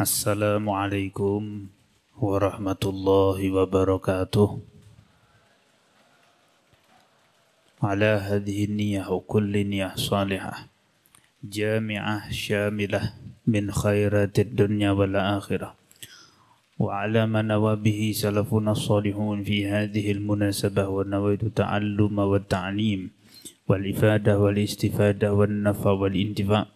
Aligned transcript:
السلام 0.00 0.70
عليكم 0.70 1.40
ورحمة 2.18 2.82
الله 2.84 3.38
وبركاته 3.52 4.48
على 7.82 8.10
هذه 8.28 8.64
النية 8.64 9.04
وكل 9.10 9.52
نية 9.66 9.92
صالحة 9.94 10.66
جامعة 11.44 12.30
شاملة 12.32 13.02
من 13.46 13.64
خيرات 13.72 14.38
الدنيا 14.38 14.90
والآخرة 14.90 15.74
وعلى 16.78 17.26
ما 17.26 17.42
نوى 17.42 17.76
به 17.76 18.12
سلفنا 18.14 18.72
الصالحون 18.72 19.44
في 19.44 19.66
هذه 19.66 20.12
المناسبة 20.12 20.88
ونويت 20.88 21.42
التعلم 21.42 22.18
والتعليم 22.18 23.10
والإفادة 23.68 24.38
والاستفادة 24.38 25.34
والنفع 25.34 25.90
والانتفاع 25.90 26.66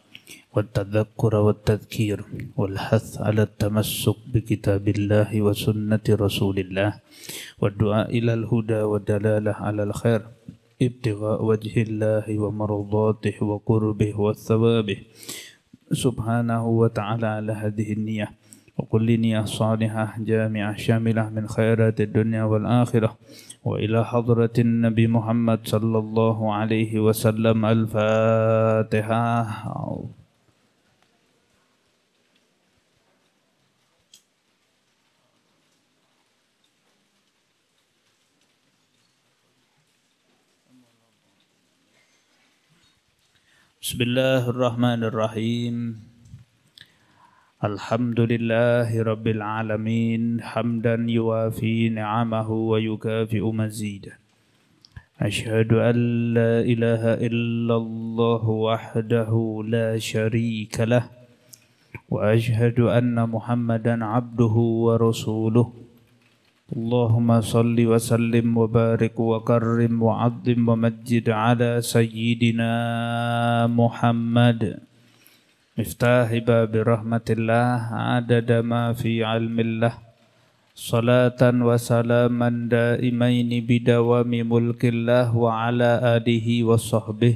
والتذكر 0.53 1.35
والتذكير 1.35 2.25
والحث 2.57 3.21
على 3.21 3.41
التمسك 3.41 4.15
بكتاب 4.33 4.87
الله 4.87 5.41
وسنة 5.41 6.05
رسول 6.09 6.59
الله 6.59 6.93
والدعاء 7.61 8.17
إلى 8.17 8.33
الهدى 8.33 8.81
والدلالة 8.81 9.51
على 9.51 9.83
الخير 9.83 10.21
ابتغاء 10.81 11.45
وجه 11.45 11.81
الله 11.81 12.39
ومرضاته 12.39 13.43
وقربه 13.43 14.19
والثوابه 14.19 14.97
سبحانه 15.91 16.67
وتعالى 16.67 17.27
على 17.27 17.53
هذه 17.53 17.93
النية. 17.93 18.31
وكل 18.77 19.19
نية 19.19 19.45
صالحة 19.45 20.15
جامعة 20.19 20.77
شاملة 20.77 21.29
من 21.29 21.47
خيرات 21.47 22.01
الدنيا 22.01 22.43
والآخرة. 22.43 23.17
وإلى 23.63 24.05
حضرة 24.05 24.53
النبي 24.59 25.07
محمد 25.07 25.59
صلى 25.67 25.97
الله 25.97 26.53
عليه 26.53 26.99
وسلم 26.99 27.65
الفاتحة. 27.65 29.23
بسم 43.83 43.99
الله 44.01 44.47
الرحمن 44.47 45.03
الرحيم. 45.11 45.75
الحمد 47.67 48.19
لله 48.31 48.87
رب 49.03 49.27
العالمين. 49.27 50.39
حمدا 50.39 50.95
يوافي 51.03 51.89
نعمه 51.89 52.49
ويكافئ 52.51 53.43
مزيدا 53.43 54.15
أشهد 55.19 55.73
أن 55.73 55.95
لا 56.31 56.63
إله 56.63 57.27
إلا 57.27 57.75
الله 57.75 58.43
وحده 58.49 59.31
لا 59.67 59.99
شريك 59.99 60.79
له 60.79 61.03
وأشهد 62.07 62.79
أن 62.79 63.19
محمدا 63.19 64.05
عبده 64.05 64.55
ورسوله. 64.87 65.82
اللهم 66.72 67.40
صل 67.40 67.76
وسلم 67.80 68.46
وبارك 68.56 69.16
وكرم 69.20 70.02
وعظم 70.02 70.68
ومجد 70.68 71.26
على 71.30 71.80
سيدنا 71.80 72.72
محمد 73.66 74.60
مفتاح 75.78 76.28
باب 76.50 76.72
رحمة 76.76 77.26
الله 77.30 77.76
عدد 78.10 78.50
ما 78.52 78.92
في 78.92 79.24
علم 79.24 79.56
الله 79.60 79.94
صلاة 80.76 81.40
وسلاما 81.40 82.48
دائمين 82.70 83.50
بدوام 83.68 84.30
ملك 84.30 84.82
الله 84.84 85.36
وعلى 85.36 85.90
آله 86.16 86.46
وصحبه 86.64 87.34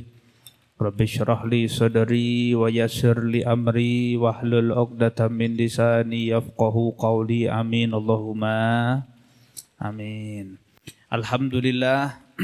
رب 0.82 0.98
اشرح 1.02 1.40
لي 1.48 1.62
صدري 1.68 2.54
ويسر 2.54 3.16
لي 3.32 3.46
أمري 3.46 4.16
واحلل 4.16 4.72
عقدة 4.72 5.28
من 5.28 5.56
لساني 5.56 6.28
يفقه 6.28 6.76
قولي 6.98 7.50
آمين 7.50 7.94
اللهم 7.94 8.42
Amin. 9.77 10.57
Alhamdulillah 11.13 12.17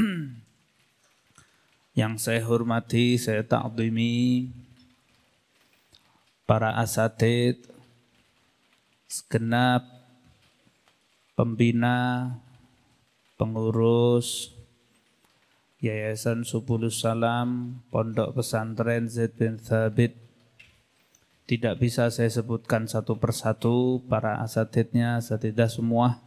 yang 1.98 2.14
saya 2.14 2.46
hormati, 2.46 3.18
saya 3.18 3.42
takdimi 3.42 4.54
para 6.46 6.78
asatid, 6.78 7.58
segenap 9.10 9.82
pembina, 11.34 12.38
pengurus 13.34 14.54
Yayasan 15.82 16.46
Subulus 16.46 17.02
Salam, 17.02 17.82
Pondok 17.90 18.38
Pesantren 18.38 19.10
Zaid 19.10 19.34
bin 19.34 19.58
Thabit. 19.58 20.14
Tidak 21.50 21.82
bisa 21.82 22.14
saya 22.14 22.30
sebutkan 22.30 22.86
satu 22.86 23.18
persatu 23.20 24.00
para 24.06 24.40
asatidnya, 24.40 25.20
asatidah 25.20 25.68
semua 25.68 26.24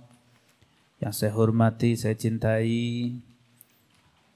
yang 0.97 1.13
saya 1.13 1.33
hormati, 1.33 1.93
saya 1.93 2.17
cintai 2.17 3.13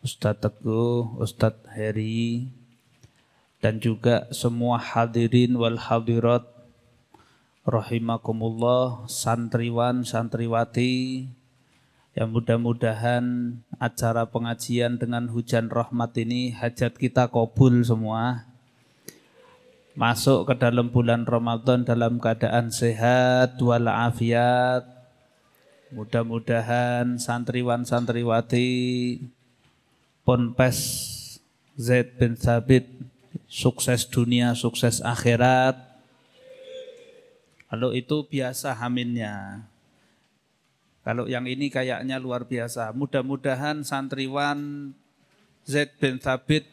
Ustadz 0.05 0.41
Teguh, 0.45 1.17
Ustadz 1.17 1.65
Heri, 1.73 2.49
dan 3.61 3.81
juga 3.81 4.29
semua 4.33 4.77
hadirin 4.77 5.57
wal 5.57 5.77
hadirat 5.77 6.45
rahimakumullah 7.65 9.05
santriwan 9.05 10.01
santriwati 10.01 11.29
yang 12.17 12.29
mudah-mudahan 12.33 13.57
acara 13.77 14.25
pengajian 14.29 14.97
dengan 15.01 15.29
hujan 15.29 15.69
rahmat 15.69 16.13
ini 16.17 16.53
hajat 16.53 16.97
kita 16.97 17.29
kabul 17.29 17.81
semua. 17.81 18.45
Masuk 19.97 20.45
ke 20.49 20.53
dalam 20.57 20.93
bulan 20.93 21.25
Ramadan 21.25 21.85
dalam 21.85 22.21
keadaan 22.21 22.69
sehat 22.69 23.59
walafiat 23.59 25.00
Mudah-mudahan 25.91 27.19
santriwan-santriwati 27.19 28.67
Ponpes 30.23 30.79
Zaid 31.75 32.15
bin 32.15 32.39
Thabit 32.39 32.87
sukses 33.51 34.07
dunia, 34.07 34.55
sukses 34.55 35.03
akhirat. 35.03 35.75
Kalau 37.67 37.91
itu 37.91 38.23
biasa 38.23 38.71
haminnya. 38.71 39.67
Kalau 41.03 41.27
yang 41.27 41.43
ini 41.43 41.67
kayaknya 41.67 42.23
luar 42.23 42.47
biasa. 42.47 42.95
Mudah-mudahan 42.95 43.83
santriwan 43.83 44.91
Zaid 45.67 45.91
bin 45.99 46.23
Thabit 46.23 46.63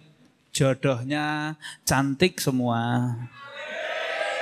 jodohnya 0.55 1.59
cantik 1.83 2.39
semua. 2.39 3.15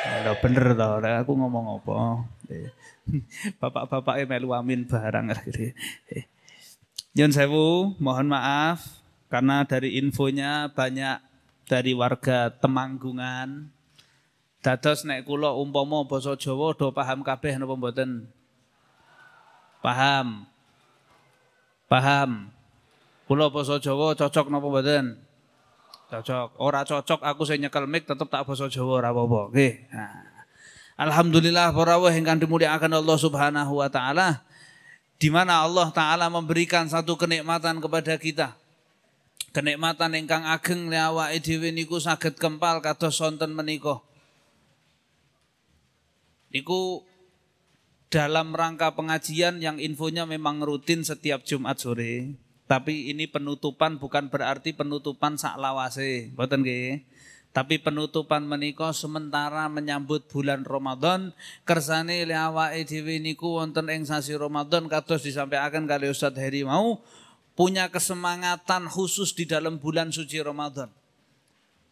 Kalau 0.05 0.35
bener 0.45 0.77
toh, 0.77 1.01
aku 1.01 1.33
ngomong 1.33 1.81
apa? 1.81 1.97
Bapak-bapak 3.63 4.27
melu 4.27 4.53
amin 4.53 4.87
barang 4.87 5.33
gitu. 5.47 5.73
Nyun 7.17 7.33
sewu, 7.33 7.97
mohon 7.97 8.29
maaf 8.29 9.01
karena 9.33 9.65
dari 9.65 9.99
infonya 9.99 10.71
banyak 10.71 11.19
dari 11.67 11.93
warga 11.97 12.53
Temanggungan. 12.53 13.73
Dados 14.63 15.07
nek 15.07 15.23
kula 15.23 15.55
umpama 15.55 16.03
basa 16.03 16.35
Jawa 16.35 16.75
do 16.75 16.91
paham 16.91 17.23
kabeh 17.23 17.55
napa 17.55 17.79
mboten? 17.79 18.27
Paham. 19.79 20.43
Paham. 21.87 22.51
Kula 23.31 23.47
basa 23.47 23.79
Jawa 23.79 24.19
cocok 24.19 24.51
napa 24.51 24.67
mboten? 24.67 25.05
Cocok. 26.11 26.59
Ora 26.59 26.83
cocok 26.83 27.23
aku 27.23 27.43
sing 27.47 27.63
nyekel 27.63 27.87
mic 27.87 28.11
tetep 28.11 28.27
tak 28.27 28.43
basa 28.43 28.67
Jawa 28.67 29.07
ora 29.07 29.11
apa-apa. 29.15 29.55
Nah. 29.95 30.26
Alhamdulillah 30.97 31.77
para 31.77 32.01
wah 32.01 32.09
yang 32.09 32.41
dimuliakan 32.41 32.89
Allah 32.97 33.19
Subhanahu 33.21 33.85
wa 33.85 33.89
taala 33.93 34.41
di 35.21 35.29
mana 35.29 35.61
Allah 35.61 35.93
taala 35.93 36.33
memberikan 36.33 36.89
satu 36.89 37.21
kenikmatan 37.21 37.85
kepada 37.85 38.17
kita. 38.17 38.57
Kenikmatan 39.53 40.17
ingkang 40.17 40.45
ageng 40.45 40.93
awake 40.93 41.41
dhewe 41.41 41.73
niku 41.73 42.01
saged 42.01 42.37
kempal 42.41 42.81
kados 42.85 43.17
sonten 43.17 43.53
menika. 43.53 44.01
Niku 46.53 47.05
dalam 48.09 48.57
rangka 48.57 48.97
pengajian 48.97 49.61
yang 49.61 49.77
infonya 49.77 50.25
memang 50.25 50.65
rutin 50.65 51.05
setiap 51.05 51.45
Jumat 51.45 51.81
sore. 51.81 52.37
Tapi 52.67 53.13
ini 53.13 53.29
penutupan 53.29 54.01
bukan 54.01 54.33
berarti 54.33 54.73
penutupan 54.73 55.37
sak 55.37 55.61
lawase, 55.61 56.33
mboten 56.33 56.65
nggih. 56.65 57.05
Tapi 57.57 57.81
penutupan 57.81 58.45
menika 58.45 58.93
sementara 58.93 59.65
menyambut 59.73 60.29
bulan 60.29 60.61
Ramadan 60.61 61.33
kersane 61.65 62.29
le 62.29 62.37
awake 62.37 62.85
dhewe 62.85 63.17
niku 63.17 63.57
wonten 63.57 63.89
ing 63.89 64.05
sasi 64.05 64.37
Ramadan 64.37 64.93
kados 64.93 65.25
disampaikan 65.25 65.89
kali 65.89 66.13
Ustaz 66.13 66.37
Heri 66.37 66.69
mau 66.69 67.01
punya 67.57 67.89
kesemangatan 67.89 68.93
khusus 68.93 69.33
di 69.33 69.49
dalam 69.49 69.81
bulan 69.81 70.13
suci 70.13 70.37
Ramadan. 70.45 70.93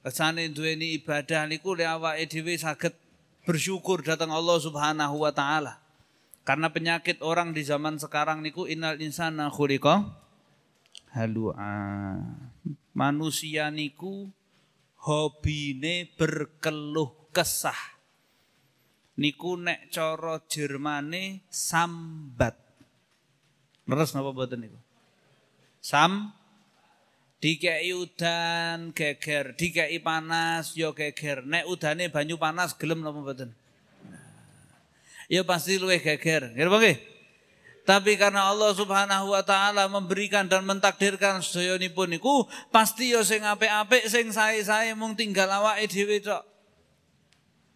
Kersane 0.05 0.52
duweni 0.52 1.00
ibadah 1.00 1.49
niku 1.49 1.72
le 1.72 1.88
awake 1.88 2.28
dhewe 2.28 2.60
saged 2.60 2.93
bersyukur 3.49 4.05
datang 4.05 4.37
Allah 4.37 4.60
Subhanahu 4.60 5.17
wa 5.25 5.32
taala. 5.32 5.81
Karena 6.44 6.69
penyakit 6.69 7.25
orang 7.25 7.56
di 7.56 7.64
zaman 7.64 7.96
sekarang 7.96 8.44
niku 8.44 8.69
innal 8.69 9.00
insana 9.00 9.49
khuliqa 9.49 10.12
halua. 11.17 11.56
Manusia 12.93 13.72
niku 13.72 14.28
hobine 15.05 16.09
berkeluh 16.17 17.29
kesah. 17.31 17.95
niku 19.15 19.55
nek 19.55 19.95
cara 19.95 20.43
Jermane 20.51 21.47
sambat. 21.47 22.59
Leres 23.87 24.11
napa 24.17 24.35
mboten 24.35 24.67
niku? 24.67 24.79
Sam 25.79 26.33
dikei 27.39 27.93
udan 27.93 28.91
geger, 28.97 29.55
dikei 29.55 30.01
panas 30.01 30.75
yo 30.75 30.97
geger. 30.97 31.45
Nek 31.47 31.69
udane 31.69 32.11
banyu 32.11 32.41
panas 32.41 32.75
gelem 32.75 33.05
napa 33.05 33.21
mboten? 33.21 33.51
Ya 35.31 35.47
pasti 35.47 35.79
luwih 35.79 36.03
geger. 36.03 36.53
Nggih 36.53 36.69
nggih? 36.69 36.99
Tapi 37.84 38.16
karena 38.16 38.48
Allah 38.48 38.72
Subhanahu 38.72 39.36
wa 39.36 39.44
taala 39.44 39.84
memberikan 39.92 40.48
dan 40.48 40.64
mentakdirkan 40.64 41.44
pun 41.92 42.08
niku 42.08 42.48
pasti 42.72 43.12
yo 43.12 43.20
sing 43.20 43.44
apik-apik 43.44 44.08
sing 44.08 44.32
sae-sae 44.32 44.96
mung 44.96 45.12
tinggal 45.12 45.52
awake 45.52 45.92
dhewe 45.92 46.16
tok. 46.25 46.40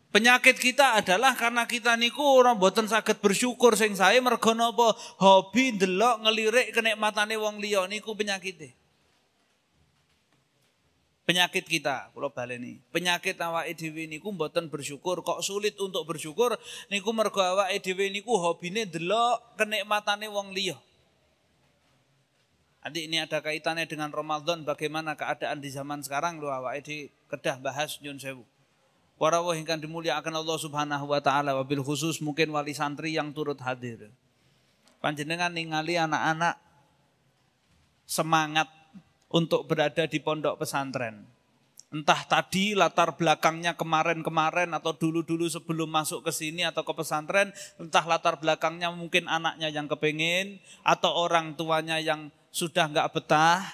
Penyakit 0.08 0.56
kita 0.56 0.96
adalah 0.96 1.37
karena 1.37 1.69
kita 1.69 1.93
niku 2.00 2.25
orang 2.25 2.56
boten 2.56 2.88
sakit 2.88 3.20
bersyukur 3.20 3.76
sing 3.76 3.93
saya 3.93 4.16
mergo 4.25 4.56
napa 4.56 4.96
hobi 5.20 5.76
ndelok 5.76 6.25
ngelirik 6.25 6.72
kenikmatane 6.72 7.37
wong 7.37 7.60
liya 7.60 7.84
niku 7.84 8.16
penyakit 8.16 8.56
Penyakit 11.29 11.69
kita, 11.69 12.09
kalau 12.17 12.33
baleni. 12.33 12.81
Penyakit 12.89 13.37
awake 13.37 13.77
dhewe 13.77 14.09
niku 14.09 14.33
mboten 14.33 14.73
bersyukur, 14.73 15.21
kok 15.21 15.45
sulit 15.45 15.77
untuk 15.77 16.09
bersyukur 16.09 16.57
niku 16.89 17.13
mergo 17.13 17.45
awake 17.45 17.85
dhewe 17.85 18.09
niku 18.09 18.33
hobine 18.41 18.89
ndelok 18.89 19.61
kenikmatane 19.61 20.25
wong 20.33 20.57
liya. 20.57 20.81
Adik 22.81 23.13
ini 23.13 23.21
ada 23.21 23.45
kaitannya 23.45 23.85
dengan 23.85 24.09
Ramadan 24.09 24.65
bagaimana 24.65 25.21
keadaan 25.21 25.61
di 25.61 25.69
zaman 25.69 26.01
sekarang 26.01 26.41
lho 26.41 26.49
awake 26.49 26.81
di 26.89 26.97
kedah 27.29 27.61
bahas 27.61 28.01
nyun 28.01 28.17
sewu. 28.17 28.49
Para 29.21 29.45
ingkang 29.53 29.85
dimuliakan 29.85 30.33
Allah 30.33 30.57
Subhanahu 30.57 31.13
wa 31.13 31.21
taala 31.21 31.53
wabil 31.61 31.85
khusus 31.85 32.25
mungkin 32.25 32.57
wali 32.57 32.73
santri 32.73 33.13
yang 33.13 33.37
turut 33.37 33.61
hadir. 33.61 34.09
Panjenengan 35.05 35.53
ningali 35.53 36.01
anak-anak 36.01 36.57
semangat 38.09 38.78
untuk 39.29 39.69
berada 39.69 40.05
di 40.09 40.19
pondok 40.21 40.61
pesantren. 40.61 41.25
Entah 41.89 42.21
tadi 42.29 42.77
latar 42.77 43.17
belakangnya 43.17 43.73
kemarin-kemarin 43.73 44.69
atau 44.77 44.93
dulu-dulu 44.93 45.49
sebelum 45.49 45.89
masuk 45.89 46.21
ke 46.21 46.33
sini 46.33 46.61
atau 46.61 46.85
ke 46.85 46.93
pesantren, 46.93 47.49
entah 47.81 48.05
latar 48.05 48.37
belakangnya 48.37 48.93
mungkin 48.93 49.25
anaknya 49.25 49.73
yang 49.73 49.89
kepingin 49.89 50.61
atau 50.85 51.09
orang 51.17 51.57
tuanya 51.57 51.97
yang 51.97 52.29
sudah 52.53 52.93
nggak 52.93 53.09
betah. 53.17 53.65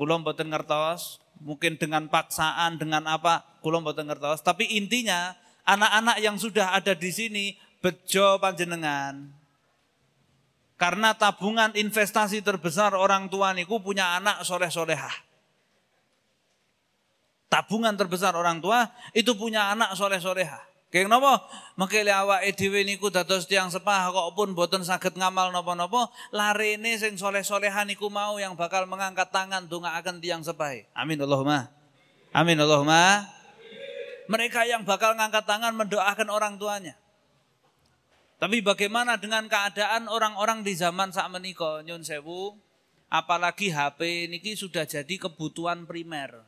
Kulom 0.00 0.24
boten 0.24 0.48
ngertos, 0.48 1.20
mungkin 1.44 1.76
dengan 1.80 2.08
paksaan, 2.08 2.76
dengan 2.80 3.04
apa, 3.08 3.44
kulon 3.64 3.84
boten 3.84 4.08
ngertos. 4.08 4.44
Tapi 4.44 4.68
intinya 4.76 5.36
anak-anak 5.64 6.16
yang 6.20 6.36
sudah 6.36 6.76
ada 6.76 6.96
di 6.96 7.10
sini 7.12 7.44
bejo 7.80 8.40
panjenengan. 8.40 9.39
Karena 10.80 11.12
tabungan 11.12 11.76
investasi 11.76 12.40
terbesar 12.40 12.96
orang 12.96 13.28
tua 13.28 13.52
niku 13.52 13.84
punya 13.84 14.16
anak 14.16 14.40
soleh-solehah. 14.48 15.12
Tabungan 17.52 17.92
terbesar 18.00 18.32
orang 18.32 18.64
tua 18.64 18.88
itu 19.12 19.36
punya 19.36 19.68
anak 19.76 19.92
soleh-solehah. 19.92 20.64
Kayak 20.88 21.12
napa? 21.12 21.44
Mengkele 21.76 22.08
awake 22.08 22.56
dhewe 22.56 22.80
niku 22.88 23.12
dados 23.12 23.44
tiyang 23.44 23.68
sepah 23.68 24.08
kok 24.08 24.32
pun 24.32 24.56
boten 24.56 24.80
saged 24.80 25.20
ngamal 25.20 25.52
napa-napa, 25.52 26.08
larene 26.32 26.96
sing 26.96 27.20
soleh-solehan 27.20 27.84
niku 27.84 28.08
mau 28.08 28.40
yang 28.40 28.56
bakal 28.56 28.88
mengangkat 28.88 29.28
tangan 29.28 29.68
ndongaaken 29.68 30.16
tiyang 30.18 30.40
sepah. 30.40 30.88
Amin 30.96 31.20
Allahumma. 31.20 31.68
Amin 32.32 32.56
Allahumma. 32.56 33.28
Mereka 34.32 34.64
yang 34.64 34.88
bakal 34.88 35.12
ngangkat 35.12 35.44
tangan 35.44 35.76
mendoakan 35.76 36.28
orang 36.32 36.56
tuanya. 36.56 36.96
Tapi 38.40 38.64
bagaimana 38.64 39.20
dengan 39.20 39.44
keadaan 39.46 40.08
orang-orang 40.08 40.64
di 40.64 40.72
zaman 40.72 41.12
saat 41.12 41.28
menika 41.28 41.84
nyun 41.84 42.00
sewu? 42.00 42.56
Apalagi 43.12 43.68
HP 43.68 44.32
niki 44.32 44.56
sudah 44.56 44.88
jadi 44.88 45.14
kebutuhan 45.20 45.84
primer. 45.84 46.40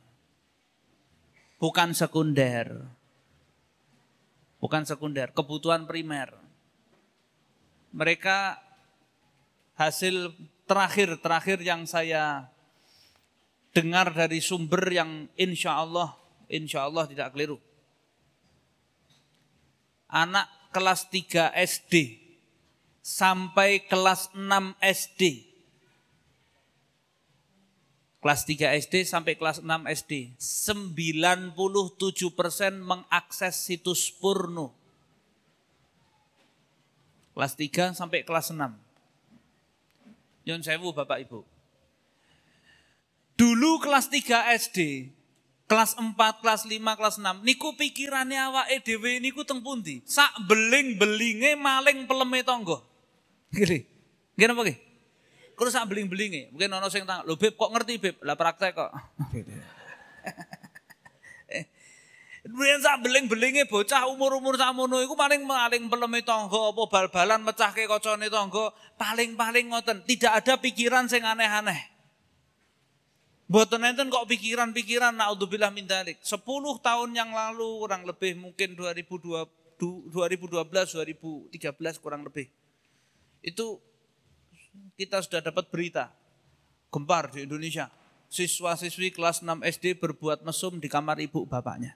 Bukan 1.61 1.93
sekunder 1.93 2.89
bukan 4.63 4.87
sekunder, 4.87 5.35
kebutuhan 5.35 5.83
primer. 5.83 6.31
Mereka 7.91 8.55
hasil 9.75 10.31
terakhir-terakhir 10.63 11.59
yang 11.59 11.83
saya 11.83 12.47
dengar 13.75 14.15
dari 14.15 14.39
sumber 14.39 14.87
yang 14.87 15.27
insya 15.35 15.83
Allah, 15.83 16.15
insya 16.47 16.87
Allah 16.87 17.03
tidak 17.11 17.35
keliru. 17.35 17.59
Anak 20.07 20.47
kelas 20.73 21.07
3 21.13 21.53
SD 21.53 22.19
sampai 23.05 23.85
kelas 23.85 24.33
6 24.33 24.41
SD 24.81 25.53
kelas 28.23 28.47
3 28.47 28.79
SD 28.79 29.03
sampai 29.03 29.35
kelas 29.35 29.59
6 29.59 29.67
SD. 29.99 30.39
97 30.39 32.31
persen 32.31 32.79
mengakses 32.79 33.59
situs 33.59 34.07
porno. 34.15 34.71
Kelas 37.35 37.59
3 37.59 37.91
sampai 37.91 38.23
kelas 38.23 38.55
6. 38.55 38.79
Yon 40.47 40.63
sewu 40.63 40.95
Bapak 40.95 41.19
Ibu. 41.27 41.43
Dulu 43.35 43.83
kelas 43.83 44.07
3 44.07 44.55
SD, 44.55 45.11
kelas 45.73 45.97
4, 45.97 46.13
kelas 46.45 46.61
5, 46.69 46.77
kelas 47.01 47.15
6, 47.17 47.41
niku 47.41 47.73
pikirannya 47.73 48.37
awak 48.37 48.69
EDW 48.77 49.17
niku 49.17 49.41
teng 49.41 49.65
pundi? 49.65 50.05
Sak 50.05 50.45
beling-belinge 50.45 51.57
maling 51.57 52.05
peleme 52.05 52.45
tonggo. 52.45 52.85
Gini. 53.49 53.81
Gini 54.37 54.49
apa 54.53 54.61
gini? 54.69 54.77
Terus 55.57 55.73
sak 55.73 55.89
beling-belinge. 55.89 56.53
Mungkin 56.53 56.77
ono 56.77 56.93
sing 56.93 57.09
tang, 57.09 57.25
"Lho 57.25 57.33
Beb, 57.41 57.57
kok 57.57 57.73
ngerti 57.73 57.97
Beb?" 57.97 58.21
Lah 58.21 58.37
praktek 58.37 58.77
kok. 58.77 58.93
Kemudian 62.45 62.81
sak 62.85 63.01
beling-belinge 63.01 63.65
bocah 63.65 64.05
umur-umur 64.13 64.53
sakmono 64.61 65.01
iku 65.01 65.17
paling 65.17 65.41
paling 65.45 65.89
peleme 65.89 66.21
tangga 66.21 66.69
apa 66.69 66.83
bal-balan 66.85 67.41
mecahke 67.41 67.89
kacane 67.89 68.29
tangga, 68.29 68.69
paling-paling 68.97 69.73
ngoten, 69.73 70.05
tidak 70.05 70.37
ada 70.37 70.53
pikiran 70.61 71.09
sing 71.09 71.25
aneh-aneh. 71.25 71.92
Mboten 73.53 73.85
enten 73.85 74.09
kok 74.09 74.25
pikiran-pikiran 74.25 75.13
naudzubillah 75.13 75.69
min 75.69 75.85
dalik. 75.85 76.17
10 76.25 76.41
tahun 76.81 77.09
yang 77.13 77.37
lalu 77.37 77.85
kurang 77.85 78.01
lebih 78.01 78.33
mungkin 78.33 78.73
2012 78.73 79.77
2013 80.09 80.09
2013 80.09 82.01
kurang 82.01 82.25
lebih. 82.25 82.49
Itu 83.45 83.77
kita 84.97 85.21
sudah 85.21 85.45
dapat 85.45 85.69
berita 85.69 86.09
gempar 86.89 87.29
di 87.29 87.45
Indonesia. 87.45 87.93
Siswa-siswi 88.33 89.13
kelas 89.13 89.45
6 89.45 89.61
SD 89.61 90.01
berbuat 90.01 90.41
mesum 90.41 90.81
di 90.81 90.89
kamar 90.89 91.21
ibu 91.21 91.45
bapaknya. 91.45 91.93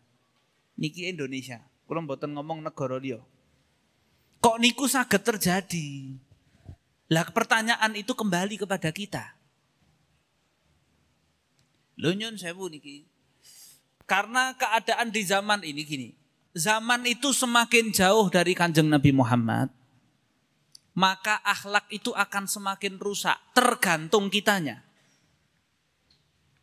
Niki 0.77 1.10
Indonesia. 1.10 1.65
Kalau 1.89 2.05
mboten 2.05 2.38
ngomong 2.38 2.62
negara 2.62 3.01
dia. 3.01 3.17
Kok 4.46 4.62
niku 4.62 4.86
saged 4.86 5.25
terjadi? 5.25 6.22
Lah 7.10 7.25
pertanyaan 7.34 7.98
itu 7.98 8.13
kembali 8.13 8.62
kepada 8.62 8.93
kita. 8.93 9.37
Lho 11.98 12.13
nyun 12.13 12.38
sewu 12.38 12.70
niki. 12.70 13.10
Karena 14.08 14.56
keadaan 14.56 15.12
di 15.12 15.22
zaman 15.25 15.66
ini 15.66 15.82
gini. 15.84 16.10
Zaman 16.54 17.06
itu 17.06 17.36
semakin 17.36 17.94
jauh 17.94 18.32
dari 18.32 18.58
kanjeng 18.58 18.88
Nabi 18.88 19.13
Muhammad 19.13 19.70
maka 20.98 21.38
akhlak 21.46 21.86
itu 21.94 22.10
akan 22.10 22.50
semakin 22.50 22.98
rusak. 22.98 23.38
Tergantung 23.54 24.34
kitanya. 24.34 24.82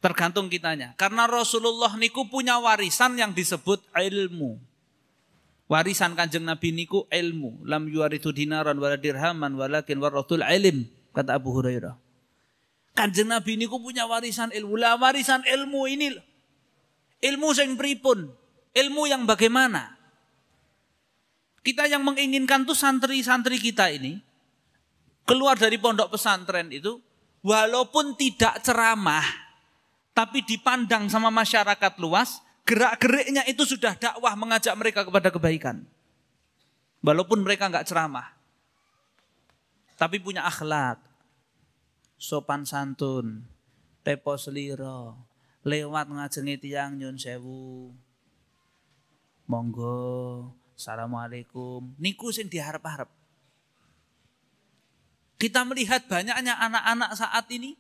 Tergantung 0.03 0.51
kitanya. 0.51 0.99
Karena 0.99 1.31
Rasulullah 1.31 1.95
niku 1.95 2.27
punya 2.27 2.59
warisan 2.59 3.15
yang 3.15 3.31
disebut 3.31 3.79
ilmu. 3.95 4.59
Warisan 5.71 6.19
kanjeng 6.19 6.45
Nabi 6.45 6.75
niku 6.75 7.07
ilmu. 7.09 7.63
Lam 7.63 7.87
yuaritu 7.87 8.35
dinaran 8.35 8.77
wala 8.77 8.99
dirhaman 8.99 9.55
walakin 9.55 10.03
waratul 10.03 10.43
ilim. 10.43 10.91
Kata 11.15 11.39
Abu 11.39 11.55
Hurairah. 11.55 12.04
Kanjeng 12.95 13.27
Nabi 13.31 13.59
niku 13.59 13.83
punya 13.83 14.07
warisan 14.07 14.55
ilmu. 14.55 14.79
Lah 14.79 14.95
warisan 14.95 15.43
ilmu 15.43 15.91
ini 15.91 16.15
ilmu 17.23 17.49
sing 17.51 17.75
pripun? 17.75 18.31
Ilmu 18.75 19.03
yang 19.07 19.27
bagaimana? 19.27 19.95
Kita 21.65 21.87
yang 21.91 22.03
menginginkan 22.07 22.67
tuh 22.67 22.77
santri-santri 22.77 23.59
kita 23.59 23.91
ini 23.91 24.19
keluar 25.25 25.57
dari 25.57 25.81
pondok 25.81 26.15
pesantren 26.15 26.69
itu 26.69 27.01
walaupun 27.41 28.15
tidak 28.21 28.61
ceramah 28.61 29.25
tapi 30.15 30.47
dipandang 30.47 31.11
sama 31.11 31.29
masyarakat 31.35 31.99
luas, 31.99 32.39
gerak-geriknya 32.63 33.43
itu 33.51 33.67
sudah 33.67 33.99
dakwah 33.99 34.39
mengajak 34.39 34.73
mereka 34.79 35.03
kepada 35.03 35.35
kebaikan. 35.35 35.83
Walaupun 37.03 37.43
mereka 37.43 37.67
nggak 37.67 37.85
ceramah. 37.91 38.31
Tapi 39.99 40.23
punya 40.23 40.47
akhlak. 40.47 41.03
Sopan 42.25 42.65
santun, 42.65 43.45
tepo 44.01 44.33
seliro, 44.41 45.13
lewat 45.61 46.09
ngajengi 46.09 46.57
tiang 46.57 46.97
nyun 46.97 47.21
sewu, 47.21 47.93
monggo, 49.45 50.49
assalamualaikum. 50.73 51.93
Niku 52.01 52.33
sing 52.33 52.49
diharap-harap. 52.49 53.13
Kita 55.37 55.69
melihat 55.69 56.09
banyaknya 56.09 56.57
anak-anak 56.65 57.13
saat 57.13 57.45
ini, 57.53 57.77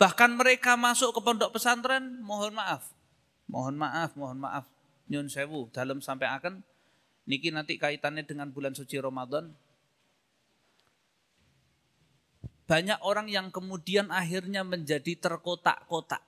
bahkan 0.00 0.32
mereka 0.32 0.80
masuk 0.80 1.12
ke 1.12 1.20
pondok 1.20 1.52
pesantren, 1.52 2.24
mohon 2.24 2.56
maaf, 2.56 2.88
mohon 3.52 3.76
maaf, 3.76 4.16
mohon 4.16 4.40
maaf, 4.40 4.64
nyun 5.12 5.28
sewu, 5.28 5.68
dalam 5.76 6.00
sampai 6.00 6.32
akan, 6.40 6.64
niki 7.28 7.52
nanti 7.52 7.76
kaitannya 7.76 8.24
dengan 8.24 8.48
bulan 8.48 8.72
suci 8.72 8.96
Ramadan, 8.96 9.52
banyak 12.66 12.98
orang 13.02 13.26
yang 13.26 13.50
kemudian 13.50 14.08
akhirnya 14.08 14.62
menjadi 14.62 15.18
terkotak-kotak. 15.18 16.22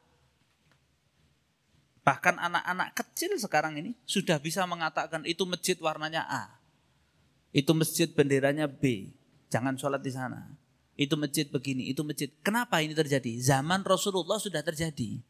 Bahkan 2.04 2.36
anak-anak 2.36 2.92
kecil 2.92 3.32
sekarang 3.40 3.80
ini 3.80 3.96
sudah 4.04 4.36
bisa 4.36 4.68
mengatakan 4.68 5.24
itu 5.24 5.48
masjid 5.48 5.78
warnanya 5.80 6.28
A. 6.28 6.44
Itu 7.54 7.72
masjid 7.72 8.10
benderanya 8.10 8.68
B. 8.68 9.14
Jangan 9.48 9.78
sholat 9.78 10.02
di 10.04 10.12
sana. 10.12 10.52
Itu 10.94 11.18
masjid 11.18 11.48
begini, 11.48 11.90
itu 11.90 12.04
masjid. 12.06 12.30
Kenapa 12.42 12.78
ini 12.84 12.94
terjadi? 12.94 13.40
Zaman 13.40 13.82
Rasulullah 13.82 14.38
sudah 14.38 14.62
terjadi. 14.62 15.22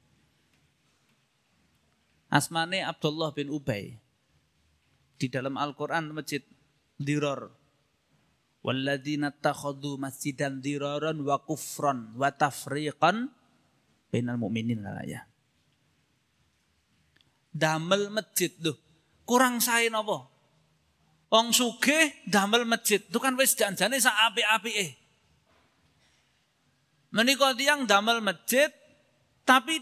Asmane 2.29 2.83
Abdullah 2.83 3.31
bin 3.31 3.49
Ubay. 3.53 3.97
Di 5.15 5.31
dalam 5.31 5.55
Al-Quran 5.55 6.11
masjid 6.11 6.43
Diror. 6.99 7.64
Walladzina 8.65 9.29
takhadu 9.29 10.01
masjidan 10.01 10.65
diraran 10.65 11.21
wa 11.21 11.37
kufran 11.45 12.17
wa 12.17 12.33
tafriqan 12.33 13.29
bainal 14.09 14.41
mu'minin 14.41 14.81
lah 14.81 15.05
ya. 15.05 15.29
Damel 17.53 18.09
masjid 18.09 18.49
tuh. 18.49 18.75
Kurang 19.29 19.61
sae 19.61 19.93
napa? 19.93 20.27
Wong 21.29 21.53
sugih 21.53 22.15
damel 22.25 22.65
masjid. 22.65 23.05
Itu 23.05 23.21
kan 23.21 23.37
wis 23.37 23.53
janjane 23.53 24.01
sak 24.01 24.17
apik-apike. 24.33 24.97
Menika 27.13 27.53
tiyang 27.55 27.85
damel 27.85 28.25
masjid 28.25 28.73
tapi 29.45 29.79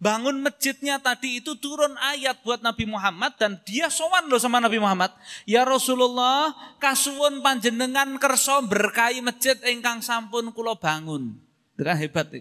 bangun 0.00 0.40
masjidnya 0.40 0.96
tadi 0.98 1.44
itu 1.44 1.54
turun 1.60 1.92
ayat 2.00 2.40
buat 2.40 2.64
Nabi 2.64 2.88
Muhammad 2.88 3.36
dan 3.36 3.60
dia 3.68 3.92
sowan 3.92 4.26
loh 4.26 4.40
sama 4.40 4.58
Nabi 4.58 4.80
Muhammad. 4.80 5.12
Ya 5.44 5.62
Rasulullah, 5.62 6.56
kasuwun 6.80 7.44
panjenengan 7.44 8.16
kerso 8.16 8.64
berkahi 8.64 9.20
masjid 9.20 9.60
engkang 9.68 10.00
sampun 10.00 10.50
kulo 10.50 10.74
bangun. 10.80 11.36
Itu 11.76 11.84
kan 11.84 12.00
hebat. 12.00 12.32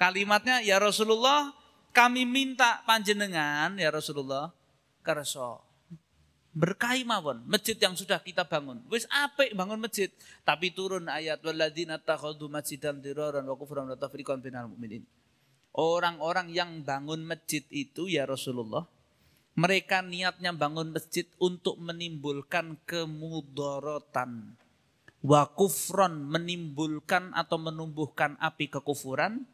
Kalimatnya 0.00 0.64
ya 0.64 0.80
Rasulullah, 0.80 1.52
kami 1.92 2.24
minta 2.24 2.80
panjenengan 2.88 3.76
ya 3.76 3.92
Rasulullah 3.92 4.48
kerso 5.04 5.70
berkahi 6.50 7.06
mawon 7.06 7.46
masjid 7.46 7.78
yang 7.78 7.94
sudah 7.94 8.18
kita 8.18 8.42
bangun. 8.42 8.82
Wis 8.90 9.06
apik 9.06 9.54
bangun 9.54 9.78
masjid, 9.78 10.10
tapi 10.42 10.74
turun 10.74 11.06
ayat 11.06 11.38
walladzina 11.44 12.00
takhadhu 12.02 12.50
masjidan 12.50 12.98
diraran 12.98 13.46
wa 13.46 13.54
kufran 13.54 13.86
wa 13.86 13.94
tafriqan 13.94 14.42
bainal 14.42 14.66
mu'minin. 14.66 15.06
Orang-orang 15.70 16.50
yang 16.50 16.82
bangun 16.82 17.22
masjid 17.22 17.62
itu 17.70 18.10
ya 18.10 18.26
Rasulullah, 18.26 18.90
mereka 19.54 20.02
niatnya 20.02 20.50
bangun 20.50 20.90
masjid 20.90 21.26
untuk 21.38 21.78
menimbulkan 21.78 22.78
kemudorotan. 22.88 24.58
Wa 25.20 25.52
kufron 25.52 26.26
menimbulkan 26.26 27.36
atau 27.36 27.60
menumbuhkan 27.60 28.40
api 28.40 28.72
kekufuran. 28.72 29.46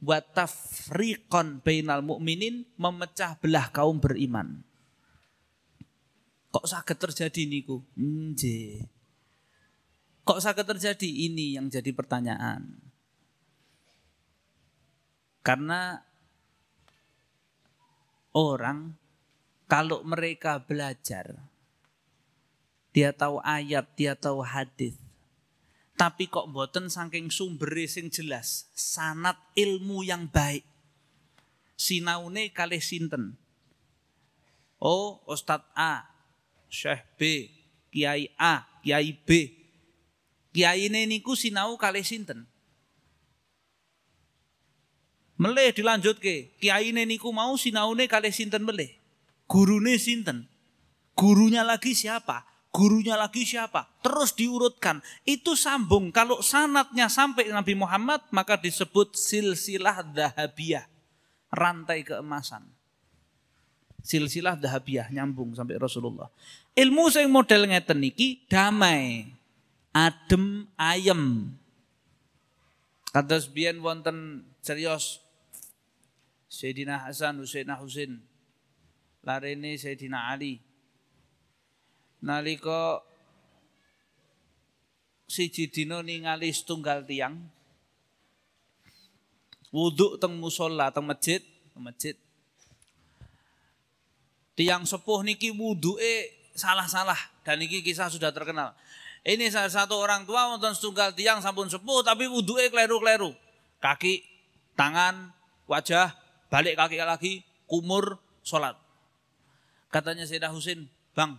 Wa 0.00 0.24
tafriqon 0.24 1.60
bainal 1.60 2.00
mu'minin 2.00 2.64
memecah 2.80 3.36
belah 3.36 3.68
kaum 3.68 4.00
beriman. 4.00 4.64
Kok 6.50 6.66
sakit 6.66 6.96
terjadi 6.98 7.46
niku? 7.46 7.84
Nje. 7.94 8.90
Kok 10.24 10.40
sakit 10.40 10.66
terjadi? 10.66 11.08
Ini 11.30 11.60
yang 11.60 11.70
jadi 11.70 11.92
pertanyaan. 11.94 12.89
Karena 15.40 16.04
orang 18.36 19.00
kalau 19.70 20.02
mereka 20.02 20.58
belajar, 20.58 21.38
dia 22.90 23.14
tahu 23.14 23.38
ayat, 23.46 23.86
dia 23.94 24.18
tahu 24.18 24.42
hadis. 24.42 24.98
Tapi 25.94 26.26
kok 26.26 26.50
boten 26.50 26.90
saking 26.90 27.30
sumber 27.30 27.70
sing 27.86 28.10
jelas, 28.10 28.66
sanat 28.74 29.38
ilmu 29.54 30.02
yang 30.02 30.26
baik. 30.26 30.66
Sinaune 31.78 32.50
kalih 32.50 32.82
sinten? 32.82 33.38
Oh, 34.82 35.22
Ustadz 35.30 35.70
A, 35.78 36.08
Syekh 36.66 37.04
B, 37.14 37.20
Kiai 37.94 38.32
A, 38.34 38.66
Kiai 38.82 39.14
B. 39.14 39.54
Kiai 40.50 40.90
ini 40.90 41.06
niku 41.06 41.38
sinau 41.38 41.78
kalih 41.78 42.02
sinten? 42.02 42.49
Meleh 45.40 45.72
dilanjut 45.72 46.20
ke. 46.20 46.52
Kiai 46.60 46.92
niku 46.92 47.32
mau 47.32 47.56
sinaune 47.56 48.04
kali 48.04 48.28
sinten 48.28 48.60
meleh. 48.60 48.92
Gurune 49.48 49.96
sinten. 49.96 50.44
Gurunya 51.16 51.64
lagi 51.64 51.96
siapa? 51.96 52.44
Gurunya 52.68 53.16
lagi 53.16 53.48
siapa? 53.48 53.88
Terus 54.04 54.36
diurutkan. 54.36 55.00
Itu 55.24 55.56
sambung. 55.56 56.12
Kalau 56.12 56.44
sanatnya 56.44 57.08
sampai 57.08 57.48
Nabi 57.48 57.72
Muhammad 57.72 58.20
maka 58.28 58.60
disebut 58.60 59.16
silsilah 59.16 60.04
dahabiyah. 60.04 60.84
Rantai 61.50 62.04
keemasan. 62.04 62.68
Silsilah 64.04 64.60
dahabiyah 64.60 65.08
nyambung 65.08 65.56
sampai 65.56 65.80
Rasulullah. 65.80 66.28
Ilmu 66.76 67.08
sing 67.08 67.32
model 67.32 67.64
ngeten 67.64 67.96
niki 68.04 68.44
damai. 68.44 69.24
Adem 69.96 70.68
ayem. 70.76 71.56
Kados 73.10 73.50
biyen 73.50 73.80
wonten 73.82 74.46
serius 74.62 75.29
Sayyidina 76.50 77.06
Hasan, 77.06 77.38
Husainah 77.38 77.78
Husain. 77.78 78.18
Larene 79.22 79.78
Sayyidina 79.78 80.34
Ali. 80.34 80.58
Nalika 82.20 83.00
siji 85.30 85.70
dina 85.70 86.02
ningali 86.02 86.50
setunggal 86.50 87.06
tiang 87.06 87.38
wudhu 89.70 90.18
teng 90.18 90.34
musola 90.42 90.90
teng 90.90 91.06
masjid 91.06 91.38
masjid 91.78 92.18
tiang 94.58 94.82
sepuh 94.82 95.22
niki 95.22 95.54
wudhuke 95.54 96.34
salah-salah 96.58 97.16
dan 97.46 97.62
niki 97.62 97.80
kisah 97.86 98.10
sudah 98.10 98.34
terkenal 98.34 98.74
ini 99.22 99.46
salah 99.54 99.70
satu 99.70 99.94
orang 99.94 100.26
tua 100.26 100.50
wonten 100.50 100.74
setunggal 100.74 101.14
tiang 101.14 101.38
sampun 101.38 101.70
sepuh 101.70 102.02
tapi 102.02 102.26
wudhuke 102.26 102.66
kleru-kleru 102.74 103.30
kaki 103.78 104.26
tangan 104.74 105.30
wajah 105.70 106.10
balik 106.50 106.74
kaki 106.76 106.98
lagi, 106.98 107.32
kumur, 107.70 108.18
sholat. 108.44 108.74
Katanya 109.88 110.26
Sayyidah 110.26 110.50
Husin, 110.50 110.90
bang, 111.16 111.38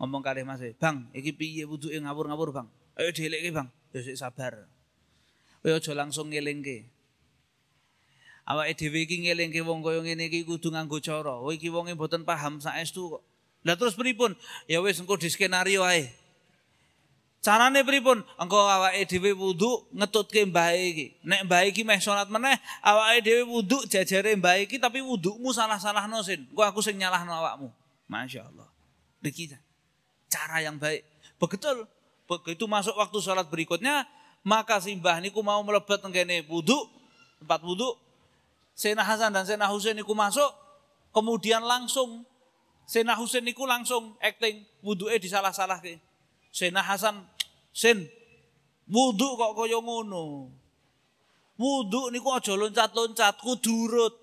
ngomong 0.00 0.24
kali 0.24 0.42
mas, 0.42 0.64
bang, 0.80 1.06
iki 1.12 1.36
piye 1.36 1.68
wudhu 1.68 1.92
ngawur-ngawur 1.92 2.50
bang, 2.50 2.68
ayo 2.96 3.12
dilek 3.12 3.44
bang, 3.52 3.68
ya 3.92 4.00
sabar. 4.16 4.66
Ayo 5.60 5.76
aja 5.76 5.92
langsung 5.92 6.32
ngelingke. 6.32 6.88
Awake 8.48 8.74
dhewe 8.80 9.04
iki 9.04 9.28
ngelingke 9.28 9.60
wong 9.60 9.84
kaya 9.84 10.00
ngene 10.00 10.32
iki 10.32 10.48
kudu 10.48 10.72
nganggo 10.72 10.98
cara. 11.04 11.36
Oh 11.36 11.52
iki 11.52 11.68
wonge 11.68 11.92
mboten 11.92 12.24
paham 12.24 12.58
saestu 12.58 13.12
kok. 13.12 13.22
Lah 13.62 13.76
terus 13.76 13.92
pripun? 13.92 14.32
Ya 14.64 14.80
wis 14.80 14.96
engko 14.98 15.20
di 15.20 15.28
skenario 15.28 15.84
ae. 15.84 16.08
Carane 17.40 17.80
pripun? 17.80 18.20
Engko 18.36 18.68
awake 18.68 19.08
dhewe 19.08 19.32
wudu 19.32 19.88
ngetutke 19.96 20.44
mbahe 20.44 20.76
iki. 20.92 21.06
Nek 21.24 21.48
mbahe 21.48 21.72
iki 21.72 21.82
meh 21.88 21.96
salat 21.96 22.28
meneh, 22.28 22.60
awake 22.84 23.24
dhewe 23.24 23.48
wudu 23.48 23.80
jajare 23.88 24.36
mbahe 24.36 24.68
iki 24.68 24.76
tapi 24.76 25.00
wudukmu 25.00 25.48
salah-salahno 25.48 26.20
sin. 26.20 26.44
Engko 26.52 26.60
aku 26.68 26.84
sing 26.84 27.00
nyalahno 27.00 27.32
awakmu. 27.32 27.72
Masya 28.12 28.44
Allah. 28.44 28.68
Niki 29.24 29.56
cara 30.28 30.60
yang 30.60 30.76
baik. 30.76 31.00
Begitu 31.40 31.64
begitu 32.28 32.64
masuk 32.68 32.92
waktu 33.00 33.18
salat 33.24 33.48
berikutnya, 33.48 34.04
maka 34.44 34.76
simbah 34.76 35.16
niku 35.24 35.40
mau 35.40 35.64
melebet 35.64 35.96
tenggene 36.04 36.44
wudu, 36.44 36.76
tempat 37.40 37.64
wudu. 37.64 37.96
Sena 38.76 39.00
Hasan 39.00 39.32
dan 39.32 39.48
Sena 39.48 39.68
Husain 39.68 39.96
niku 39.96 40.12
masuk, 40.12 40.48
kemudian 41.16 41.64
langsung 41.64 42.28
Sena 42.84 43.16
Husain 43.16 43.40
niku 43.44 43.64
langsung 43.64 44.12
acting 44.20 44.60
wuduke 44.84 45.16
disalah-salahke. 45.16 46.09
Sena 46.50 46.82
Hasan, 46.82 47.24
Sen, 47.70 48.06
wudhu 48.90 49.38
kok 49.38 49.54
kaya 49.54 49.78
ngono. 49.78 50.50
Wudhu 51.54 52.10
niku 52.10 52.34
aja 52.34 52.58
loncat-loncat, 52.58 53.38
kudurut. 53.40 54.14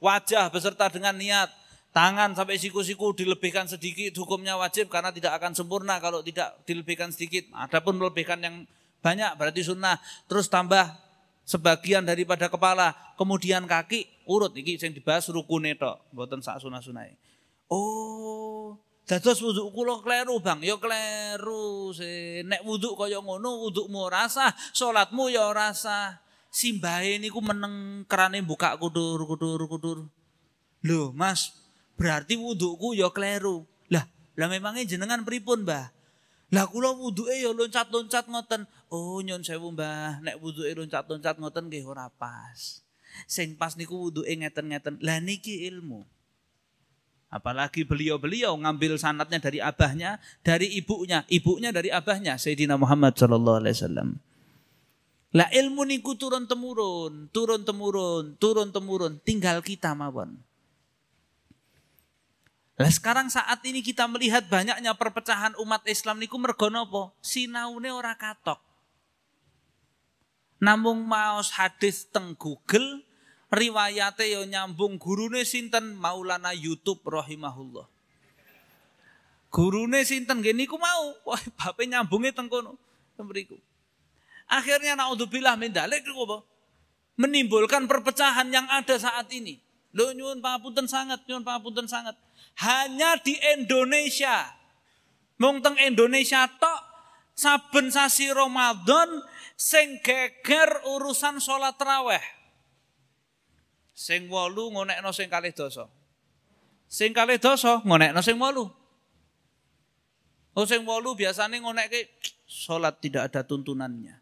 Wajah 0.00 0.52
beserta 0.52 0.92
dengan 0.92 1.16
niat. 1.16 1.48
Tangan 1.94 2.34
sampai 2.34 2.58
siku-siku 2.58 3.14
dilebihkan 3.14 3.70
sedikit 3.70 4.10
hukumnya 4.18 4.58
wajib 4.58 4.90
karena 4.90 5.14
tidak 5.14 5.38
akan 5.38 5.54
sempurna 5.54 6.02
kalau 6.02 6.26
tidak 6.26 6.58
dilebihkan 6.66 7.14
sedikit. 7.14 7.46
Adapun 7.54 7.96
melebihkan 7.96 8.42
yang 8.42 8.66
banyak 8.98 9.30
berarti 9.38 9.62
sunnah. 9.62 10.02
Terus 10.26 10.50
tambah 10.50 10.90
sebagian 11.46 12.02
daripada 12.02 12.48
kepala, 12.50 12.96
kemudian 13.20 13.68
kaki 13.68 14.08
urut 14.26 14.56
iki 14.56 14.80
sing 14.80 14.96
dibahas 14.96 15.28
rukune 15.30 15.76
tok, 15.76 16.02
mboten 16.10 16.40
sak 16.40 16.58
sunah-sunahe. 16.58 17.14
Oh, 17.70 18.76
dados 19.04 19.38
wudhu 19.40 19.72
kula 19.72 20.00
kleru, 20.00 20.40
Bang. 20.40 20.64
Ya 20.64 20.76
kleru 20.80 21.92
sih. 21.92 22.44
Nek 22.44 22.64
wudhu 22.64 22.96
kaya 22.96 23.20
ngono, 23.20 23.68
wudhumu 23.68 24.08
ora 24.08 24.28
sah, 24.28 24.52
salatmu 24.72 25.28
ya 25.32 25.48
ora 25.48 25.72
sah. 25.76 26.20
Simbahe 26.54 27.18
niku 27.18 27.42
meneng 27.42 28.06
kerane 28.06 28.38
buka 28.40 28.78
kudur 28.78 29.26
kudur 29.26 29.58
kudur. 29.66 29.98
Loh, 30.84 31.10
Mas, 31.16 31.50
berarti 31.98 32.38
wudhuku 32.38 32.94
ya 32.94 33.10
kleru. 33.10 33.66
Lah, 33.90 34.06
lah 34.38 34.48
memangnya 34.48 34.86
jenengan 34.86 35.26
pripun, 35.26 35.66
Mbah? 35.66 35.90
Lah 36.54 36.70
kula 36.70 36.94
wuduke 36.94 37.34
ya 37.34 37.50
loncat-loncat 37.50 38.30
ngoten. 38.30 38.70
Oh 38.86 39.18
nyon 39.18 39.42
sewu 39.42 39.74
Mbah, 39.74 40.22
nek 40.22 40.38
wuduke 40.38 40.70
loncat-loncat 40.70 41.42
ngoten 41.42 41.66
nggih 41.66 41.82
ora 41.82 42.06
pas. 42.14 42.84
Sing 43.26 43.58
pas 43.58 43.74
niku 43.74 44.06
wuduke 44.06 44.30
ngeten-ngeten. 44.30 45.02
Lah 45.02 45.18
niki 45.18 45.66
ilmu. 45.66 46.06
Apalagi 47.34 47.82
beliau-beliau 47.82 48.54
ngambil 48.54 48.94
sanatnya 48.94 49.42
dari 49.42 49.58
abahnya, 49.58 50.22
dari 50.46 50.70
ibunya, 50.78 51.26
ibunya 51.26 51.74
dari 51.74 51.90
abahnya 51.90 52.38
Sayyidina 52.38 52.78
Muhammad 52.78 53.18
sallallahu 53.18 53.58
alaihi 53.58 53.74
wasallam. 53.74 54.08
Lah 55.34 55.50
ilmu 55.50 55.82
niku 55.82 56.14
turun 56.14 56.46
temurun, 56.46 57.26
turun 57.34 57.66
temurun, 57.66 58.38
turun 58.38 58.70
temurun, 58.70 59.18
tinggal 59.26 59.58
kita 59.66 59.90
mawon. 59.98 60.38
Lah 62.78 62.90
sekarang 62.90 63.26
saat 63.26 63.58
ini 63.66 63.82
kita 63.82 64.06
melihat 64.06 64.46
banyaknya 64.46 64.94
perpecahan 64.94 65.58
umat 65.58 65.82
Islam 65.90 66.22
niku 66.22 66.38
mergo 66.38 66.70
napa? 66.70 67.10
Sinaune 67.18 67.90
ora 67.90 68.14
katok. 68.14 68.62
Namung 70.62 71.02
maos 71.02 71.50
hadis 71.58 72.06
teng 72.14 72.38
Google 72.38 73.02
riwayate 73.54 74.28
yo 74.28 74.42
nyambung 74.44 74.98
gurune 74.98 75.46
sinten 75.46 75.94
Maulana 75.96 76.52
YouTube 76.52 77.00
rahimahullah. 77.06 77.86
Gurune 79.54 80.02
sinten 80.02 80.42
nggih 80.42 80.54
niku 80.54 80.74
mau, 80.76 81.14
wah 81.22 81.42
bape 81.54 81.86
nyambunge 81.86 82.34
teng 82.34 82.50
kono. 82.50 82.74
Mriku. 83.14 83.54
Akhirnya 84.50 84.98
naudzubillah 84.98 85.54
min 85.54 85.70
dalik 85.70 86.02
apa? 86.02 86.42
Menimbulkan 87.14 87.86
perpecahan 87.86 88.50
yang 88.50 88.66
ada 88.66 88.98
saat 88.98 89.30
ini. 89.30 89.62
Lho 89.94 90.10
nyuwun 90.10 90.42
pangapunten 90.42 90.90
sangat, 90.90 91.22
nyuwun 91.30 91.46
pangapunten 91.46 91.86
sangat 91.86 92.18
hanya 92.58 93.18
di 93.22 93.34
Indonesia. 93.58 94.50
Mung 95.38 95.58
teng 95.62 95.74
Indonesia 95.82 96.46
tok 96.46 96.80
saben 97.34 97.90
sasi 97.90 98.30
Ramadan 98.30 99.22
sing 99.58 99.98
geger 100.02 100.82
urusan 100.86 101.42
sholat 101.42 101.74
raweh. 101.78 102.22
Sing 103.94 104.26
wolu 104.26 104.74
ngonekno 104.74 105.14
sing 105.14 105.30
kalih 105.30 105.54
dosa. 105.54 105.86
Sing 106.90 107.14
kalih 107.14 107.38
dosa 107.38 107.78
ngonekno 107.86 108.20
sing 108.20 108.34
wolu. 108.36 108.66
Oh 110.54 110.66
sing 110.66 110.82
wolu 110.82 111.14
biasanya 111.14 111.62
ngonekke 111.62 112.18
sholat 112.46 112.98
tidak 112.98 113.30
ada 113.30 113.46
tuntunannya. 113.46 114.18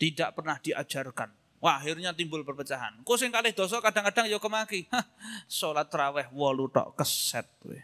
Tidak 0.00 0.32
pernah 0.32 0.56
diajarkan. 0.60 1.28
Wah, 1.60 1.76
akhirnya 1.76 2.16
timbul 2.16 2.40
perpecahan. 2.40 3.04
Kok 3.04 3.16
sing 3.20 3.28
kalih 3.28 3.52
dosa 3.52 3.84
kadang-kadang 3.84 4.32
ya 4.32 4.40
kemaki. 4.40 4.88
Hah, 4.88 5.04
salat 5.44 5.92
traweh 5.92 6.24
wolu 6.32 6.72
tok 6.72 6.96
keset 6.96 7.44
kowe. 7.60 7.76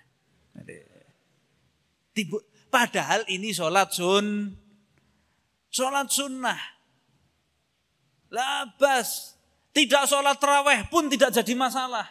Padahal 2.73 3.29
ini 3.29 3.53
salat 3.53 3.93
sun 3.93 4.57
salat 5.69 6.09
sunnah. 6.09 6.76
Labas. 8.31 9.39
Tidak 9.77 10.09
sholat 10.09 10.41
traweh 10.41 10.89
pun 10.89 11.13
tidak 11.13 11.37
jadi 11.37 11.53
masalah. 11.53 12.09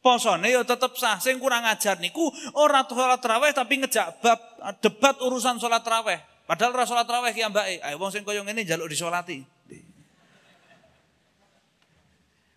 Posone 0.00 0.48
ya 0.48 0.64
tetap 0.64 0.96
sah. 0.96 1.20
Sing 1.20 1.36
kurang 1.36 1.68
ajar 1.68 2.00
niku 2.00 2.32
ora 2.56 2.80
sholat 2.88 3.20
traweh 3.20 3.52
tapi 3.52 3.84
ngejak 3.84 4.24
bab 4.24 4.40
debat 4.80 5.20
urusan 5.20 5.60
sholat 5.60 5.84
traweh. 5.84 6.16
Padahal 6.48 6.72
ora 6.72 6.88
sholat 6.88 7.04
traweh 7.04 7.36
ki 7.36 7.44
ambake. 7.44 7.84
Ayo 7.84 8.00
wong 8.00 8.08
sing 8.08 8.24
koyo 8.24 8.40
ngene 8.40 8.64
njaluk 8.64 8.88
disolati. 8.88 9.44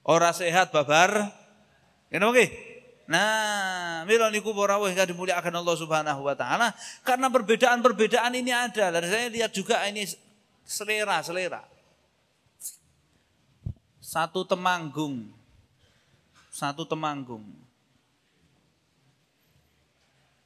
Ora 0.07 0.31
sehat 0.31 0.71
babar. 0.71 1.27
Ini 2.07 2.23
oke. 2.23 2.45
Nah, 3.03 4.07
mila 4.07 4.31
niku 4.31 4.55
wah 4.55 4.79
yang 4.87 5.03
dimuliakan 5.03 5.59
Allah 5.59 5.75
Subhanahu 5.75 6.23
wa 6.23 6.35
taala 6.39 6.71
karena 7.03 7.27
perbedaan-perbedaan 7.27 8.31
ini 8.31 8.55
ada. 8.55 8.95
Dan 8.95 9.03
saya 9.11 9.27
lihat 9.27 9.51
juga 9.51 9.83
ini 9.91 10.07
selera, 10.63 11.19
selera. 11.19 11.72
Satu 14.13 14.45
temanggung. 14.45 15.25
Satu 16.53 16.85
temanggung. 16.85 17.41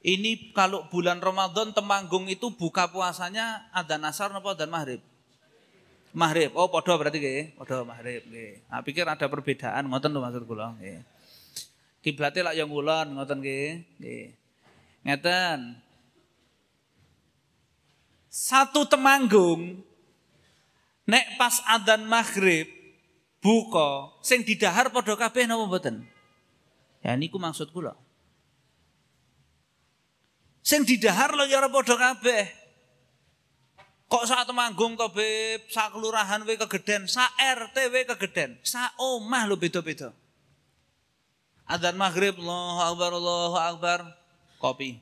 Ini 0.00 0.56
kalau 0.56 0.88
bulan 0.88 1.20
Ramadan 1.20 1.76
temanggung 1.76 2.32
itu 2.32 2.48
buka 2.48 2.88
puasanya 2.88 3.68
ada 3.76 4.00
nasar 4.00 4.32
apa 4.32 4.56
dan 4.56 4.72
maghrib? 4.72 5.04
Maghrib. 6.16 6.56
Oh, 6.56 6.72
podo 6.72 6.96
berarti 6.96 7.20
nggih. 7.20 7.60
Podo 7.60 7.84
maghrib 7.84 8.24
nggih. 8.24 8.64
Nah, 8.72 8.80
pikir 8.80 9.04
ada 9.04 9.28
perbedaan 9.28 9.84
ngoten 9.84 10.16
lho 10.16 10.24
maksud 10.24 10.48
nggih. 10.48 11.04
Kiblate 12.00 12.40
lak 12.40 12.56
yang 12.56 12.72
ngulon 12.72 13.20
ngoten 13.20 13.44
nggih. 13.44 13.84
Nggih. 14.00 14.26
Ngeten. 15.04 15.76
Satu 18.32 18.88
temanggung 18.88 19.84
nek 21.04 21.36
pas 21.36 21.60
adzan 21.68 22.08
maghrib 22.08 22.77
buka 23.38 24.18
sing 24.22 24.42
didahar 24.42 24.90
padha 24.90 25.14
kabeh 25.14 25.46
napa 25.46 25.64
mboten? 25.66 26.06
Ya 27.02 27.14
niku 27.14 27.38
maksud 27.38 27.70
kula. 27.70 27.94
Sing 30.62 30.84
didahar 30.84 31.32
lho 31.32 31.48
ya 31.48 31.64
padha 31.70 31.96
kabeh. 31.96 32.58
Kok 34.08 34.24
saat 34.24 34.48
temanggung 34.48 34.96
to 34.96 35.04
Beb, 35.12 35.68
sak 35.68 35.92
kelurahan 35.92 36.40
we 36.48 36.56
kegeden, 36.56 37.04
sak 37.04 37.28
RT 37.36 37.92
we 37.92 38.08
kegeden, 38.08 38.56
sak 38.64 38.96
omah 38.96 39.44
lo 39.44 39.60
beda-beda. 39.60 40.16
Adzan 41.68 42.00
maghrib, 42.00 42.40
Allahu 42.40 42.80
Akbar, 42.88 43.10
Allahu 43.12 43.58
Akbar, 43.60 44.00
kopi. 44.56 44.96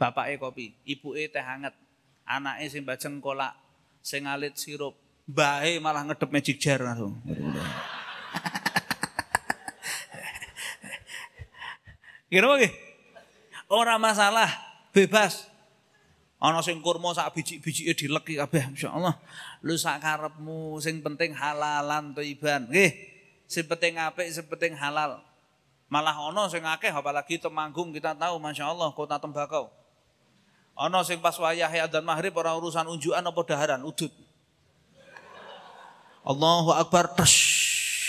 Bapake 0.00 0.40
kopi, 0.40 0.72
ibuke 0.88 1.28
teh 1.28 1.44
hangat, 1.44 1.76
anake 2.24 2.72
sing 2.72 2.88
bajeng 2.88 3.20
kolak, 3.20 3.52
sing 4.00 4.24
alit 4.24 4.56
sirup, 4.56 4.96
bae 5.26 5.78
malah 5.78 6.02
ngedep 6.06 6.30
magic 6.30 6.56
jar 6.58 6.82
langsung. 6.82 7.18
Kira 12.32 12.48
apa 12.48 12.68
Orang 13.72 14.00
masalah, 14.00 14.48
bebas. 14.92 15.48
Ana 16.42 16.58
sing 16.60 16.82
kurma 16.82 17.14
sak 17.14 17.32
biji-bijike 17.38 17.94
dileki 17.94 18.34
kabeh 18.40 18.74
masyaallah. 18.74 19.14
Lu 19.62 19.78
sak 19.78 20.02
karepmu 20.02 20.76
sing 20.82 20.98
penting 21.00 21.32
halalan 21.32 22.12
thayyiban. 22.12 22.66
Nggih. 22.66 22.92
Sing 23.46 23.68
penting 23.68 24.00
apik, 24.00 24.26
sing 24.32 24.48
penting 24.50 24.74
halal. 24.74 25.22
Malah 25.92 26.16
ana 26.18 26.48
sing 26.48 26.64
akeh 26.64 26.90
apalagi 26.90 27.36
Temanggung 27.36 27.92
kita 27.92 28.16
tahu 28.16 28.40
masyaallah 28.40 28.90
kota 28.96 29.20
tembakau. 29.20 29.68
Ana 30.74 31.04
sing 31.04 31.20
pas 31.20 31.36
wayah 31.36 31.68
adzan 31.68 32.02
maghrib 32.02 32.32
ora 32.32 32.56
urusan 32.56 32.88
unjukan 32.90 33.22
apa 33.22 33.40
daharan, 33.44 33.84
udut. 33.84 34.10
Allahu 36.22 36.70
akbar 36.70 37.10
tas. 37.18 37.34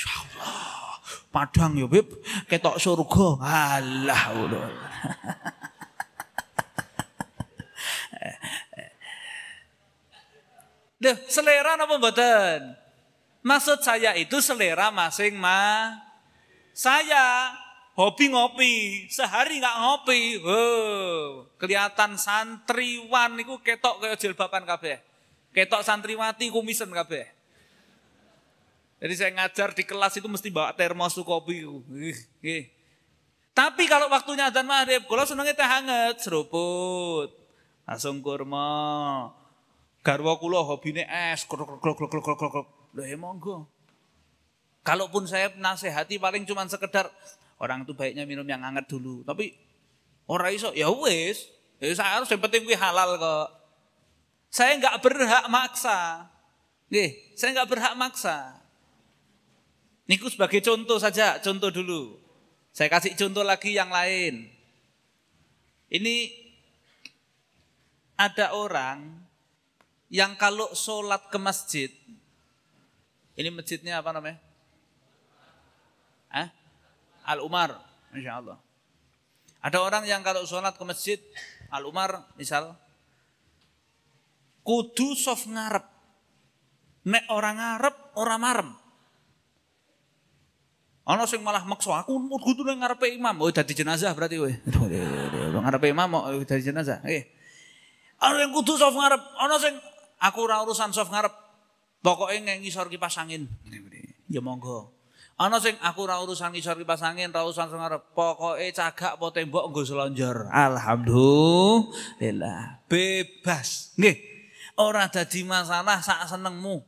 Allah. 0.05 1.01
Padang 1.33 1.73
ya, 1.73 1.89
Bib. 1.89 2.13
Ketok 2.45 2.77
surga. 2.77 3.27
Allah. 3.41 4.23
Loh, 11.03 11.17
selera 11.27 11.75
apa 11.75 11.99
mboten? 11.99 12.79
Maksud 13.43 13.83
saya 13.83 14.15
itu 14.15 14.39
selera 14.39 14.87
masing 14.87 15.35
ma. 15.35 15.91
Saya 16.71 17.51
hobi 17.99 18.31
ngopi, 18.31 19.05
sehari 19.11 19.59
nggak 19.59 19.77
ngopi. 19.83 20.39
Wow, 20.39 21.51
kelihatan 21.59 22.15
santriwan 22.15 23.35
niku 23.35 23.59
ketok 23.59 23.99
kaya 23.99 24.15
jilbaban 24.15 24.63
kabeh. 24.63 25.03
Ketok 25.51 25.83
santriwati 25.83 26.47
kumisen 26.47 26.87
kabeh. 26.89 27.42
Jadi 29.03 29.13
saya 29.19 29.35
ngajar 29.35 29.75
di 29.75 29.83
kelas 29.83 30.15
itu 30.15 30.31
mesti 30.31 30.47
bawa 30.47 30.71
termos 30.71 31.19
kopi. 31.19 31.59
Tapi 33.51 33.83
kalau 33.91 34.07
waktunya 34.07 34.47
adzan 34.47 34.63
maghrib, 34.63 35.03
kalau 35.11 35.27
senengnya 35.27 35.51
teh 35.51 35.67
hangat, 35.67 36.23
seruput. 36.23 37.27
Langsung 37.83 38.23
kurma, 38.23 39.27
Garwa 40.03 40.39
kula 40.39 40.63
hobine 40.63 41.03
es, 41.07 41.43
krok 41.43 41.79
krok 41.79 41.99
krok 41.99 42.09
krok 42.11 42.35
krok 42.35 42.51
krok. 42.51 42.67
Loh 42.95 43.03
ya 43.07 43.15
monggo. 43.19 43.67
Kalaupun 44.83 45.23
saya 45.27 45.51
nasihati 45.55 46.19
paling 46.19 46.43
cuma 46.43 46.63
sekedar 46.67 47.07
orang 47.59 47.87
itu 47.87 47.95
baiknya 47.95 48.27
minum 48.27 48.43
yang 48.43 48.63
hangat 48.63 48.87
dulu. 48.87 49.23
Tapi 49.23 49.55
orang 50.27 50.51
iso 50.51 50.75
ya 50.75 50.91
wis. 50.91 51.47
Ya 51.79 51.91
saya 51.95 52.19
harus 52.19 52.31
yang 52.31 52.39
penting 52.39 52.67
kuwi 52.67 52.75
halal 52.75 53.15
kok. 53.19 53.47
Saya 54.51 54.79
nggak 54.79 54.99
berhak 55.03 55.45
maksa. 55.51 56.27
Nih, 56.91 57.35
saya 57.35 57.55
nggak 57.59 57.69
berhak 57.71 57.95
maksa. 57.95 58.62
Niku 60.03 60.27
sebagai 60.27 60.59
contoh 60.59 60.99
saja, 60.99 61.39
contoh 61.39 61.71
dulu. 61.71 62.19
Saya 62.75 62.91
kasih 62.91 63.15
contoh 63.15 63.45
lagi 63.45 63.71
yang 63.71 63.87
lain. 63.87 64.51
Ini 65.93 66.15
ada 68.17 68.57
orang 68.57 69.23
yang 70.09 70.35
kalau 70.35 70.73
sholat 70.73 71.29
ke 71.29 71.37
masjid, 71.37 71.89
ini 73.37 73.49
masjidnya 73.53 74.01
apa 74.01 74.09
namanya? 74.13 74.37
Eh? 76.33 76.49
Al-Umar, 77.29 77.77
Masya 78.11 78.31
Allah. 78.41 78.57
Ada 79.63 79.79
orang 79.79 80.03
yang 80.03 80.19
kalau 80.25 80.43
sholat 80.43 80.75
ke 80.75 80.83
masjid, 80.83 81.19
Al-Umar 81.71 82.27
misal, 82.35 82.75
kudu 84.67 85.15
soft 85.15 85.47
ngarep. 85.47 85.87
Nek 87.07 87.25
orang 87.31 87.55
ngarep, 87.57 87.95
orang 88.19 88.39
marem. 88.41 88.69
Ana 91.03 91.27
sing 91.27 91.43
malah 91.43 91.67
maksa 91.67 91.99
aku 91.99 92.15
kudu 92.39 92.63
nang 92.63 92.79
ngarepe 92.79 93.11
imam. 93.11 93.35
Oh 93.43 93.51
dadi 93.51 93.75
jenazah 93.75 94.15
berarti 94.15 94.39
kowe. 94.39 94.47
Ngarepe 95.51 95.91
imam 95.91 96.07
mau 96.07 96.31
dadi 96.47 96.63
jenazah. 96.63 97.03
Nggih. 97.03 97.27
Ana 98.23 98.39
yang 98.39 98.55
kudu 98.55 98.79
soft 98.79 98.95
ngarep, 98.95 99.19
ana 99.35 99.59
sing 99.59 99.75
aku 100.23 100.47
ora 100.47 100.63
urusan 100.63 100.95
soft 100.95 101.11
ngarep. 101.11 101.35
Pokoke 101.99 102.39
ngisor 102.39 102.87
kipas 102.87 103.19
angin. 103.19 103.51
Ya 104.31 104.39
monggo. 104.39 104.95
Ana 105.35 105.59
sing 105.59 105.75
aku 105.83 106.07
ora 106.07 106.23
urusan 106.23 106.55
ngisor 106.55 106.79
kipas 106.79 107.03
angin, 107.03 107.35
ora 107.35 107.51
urusan 107.51 107.67
ngarep. 107.67 108.15
Pokoke 108.15 108.63
cagak 108.71 109.19
apa 109.19 109.27
tembok 109.35 109.75
nggo 109.75 109.83
selonjor. 109.83 110.47
Alhamdulillah. 110.55 112.87
Bebas. 112.87 113.91
Nggih. 113.99 114.23
Ora 114.79 115.11
dadi 115.11 115.43
masalah 115.43 115.99
sak 115.99 116.31
senengmu. 116.31 116.79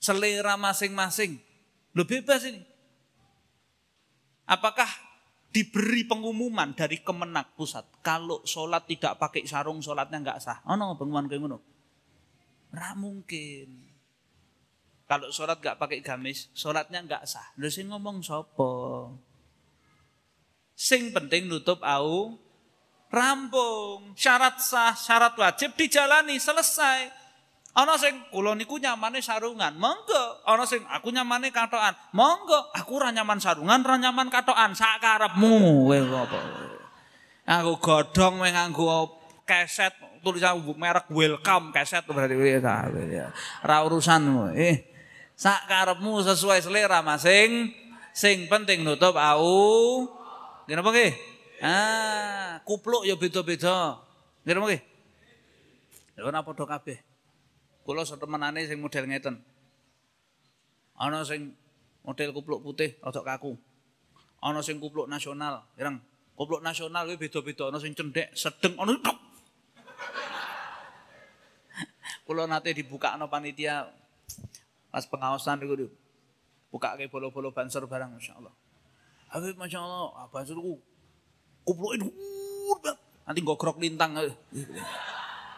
Selera 0.00 0.56
masing-masing. 0.56 1.36
Lo 1.92 2.08
bebas 2.08 2.40
ini. 2.48 2.69
Apakah 4.50 4.90
diberi 5.54 6.02
pengumuman 6.02 6.74
dari 6.74 6.98
Kemenak 7.02 7.54
pusat 7.54 7.86
kalau 8.02 8.42
sholat 8.42 8.82
tidak 8.90 9.14
pakai 9.18 9.46
sarung 9.46 9.78
sholatnya 9.78 10.18
nggak 10.18 10.38
sah? 10.42 10.58
Oh 10.66 10.74
no, 10.74 10.98
pengumuman 10.98 11.30
kayak 11.30 11.46
ngono. 11.46 11.58
Ora 12.74 12.98
mungkin. 12.98 13.86
Kalau 15.06 15.30
sholat 15.30 15.62
nggak 15.62 15.78
pakai 15.78 16.02
gamis, 16.02 16.50
sholatnya 16.50 17.02
nggak 17.06 17.24
sah. 17.30 17.46
Lu 17.62 17.70
sing 17.70 17.94
ngomong 17.94 18.26
sopo? 18.26 19.14
Sing 20.74 21.14
penting 21.14 21.46
nutup 21.46 21.78
au 21.86 22.34
rampung. 23.10 24.14
Syarat 24.18 24.58
sah, 24.58 24.94
syarat 24.98 25.34
wajib 25.38 25.78
dijalani, 25.78 26.38
selesai. 26.42 27.19
Ana 27.80 27.96
sing 27.96 28.12
kula 28.28 28.52
niku 28.52 28.76
nyamane 28.76 29.24
sarungan, 29.24 29.72
monggo. 29.80 30.44
Ana 30.44 30.68
sing 30.68 30.84
aku 30.84 31.08
nyamane 31.08 31.48
katokan, 31.48 31.96
monggo. 32.12 32.68
Aku 32.76 33.00
ora 33.00 33.08
nyaman 33.08 33.40
sarungan, 33.40 33.80
ora 33.80 33.96
nyaman 33.96 34.28
katokan, 34.28 34.76
sak 34.76 35.00
karepmu 35.00 35.88
kowe 35.88 35.96
apa. 35.96 36.40
Aku 37.48 37.80
godhong 37.80 38.44
meh 38.44 38.52
nganggo 38.52 39.16
keset 39.48 39.96
tulisan 40.20 40.60
merek 40.76 41.08
welcome 41.08 41.72
keset 41.72 42.04
berarti 42.04 42.36
ya. 43.16 43.32
Ora 43.64 43.76
urusanmu. 43.88 44.52
Eh, 44.52 44.84
sak 45.32 45.64
karepmu 45.64 46.20
sesuai 46.20 46.60
selera 46.60 47.00
masing 47.00 47.72
sing 48.12 48.44
penting 48.52 48.84
nutup 48.84 49.16
au. 49.16 50.04
Ngene 50.68 50.84
apa 50.84 50.90
nggih? 50.92 51.12
Ah, 51.64 52.50
kupluk 52.68 53.08
ya 53.08 53.16
beda-beda. 53.16 54.04
Ngene 54.44 54.58
apa 54.60 54.66
nggih? 54.68 54.82
Ya 56.20 56.28
ora 56.28 56.44
padha 56.44 56.68
kabeh. 56.68 57.09
Kula 57.90 58.06
setemenane 58.06 58.70
sing 58.70 58.78
model 58.78 59.02
ngeten. 59.10 59.42
Ana 60.94 61.26
sing 61.26 61.58
model 62.06 62.30
kupluk 62.30 62.62
putih 62.62 62.94
rada 63.02 63.18
kaku. 63.18 63.58
Ana 64.38 64.62
sing 64.62 64.78
kupluk 64.78 65.10
nasional, 65.10 65.66
ireng. 65.74 65.98
Kupluk 66.38 66.62
nasional 66.62 67.10
kuwi 67.10 67.18
beda-beda, 67.18 67.66
ana 67.66 67.82
sing 67.82 67.90
cendhek, 67.98 68.30
sedeng, 68.30 68.78
ana 68.78 68.94
Kula 72.30 72.46
nate 72.46 72.70
dibuka 72.78 73.18
panitia 73.26 73.90
pas 74.94 75.02
pengawasan 75.10 75.58
niku 75.58 75.90
buka 76.70 76.94
ke 76.94 77.10
bolo-bolo 77.10 77.50
banser 77.50 77.82
barang 77.90 78.14
masyaallah. 78.14 78.54
Habib 79.34 79.58
masyaallah, 79.58 80.14
ah, 80.14 80.30
banserku 80.30 80.78
banget. 81.66 82.06
Nanti 83.26 83.40
gogrok 83.42 83.82
lintang. 83.82 84.14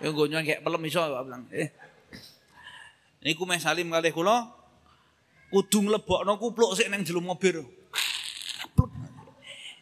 Ya 0.02 0.10
nggo 0.10 0.26
kayak 0.26 0.66
pelem 0.66 0.82
iso 0.90 0.98
bilang. 0.98 1.46
Eh, 1.54 1.70
Niku 3.22 3.46
meh 3.46 3.62
salim 3.62 3.87
kalih 3.87 4.11
kula 4.11 4.50
kudu 5.54 5.87
nglebokno 5.87 6.42
kupluk 6.42 6.74
sik 6.74 6.90
ning 6.90 7.06
jero 7.06 7.22
mobil. 7.22 7.62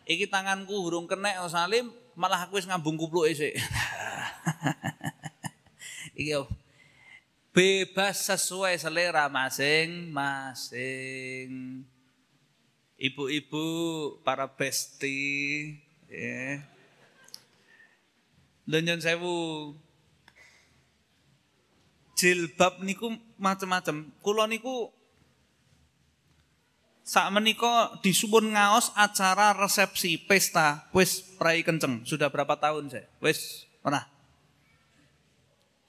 Iki 0.04 0.28
tanganku 0.28 0.76
hurung 0.76 1.08
kenek 1.08 1.40
salim 1.48 1.88
malah 2.12 2.44
aku 2.44 2.60
wis 2.60 2.68
ngambung 2.68 3.00
kupluke 3.00 3.32
sik. 3.32 3.56
Iki 6.20 6.36
bebas 7.56 8.28
sesuai 8.28 8.76
selera 8.76 9.32
masing-masing. 9.32 11.80
Ibu-ibu, 13.00 13.64
para 14.20 14.44
besti, 14.44 15.72
ya. 16.04 16.60
Yeah. 18.68 19.00
sewu 19.00 19.72
jilbab 22.20 22.84
niku 22.84 23.16
macam-macam. 23.40 24.12
Kulo 24.20 24.44
niku 24.44 24.92
sak 27.00 27.32
menika 27.34 27.98
disuwun 28.04 28.54
ngaos 28.54 28.94
acara 28.94 29.56
resepsi 29.56 30.20
pesta 30.20 30.86
wis 30.92 31.24
prai 31.40 31.64
kenceng. 31.64 32.06
Sudah 32.06 32.28
berapa 32.28 32.54
tahun 32.60 32.92
saya? 32.92 33.08
Wis 33.18 33.66
pernah. 33.80 34.06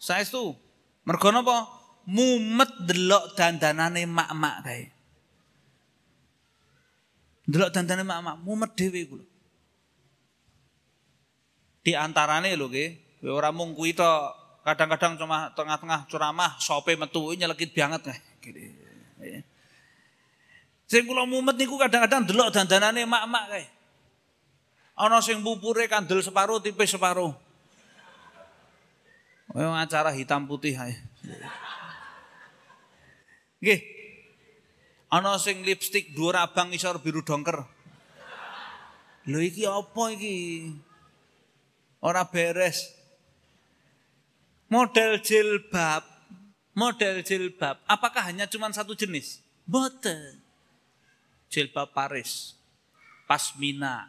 Saya 0.01 0.25
itu 0.25 0.57
mergo 1.05 1.29
napa? 1.29 1.69
Mumet 2.09 2.89
delok 2.89 3.37
dandanane 3.37 4.09
mak-mak 4.09 4.57
kae. 4.65 4.89
Delok 7.45 7.69
dandane 7.69 8.01
mak-mak, 8.01 8.41
mumet 8.41 8.73
dhewe 8.73 9.01
kulo. 9.05 9.25
Di 11.85 11.93
antarane 11.93 12.53
lho 12.57 12.65
nggih, 12.65 13.21
ora 13.29 13.53
mung 13.53 13.77
kadang-kadang 14.61 15.17
cuma 15.17 15.49
tengah-tengah 15.57 16.05
ceramah 16.05 16.57
sope 16.61 16.93
metu 16.93 17.33
nyelekit 17.33 17.73
banget 17.73 18.13
nih. 18.13 18.19
Gini. 18.41 18.63
Ya. 19.21 19.39
Sing 20.85 21.07
kula 21.07 21.25
mumet 21.25 21.57
niku 21.57 21.79
kadang-kadang 21.81 22.27
delok 22.29 22.53
dandanane 22.53 23.07
mak-mak 23.07 23.45
kae. 23.49 23.65
Ana 24.99 25.23
sing 25.23 25.41
pupure 25.41 25.89
kandel 25.89 26.21
separuh 26.21 26.61
tipis 26.61 26.93
separuh. 26.93 27.33
Oh, 29.51 29.73
acara 29.75 30.13
hitam 30.13 30.45
putih 30.45 30.77
ae. 30.77 30.93
Nggih. 33.59 33.81
Ana 35.11 35.35
sing 35.41 35.65
lipstik 35.67 36.13
dhuwur 36.15 36.37
abang 36.39 36.71
isor 36.71 37.01
biru 37.03 37.19
dongker. 37.25 37.67
Lho 39.27 39.39
iki 39.43 39.67
apa 39.67 40.03
iki? 40.15 40.71
Ora 42.01 42.25
beres 42.25 43.00
model 44.71 45.19
jilbab, 45.19 46.07
model 46.71 47.19
jilbab, 47.27 47.83
apakah 47.83 48.23
hanya 48.31 48.47
cuma 48.47 48.71
satu 48.71 48.95
jenis? 48.95 49.43
Boten. 49.67 50.39
Jilbab 51.51 51.91
Paris, 51.91 52.55
Pasmina, 53.27 54.07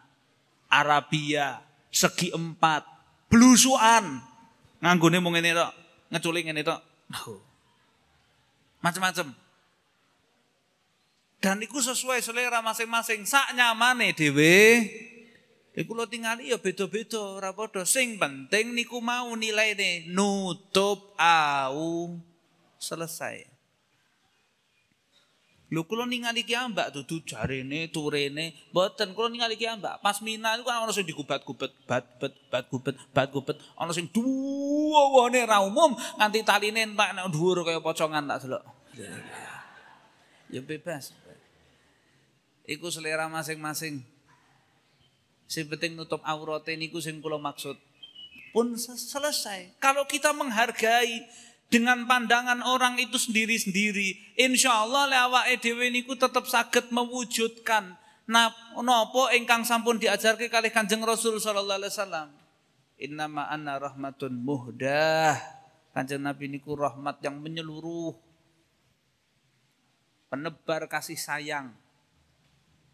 Arabia, 0.71 1.59
segi 1.91 2.31
empat, 2.31 2.87
blusuan. 3.27 4.23
Nganggone 4.79 5.19
mung 5.19 5.35
ngene 5.35 5.51
tok, 5.51 5.73
ngeculi 6.15 6.47
ngene 6.47 6.63
tok. 6.63 6.81
Oh. 7.27 7.43
Macam-macam. 8.79 9.35
Dan 11.43 11.59
itu 11.59 11.83
sesuai 11.83 12.23
selera 12.23 12.63
masing-masing. 12.63 13.27
Sak 13.27 13.59
nyamane 13.59 14.15
dhewe 14.15 14.87
Iku 15.73 15.97
lo 15.97 16.05
tingali 16.05 16.53
ya 16.53 16.61
beda-beda 16.61 17.41
ora 17.41 17.57
padha. 17.57 17.89
Sing 17.89 18.21
penting 18.21 18.77
niku 18.77 19.01
mau 19.01 19.33
nilaine 19.33 20.05
nutup 20.13 21.17
au 21.17 22.21
selesai. 22.77 23.49
Lho 25.73 25.89
kula 25.89 26.05
ningali 26.05 26.45
ki 26.45 26.53
ambak 26.53 26.93
dudu 26.93 27.25
jarene 27.25 27.89
turene 27.89 28.53
mboten 28.77 29.17
kula 29.17 29.33
ningali 29.33 29.57
ki 29.57 29.65
ambak 29.65 30.05
pas 30.05 30.21
mina 30.21 30.53
niku 30.61 30.69
kan 30.69 30.85
ana 30.85 30.93
sing 30.93 31.09
digubat-gubat 31.09 31.73
bat 31.89 32.05
bat 32.21 32.33
bat 32.53 32.65
gubet 32.69 32.93
bat 33.17 33.33
gubet 33.33 33.57
ana 33.81 33.97
sing 33.97 34.05
duwane 34.13 35.41
ra 35.49 35.65
umum 35.65 35.97
nganti 36.21 36.45
taline 36.45 36.85
entek 36.85 37.17
nek 37.17 37.33
dhuwur 37.33 37.65
kaya 37.65 37.81
pocongan 37.81 38.29
tak 38.29 38.45
delok. 38.45 38.61
Ya 40.53 40.61
bebas. 40.61 41.17
Iku 42.69 42.93
selera 42.93 43.25
masing-masing. 43.33 44.12
Sing 45.53 45.69
penting 45.69 45.93
nutup 45.93 46.25
aurat 46.25 46.65
niku 46.65 46.97
sing 46.97 47.21
kula 47.21 47.37
maksud. 47.37 47.77
Pun 48.57 48.73
selesai. 48.81 49.77
Kalau 49.77 50.09
kita 50.09 50.33
menghargai 50.33 51.29
dengan 51.69 52.09
pandangan 52.09 52.65
orang 52.65 52.97
itu 52.97 53.21
sendiri-sendiri, 53.21 54.17
insya 54.41 54.81
Allah 54.81 55.13
lewat 55.13 55.53
EDW 55.61 55.93
niku 55.93 56.17
tetap 56.17 56.49
sakit 56.49 56.89
mewujudkan 56.89 58.01
napa 58.25 59.29
ingkang 59.37 59.61
sampun 59.69 60.01
diajarke 60.01 60.49
kalih 60.49 60.73
Kanjeng 60.73 61.05
Rasul 61.05 61.37
sallallahu 61.37 61.85
alaihi 61.85 61.93
wasallam. 61.93 62.29
Innama 62.97 63.45
anna 63.53 63.77
rahmatun 63.77 64.33
muhdah. 64.33 65.37
Kanjeng 65.93 66.25
Nabi 66.25 66.49
niku 66.49 66.73
rahmat 66.81 67.21
yang 67.21 67.37
menyeluruh. 67.37 68.17
Penebar 70.33 70.89
kasih 70.89 71.21
sayang. 71.21 71.77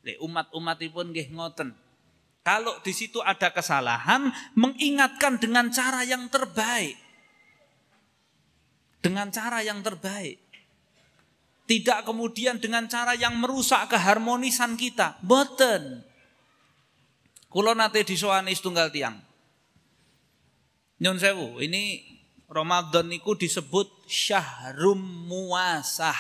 Le 0.03 0.19
umat-umatipun 0.19 1.15
nggih 1.15 1.31
ngoten. 1.39 1.87
Kalau 2.49 2.81
di 2.81 2.97
situ 2.97 3.21
ada 3.21 3.53
kesalahan, 3.53 4.33
mengingatkan 4.57 5.37
dengan 5.37 5.69
cara 5.69 6.01
yang 6.01 6.33
terbaik. 6.33 6.97
Dengan 9.05 9.29
cara 9.29 9.61
yang 9.61 9.85
terbaik. 9.85 10.41
Tidak 11.69 12.09
kemudian 12.09 12.57
dengan 12.57 12.89
cara 12.89 13.13
yang 13.13 13.37
merusak 13.37 13.93
keharmonisan 13.93 14.81
kita. 14.81 15.21
Boten. 15.21 16.01
Kulo 17.53 17.77
nate 17.77 18.01
disowani 18.09 18.57
setunggal 18.57 18.89
tiang. 18.89 19.21
Nyun 21.05 21.21
sewu, 21.21 21.61
ini 21.61 22.01
Ramadan 22.49 23.13
niku 23.13 23.37
disebut 23.37 24.09
syahrum 24.09 25.29
muasah. 25.29 26.17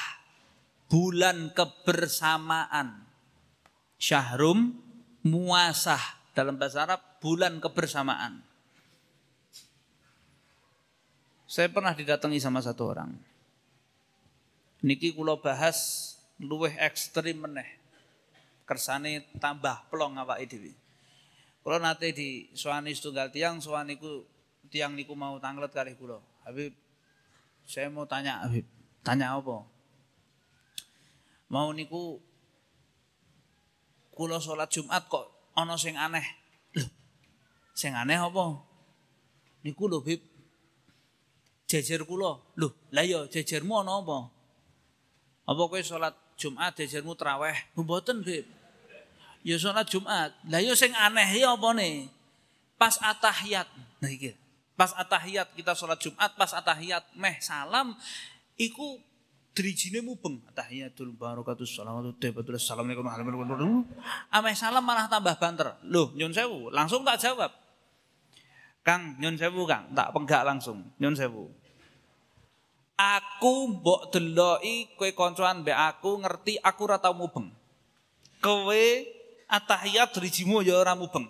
Bulan 0.93 1.57
kebersamaan. 1.57 3.09
Syahrum 3.97 4.77
muasah. 5.25 6.18
Dalam 6.38 6.55
bahasa 6.55 6.87
Arab 6.87 7.03
bulan 7.18 7.59
kebersamaan. 7.59 8.38
Saya 11.51 11.66
pernah 11.66 11.90
didatangi 11.98 12.38
sama 12.38 12.62
satu 12.62 12.94
orang 12.94 13.11
Niki 14.87 15.11
kula 15.11 15.35
bahas 15.42 16.14
luweh 16.38 16.70
ekstrim 16.79 17.42
meneh. 17.42 17.66
Kersane 18.62 19.27
tambah 19.42 19.90
plong 19.90 20.14
awake 20.22 20.46
dhewe. 20.46 20.70
Kula 21.66 21.83
nate 21.83 22.14
di 22.14 22.46
soani 22.55 22.94
setunggal 22.94 23.35
tiang, 23.35 23.59
soaniku 23.59 24.22
tiang 24.70 24.94
niku 24.94 25.18
mau 25.18 25.42
tanglet 25.42 25.74
kali 25.74 25.98
kula. 25.98 26.22
Habib 26.46 26.70
saya 27.66 27.90
mau 27.90 28.07
tanya 28.07 28.46
Habib, 28.46 28.62
tanya 29.03 29.35
apa? 29.35 29.66
Mau 31.51 31.74
niku 31.74 32.22
kula 34.14 34.38
salat 34.38 34.70
Jumat 34.70 35.03
kok 35.11 35.38
ana 35.59 35.75
sing 35.75 35.99
aneh. 35.99 36.23
Loh, 36.79 36.87
sing 37.75 37.99
aneh 37.99 38.14
apa? 38.14 38.62
Niku 39.66 39.90
lho 39.90 39.99
Habib. 39.99 40.23
Jejer 41.66 42.07
kula. 42.07 42.38
Loh, 42.57 42.73
lah 42.94 43.03
ya 43.05 43.27
jejermu 43.27 43.83
ana 43.83 43.99
apa? 43.99 44.31
Apa 45.49 45.62
kowe 45.66 45.81
salat 45.81 46.14
Jumat 46.38 46.79
jajarmu 46.79 47.18
traweh? 47.18 47.57
Mboten, 47.75 48.23
Beb. 48.23 48.47
Ya 49.42 49.57
salat 49.59 49.90
Jumat. 49.90 50.31
Lah 50.47 50.61
ya 50.62 50.77
sing 50.79 50.94
aneh 50.94 51.27
ya 51.40 51.57
apa 51.57 51.75
nih? 51.75 52.07
Pas 52.79 52.94
atahiyat. 53.01 53.66
Nah 53.99 54.11
iki. 54.12 54.37
Pas 54.79 54.94
atahiyat 54.94 55.51
kita 55.59 55.75
salat 55.75 55.99
Jumat, 55.99 56.31
pas 56.38 56.55
atahiyat 56.55 57.03
meh 57.18 57.35
salam 57.42 57.99
iku 58.55 59.03
drijine 59.59 59.99
mubeng 60.07 60.38
tahiyatul 60.55 61.11
barakatus 61.18 61.75
salamatu 61.75 62.14
tayyibatul 62.14 62.55
assalamualaikum 62.55 63.03
warahmatullahi 63.03 63.42
wabarakatuh. 63.42 64.55
Salam 64.55 64.87
malah 64.87 65.11
tambah 65.11 65.35
banter. 65.35 65.75
Loh, 65.90 66.14
nyun 66.14 66.31
sewu, 66.31 66.71
langsung 66.71 67.03
tak 67.03 67.18
jawab. 67.18 67.51
Kang, 68.87 69.18
nyun 69.18 69.35
sewu 69.35 69.66
Kang, 69.66 69.90
tak 69.99 70.14
penggak 70.14 70.47
langsung. 70.47 70.87
Nyun 71.03 71.18
sewu. 71.18 71.51
Aku 72.94 73.66
mbok 73.66 74.14
deloki 74.14 74.94
kowe 74.94 75.11
koncoan 75.11 75.66
mbek 75.66 75.75
aku 75.75 76.23
ngerti 76.23 76.62
aku 76.62 76.81
ora 76.87 77.03
tau 77.03 77.18
mubeng. 77.18 77.51
Kowe 78.38 78.85
atahiyat 79.51 80.14
drijimu 80.14 80.62
ya 80.62 80.79
ora 80.79 80.94
mubeng. 80.94 81.27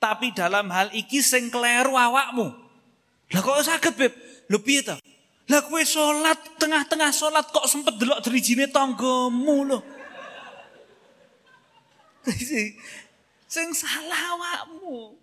Tapi 0.00 0.32
dalam 0.32 0.72
hal 0.72 0.88
iki 0.96 1.20
sing 1.20 1.52
kleru 1.52 1.92
awakmu. 1.92 2.56
Lah 3.36 3.40
kok 3.44 3.68
sakit, 3.68 3.94
Beb? 4.00 4.12
Lho 4.48 4.58
piye? 4.64 4.80
Lah 5.50 5.66
kowe 5.66 5.82
salat 5.82 6.38
tengah-tengah 6.62 7.10
salat 7.10 7.42
kok 7.50 7.66
sempet 7.66 7.98
delok 7.98 8.22
drijine 8.22 8.70
tanggamu 8.70 9.66
lho. 9.66 9.78
sing 13.50 13.74
salah 13.74 14.38
awakmu. 14.38 15.18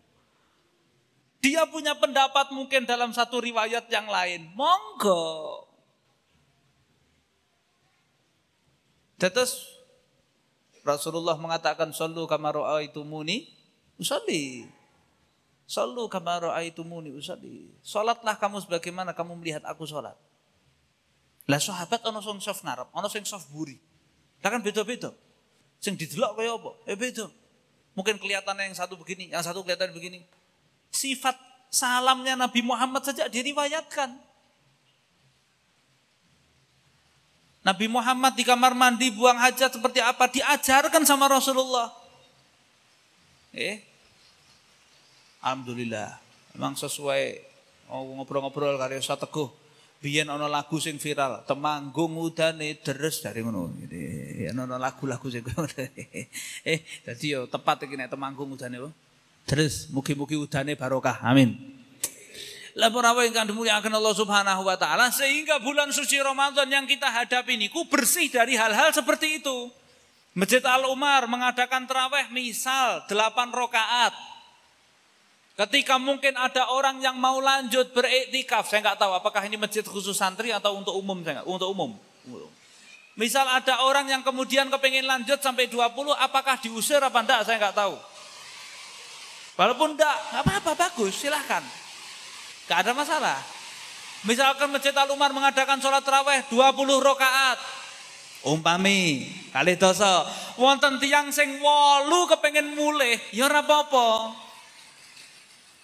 Dia 1.40 1.64
punya 1.72 1.96
pendapat 1.96 2.52
mungkin 2.52 2.84
dalam 2.84 3.16
satu 3.16 3.40
riwayat 3.40 3.88
yang 3.88 4.12
lain. 4.12 4.52
Monggo. 4.52 5.64
Terus 9.16 9.64
Rasulullah 10.84 11.40
mengatakan 11.40 11.96
sallu 11.96 12.28
kama 12.28 12.52
raaitumuni 12.52 13.48
usalli. 13.96 14.68
Sallu 15.68 16.08
kama 16.08 16.40
raaitumuni 16.48 17.12
usalli. 17.12 17.68
Salatlah 17.84 18.40
kamu 18.40 18.64
sebagaimana 18.64 19.12
kamu 19.12 19.36
melihat 19.36 19.68
aku 19.68 19.84
salat. 19.84 20.16
Lah 21.44 21.60
sahabat 21.60 22.00
ana 22.08 22.24
sing 22.24 22.40
soft 22.40 22.64
ngarep, 22.64 22.88
ana 22.96 23.12
sing 23.12 23.28
soft 23.28 23.52
buri. 23.52 23.76
Lah 24.40 24.48
kan 24.48 24.64
beda-beda. 24.64 25.12
Sing 25.84 26.00
didelok 26.00 26.40
kaya 26.40 26.56
apa? 26.56 26.72
Eh 26.88 26.96
beda. 26.96 27.28
Mungkin 28.00 28.16
kelihatannya 28.16 28.72
yang 28.72 28.78
satu 28.80 28.96
begini, 28.96 29.32
yang 29.32 29.44
satu 29.44 29.64
kelihatan 29.64 29.92
begini. 29.92 30.24
Sifat 30.92 31.36
salamnya 31.68 32.40
Nabi 32.40 32.64
Muhammad 32.64 33.04
saja 33.04 33.28
diriwayatkan. 33.28 34.16
Nabi 37.68 37.92
Muhammad 37.92 38.40
di 38.40 38.48
kamar 38.48 38.72
mandi 38.72 39.12
buang 39.12 39.36
hajat 39.36 39.76
seperti 39.76 40.00
apa 40.00 40.32
diajarkan 40.32 41.04
sama 41.04 41.28
Rasulullah. 41.28 41.92
Eh, 43.52 43.87
Alhamdulillah, 45.42 46.18
memang 46.58 46.74
sesuai 46.74 47.42
ngobrol-ngobrol 47.90 48.76
kali 48.76 49.00
saya 49.00 49.20
teguh. 49.22 49.50
Biyen 49.98 50.30
ana 50.30 50.46
lagu 50.46 50.78
sing 50.78 51.02
viral, 51.02 51.42
temanggung 51.50 52.14
udane 52.22 52.78
deres 52.86 53.18
dari 53.26 53.42
ngono. 53.42 53.74
Jadi 53.82 54.46
ana 54.54 54.78
lagu-lagu 54.78 55.26
sing 55.26 55.42
eh 56.72 56.80
dadi 57.02 57.34
yo 57.34 57.50
tepat 57.50 57.90
iki 57.90 57.98
temanggung 58.06 58.54
udane 58.54 58.78
Terus 59.48 59.90
mugi-mugi 59.90 60.38
udane 60.38 60.78
barokah. 60.78 61.24
Amin. 61.26 61.78
Lapor 62.78 63.02
yang 63.02 63.50
dimuliakan 63.50 63.90
Allah 63.90 64.14
Subhanahu 64.14 64.62
wa 64.62 64.78
taala 64.78 65.10
sehingga 65.10 65.58
bulan 65.58 65.90
suci 65.90 66.22
Ramadan 66.22 66.70
yang 66.70 66.86
kita 66.86 67.10
hadapi 67.10 67.58
ini 67.58 67.74
ku 67.74 67.90
bersih 67.90 68.30
dari 68.30 68.54
hal-hal 68.54 68.94
seperti 68.94 69.42
itu. 69.42 69.74
Masjid 70.38 70.62
Al 70.62 70.86
Umar 70.86 71.26
mengadakan 71.26 71.90
terawih 71.90 72.30
misal 72.30 73.02
8 73.10 73.50
rakaat. 73.50 74.14
Ketika 75.58 75.98
mungkin 75.98 76.38
ada 76.38 76.70
orang 76.70 77.02
yang 77.02 77.18
mau 77.18 77.42
lanjut 77.42 77.90
beriktikaf, 77.90 78.70
saya 78.70 78.86
nggak 78.86 79.02
tahu 79.02 79.10
apakah 79.18 79.42
ini 79.50 79.58
masjid 79.58 79.82
khusus 79.82 80.14
santri 80.14 80.54
atau 80.54 80.78
untuk 80.78 80.94
umum, 80.94 81.26
saya 81.26 81.42
nggak, 81.42 81.50
untuk 81.50 81.74
umum. 81.74 81.98
Misal 83.18 83.50
ada 83.50 83.82
orang 83.82 84.06
yang 84.06 84.22
kemudian 84.22 84.70
kepengen 84.70 85.10
lanjut 85.10 85.42
sampai 85.42 85.66
20, 85.66 86.14
apakah 86.14 86.62
diusir 86.62 87.02
apa 87.02 87.26
enggak, 87.26 87.42
saya 87.42 87.58
nggak 87.58 87.74
tahu. 87.74 87.98
Walaupun 89.58 89.98
enggak, 89.98 90.18
nggak 90.30 90.44
apa-apa, 90.46 90.72
bagus, 90.78 91.18
silahkan. 91.18 91.66
Gak 92.70 92.86
ada 92.86 92.94
masalah. 92.94 93.40
Misalkan 94.28 94.70
Masjid 94.70 94.94
Al 94.94 95.10
Umar 95.10 95.34
mengadakan 95.34 95.80
sholat 95.80 96.04
terawih 96.04 96.46
20 96.54 97.00
rakaat. 97.02 97.58
Umpami 98.46 99.26
kali 99.50 99.74
dosa 99.82 100.22
wonten 100.62 101.02
tiang 101.02 101.34
sing 101.34 101.58
wolu 101.58 102.30
kepengen 102.30 102.78
mulai 102.78 103.18
ya 103.34 103.50
apa-apa. 103.50 104.47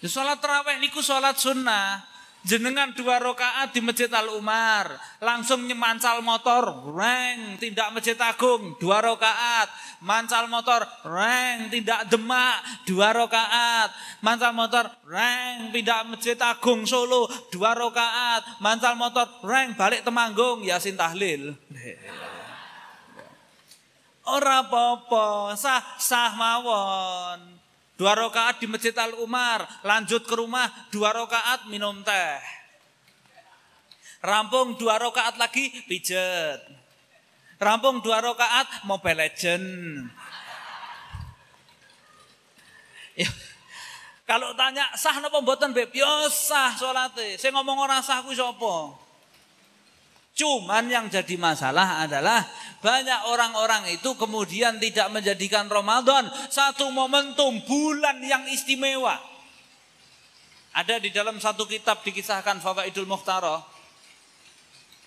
Ya 0.03 0.11
salat 0.11 0.43
tarawih 0.43 0.83
niku 0.83 0.99
salat 0.99 1.39
sunnah 1.39 2.03
jenengan 2.43 2.91
dua 2.91 3.23
rakaat 3.23 3.71
di 3.71 3.79
Masjid 3.79 4.11
Al 4.11 4.35
Umar, 4.35 4.91
langsung 5.23 5.63
nyemancal 5.63 6.19
motor, 6.19 6.91
reng, 6.91 7.55
tindak 7.55 7.95
Masjid 7.95 8.19
Agung, 8.19 8.75
dua 8.83 8.99
rakaat, 8.99 9.71
mancal 10.03 10.51
motor, 10.51 10.83
reng, 11.07 11.71
tindak 11.71 12.11
Demak, 12.11 12.83
dua 12.83 13.15
rakaat, 13.15 13.95
mancal 14.19 14.51
motor, 14.51 14.91
reng, 15.07 15.71
pindah 15.71 16.03
Masjid 16.03 16.35
Agung 16.35 16.83
Solo, 16.83 17.31
dua 17.47 17.71
rakaat, 17.71 18.59
mancal 18.59 18.99
motor, 18.99 19.23
reng, 19.39 19.71
balik 19.79 20.03
Temanggung, 20.03 20.67
Yasin 20.67 20.99
Tahlil. 20.99 21.55
Ora 24.27 24.67
apa-apa, 24.67 25.55
sah 25.55 25.83
sah 25.95 26.35
mawon. 26.35 27.52
Dua 28.03 28.19
rakaat 28.19 28.59
di 28.59 28.67
Masjid 28.67 28.91
Al 28.99 29.15
Umar, 29.15 29.63
lanjut 29.79 30.27
ke 30.27 30.35
rumah 30.35 30.67
dua 30.91 31.15
rakaat 31.15 31.71
minum 31.71 32.03
teh. 32.03 32.35
Rampung 34.19 34.75
dua 34.75 34.99
rakaat 34.99 35.39
lagi 35.39 35.71
pijet. 35.87 36.59
Rampung 37.63 38.03
dua 38.03 38.19
rakaat 38.19 38.83
Mobile 38.83 39.23
Legend. 39.23 39.67
Ya. 43.15 43.31
Kalau 44.27 44.51
tanya 44.59 44.83
sah 44.99 45.23
napa 45.23 45.39
mboten 45.39 45.71
Beb? 45.71 45.95
Ya 45.95 46.27
sah 46.27 46.75
salate. 46.75 47.39
Saya 47.39 47.55
ngomong 47.55 47.87
orang 47.87 48.03
sah 48.03 48.19
kuwi? 48.19 48.35
Cuman 50.33 50.89
yang 50.89 51.13
jadi 51.13 51.37
masalah 51.37 52.09
adalah 52.09 52.41
banyak 52.81 53.29
orang-orang 53.29 53.93
itu 53.93 54.17
kemudian 54.17 54.81
tidak 54.81 55.13
menjadikan 55.13 55.69
Ramadan 55.69 56.25
satu 56.49 56.89
momentum 56.89 57.61
bulan 57.69 58.17
yang 58.25 58.41
istimewa. 58.49 59.13
Ada 60.73 60.97
di 60.97 61.13
dalam 61.13 61.37
satu 61.37 61.69
kitab 61.69 62.01
dikisahkan 62.01 62.57
Fawaidul 62.65 63.05
Mukhtarah. 63.05 63.61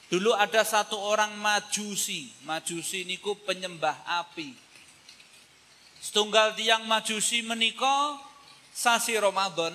Dulu 0.06 0.30
ada 0.30 0.62
satu 0.62 0.94
orang 0.94 1.34
majusi. 1.42 2.30
Majusi 2.46 3.02
niku 3.02 3.34
penyembah 3.42 4.22
api. 4.22 4.54
Setunggal 5.98 6.54
tiang 6.54 6.86
majusi 6.86 7.42
menikah 7.42 8.14
sasi 8.70 9.18
Ramadan. 9.18 9.74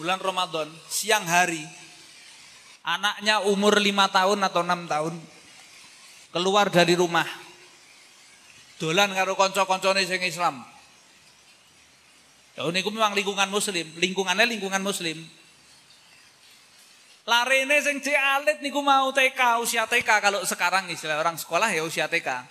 Bulan 0.00 0.24
Ramadan, 0.24 0.72
siang 0.88 1.28
hari. 1.28 1.85
Anaknya 2.86 3.42
umur 3.42 3.82
lima 3.82 4.06
tahun 4.06 4.46
atau 4.46 4.62
enam 4.62 4.86
tahun 4.86 5.18
keluar 6.30 6.70
dari 6.70 6.94
rumah. 6.94 7.26
Dolan 8.78 9.10
karo 9.10 9.34
konco-koncone 9.34 10.06
sing 10.06 10.22
Islam. 10.22 10.62
Ya 12.54 12.62
niku 12.70 12.94
memang 12.94 13.12
lingkungan 13.18 13.50
muslim, 13.50 13.90
lingkungannya 13.98 14.46
lingkungan 14.46 14.80
muslim. 14.80 15.18
Larene 17.26 17.82
sing 17.82 17.98
alit 18.14 18.62
niku 18.62 18.78
mau 18.86 19.10
TK, 19.10 19.58
usia 19.58 19.82
TK 19.90 20.22
kalau 20.22 20.40
sekarang 20.46 20.86
istilah 20.86 21.18
orang 21.18 21.34
sekolah 21.34 21.66
ya 21.74 21.82
usia 21.82 22.06
TK. 22.06 22.46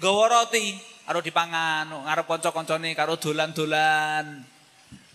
Gawa 0.00 0.24
roti 0.40 0.72
karo 1.04 1.20
dipangan 1.20 1.92
ngarep 1.92 2.24
kanca-kancane 2.24 2.96
karo 2.96 3.20
dolan-dolan. 3.20 4.55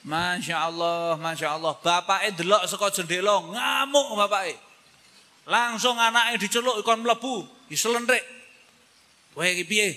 Masya 0.01 0.55
Allah, 0.57 1.13
Masya 1.21 1.57
Allah. 1.61 1.77
Bapaknya 1.77 2.33
delok 2.33 2.63
saka 2.65 2.89
jendela 2.89 3.37
ngamuk 3.37 4.17
bapaknya. 4.17 4.57
Langsung 5.45 5.97
anaknya 5.97 6.37
diceluk 6.41 6.81
ikon 6.81 7.01
melebu, 7.05 7.45
diselendrik. 7.69 8.21
Wah 9.33 9.47
iki 9.47 9.65
piye? 9.65 9.89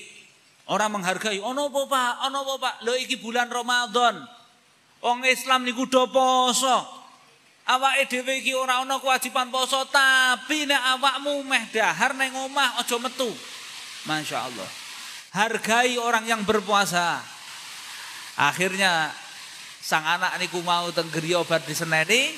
Orang 0.69 0.97
menghargai. 0.97 1.41
Ono 1.41 1.69
apa 1.69 1.81
Pak? 1.85 2.13
Ono 2.29 2.39
apa 2.41 2.55
Pak? 2.57 2.75
Lho 2.89 2.97
iki 2.97 3.21
bulan 3.21 3.53
Ramadan. 3.53 4.25
Wong 5.05 5.21
Islam 5.29 5.69
niku 5.69 5.85
do 5.85 6.09
poso. 6.09 7.05
Awake 7.65 8.09
dhewe 8.09 8.45
iki 8.45 8.53
ora 8.53 8.85
ana 8.85 9.01
kewajiban 9.01 9.49
poso, 9.49 9.89
tapi 9.89 10.69
nek 10.69 11.01
awakmu 11.01 11.45
meh 11.49 11.65
dahar 11.73 12.13
nang 12.13 12.33
omah 12.49 12.81
aja 12.81 12.97
metu. 13.01 13.29
Masya 14.05 14.49
Allah. 14.49 14.69
Hargai 15.33 15.97
orang 15.97 16.29
yang 16.29 16.45
berpuasa. 16.45 17.21
Akhirnya 18.37 19.13
sang 19.85 20.01
anak 20.09 20.41
niku 20.41 20.65
mau 20.65 20.89
teng 20.97 21.13
griya 21.13 21.45
bar 21.45 21.61
diseneni 21.61 22.33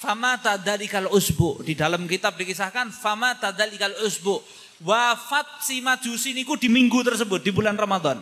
Fama 0.00 0.40
tadalikal 0.40 1.12
usbu. 1.12 1.60
Di 1.60 1.76
dalam 1.76 2.08
kitab 2.08 2.32
dikisahkan 2.40 2.88
fama 2.88 3.36
tadalikal 3.36 3.92
usbu. 4.00 4.40
Wafat 4.80 5.60
si 5.60 5.84
majusi 5.84 6.32
niku 6.32 6.56
di 6.56 6.72
minggu 6.72 7.04
tersebut 7.04 7.44
di 7.44 7.52
bulan 7.52 7.76
Ramadan. 7.76 8.16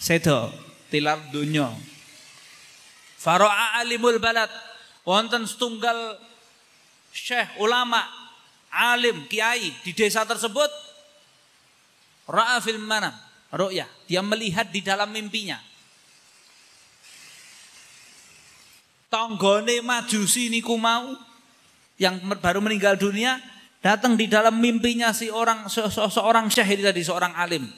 Sedo 0.00 0.48
tilar 0.88 1.20
dunya. 1.28 1.68
Faro'a 3.20 3.76
alimul 3.84 4.16
balad. 4.16 4.48
Wonten 5.04 5.44
setunggal 5.44 6.16
syekh 7.12 7.60
ulama 7.60 8.00
alim 8.72 9.28
kiai 9.28 9.68
di 9.84 9.92
desa 9.92 10.24
tersebut 10.24 10.72
ra'a 12.24 12.56
fil 12.64 12.80
manam 12.80 13.12
ru'ya 13.52 13.84
dia 14.08 14.24
melihat 14.24 14.72
di 14.72 14.80
dalam 14.80 15.12
mimpinya 15.12 15.60
tonggone 19.12 19.84
majusi 19.84 20.48
niku 20.48 20.80
mau 20.80 21.12
yang 22.00 22.16
baru 22.40 22.64
meninggal 22.64 22.96
dunia 22.96 23.36
datang 23.84 24.16
di 24.16 24.24
dalam 24.24 24.56
mimpinya 24.56 25.12
si 25.12 25.28
orang 25.28 25.68
se 25.68 25.84
se 25.92 26.00
seorang 26.00 26.48
syekh 26.48 26.80
ini 26.80 26.82
tadi 26.88 27.04
seorang 27.04 27.36
alim 27.36 27.68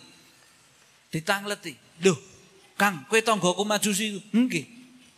ditangleti 1.11 1.75
loh 2.07 2.15
Kang 2.79 3.07
kue 3.11 3.19
tonggoku 3.23 3.67
majusi 3.67 4.15
nggih 4.31 4.67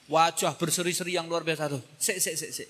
wajah 0.09 0.57
berseri-seri 0.57 1.21
yang 1.21 1.29
luar 1.29 1.45
biasa 1.45 1.69
tuh 1.69 1.85
sik 2.01 2.17
sik 2.17 2.37
sik 2.41 2.53
sik 2.53 2.69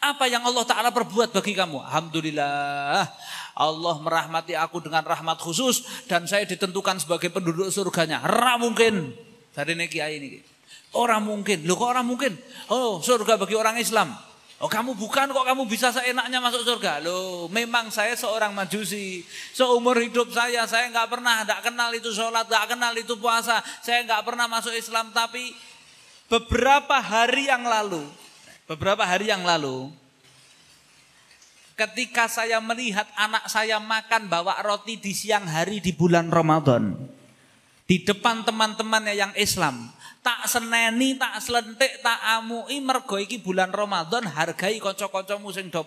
apa 0.00 0.24
yang 0.32 0.40
Allah 0.48 0.64
Ta'ala 0.64 0.88
perbuat 0.96 1.28
bagi 1.28 1.52
kamu? 1.52 1.76
Alhamdulillah. 1.84 3.04
Allah 3.52 3.96
merahmati 4.00 4.56
aku 4.56 4.80
dengan 4.80 5.04
rahmat 5.04 5.36
khusus. 5.36 5.84
Dan 6.08 6.24
saya 6.24 6.48
ditentukan 6.48 6.96
sebagai 6.96 7.28
penduduk 7.28 7.68
surganya. 7.68 8.24
Ra 8.24 8.56
mungkin. 8.56 9.12
Dari 9.52 9.76
ini 9.76 9.92
kiai 9.92 10.16
ini. 10.16 10.40
Orang 10.90 11.22
mungkin. 11.22 11.62
Loh 11.70 11.78
kok 11.78 11.90
orang 11.94 12.06
mungkin? 12.06 12.34
Oh 12.66 12.98
surga 12.98 13.38
bagi 13.38 13.54
orang 13.54 13.78
Islam. 13.78 14.10
Oh 14.60 14.68
kamu 14.68 14.92
bukan 14.98 15.30
kok 15.32 15.46
kamu 15.46 15.64
bisa 15.70 15.94
seenaknya 15.94 16.42
masuk 16.42 16.66
surga. 16.66 16.98
Loh 17.00 17.46
memang 17.48 17.94
saya 17.94 18.18
seorang 18.18 18.50
majusi. 18.50 19.22
Seumur 19.54 19.96
hidup 20.02 20.28
saya, 20.34 20.66
saya 20.66 20.90
nggak 20.90 21.08
pernah, 21.08 21.46
nggak 21.46 21.62
kenal 21.70 21.90
itu 21.94 22.10
sholat, 22.10 22.44
nggak 22.44 22.76
kenal 22.76 22.92
itu 22.92 23.14
puasa. 23.16 23.62
Saya 23.80 24.02
nggak 24.02 24.20
pernah 24.26 24.50
masuk 24.50 24.74
Islam. 24.74 25.14
Tapi 25.14 25.54
beberapa 26.26 26.98
hari 26.98 27.48
yang 27.48 27.62
lalu, 27.62 28.02
beberapa 28.66 29.06
hari 29.06 29.30
yang 29.30 29.46
lalu, 29.46 29.94
ketika 31.78 32.28
saya 32.28 32.58
melihat 32.60 33.08
anak 33.14 33.48
saya 33.48 33.78
makan 33.78 34.28
bawa 34.28 34.58
roti 34.60 34.98
di 34.98 35.14
siang 35.14 35.46
hari 35.46 35.78
di 35.78 35.94
bulan 35.94 36.28
Ramadan. 36.28 36.98
Di 37.90 38.06
depan 38.06 38.46
teman-temannya 38.46 39.18
yang 39.18 39.32
Islam 39.34 39.90
tak 40.20 40.44
seneni, 40.48 41.16
tak 41.16 41.40
selentik, 41.40 42.00
tak 42.04 42.20
amui 42.38 42.80
mergo 42.80 43.16
iki 43.16 43.40
bulan 43.40 43.72
Ramadan 43.72 44.28
hargai 44.28 44.76
kanca-kancamu 44.80 45.48
sing 45.52 45.72
do. 45.72 45.84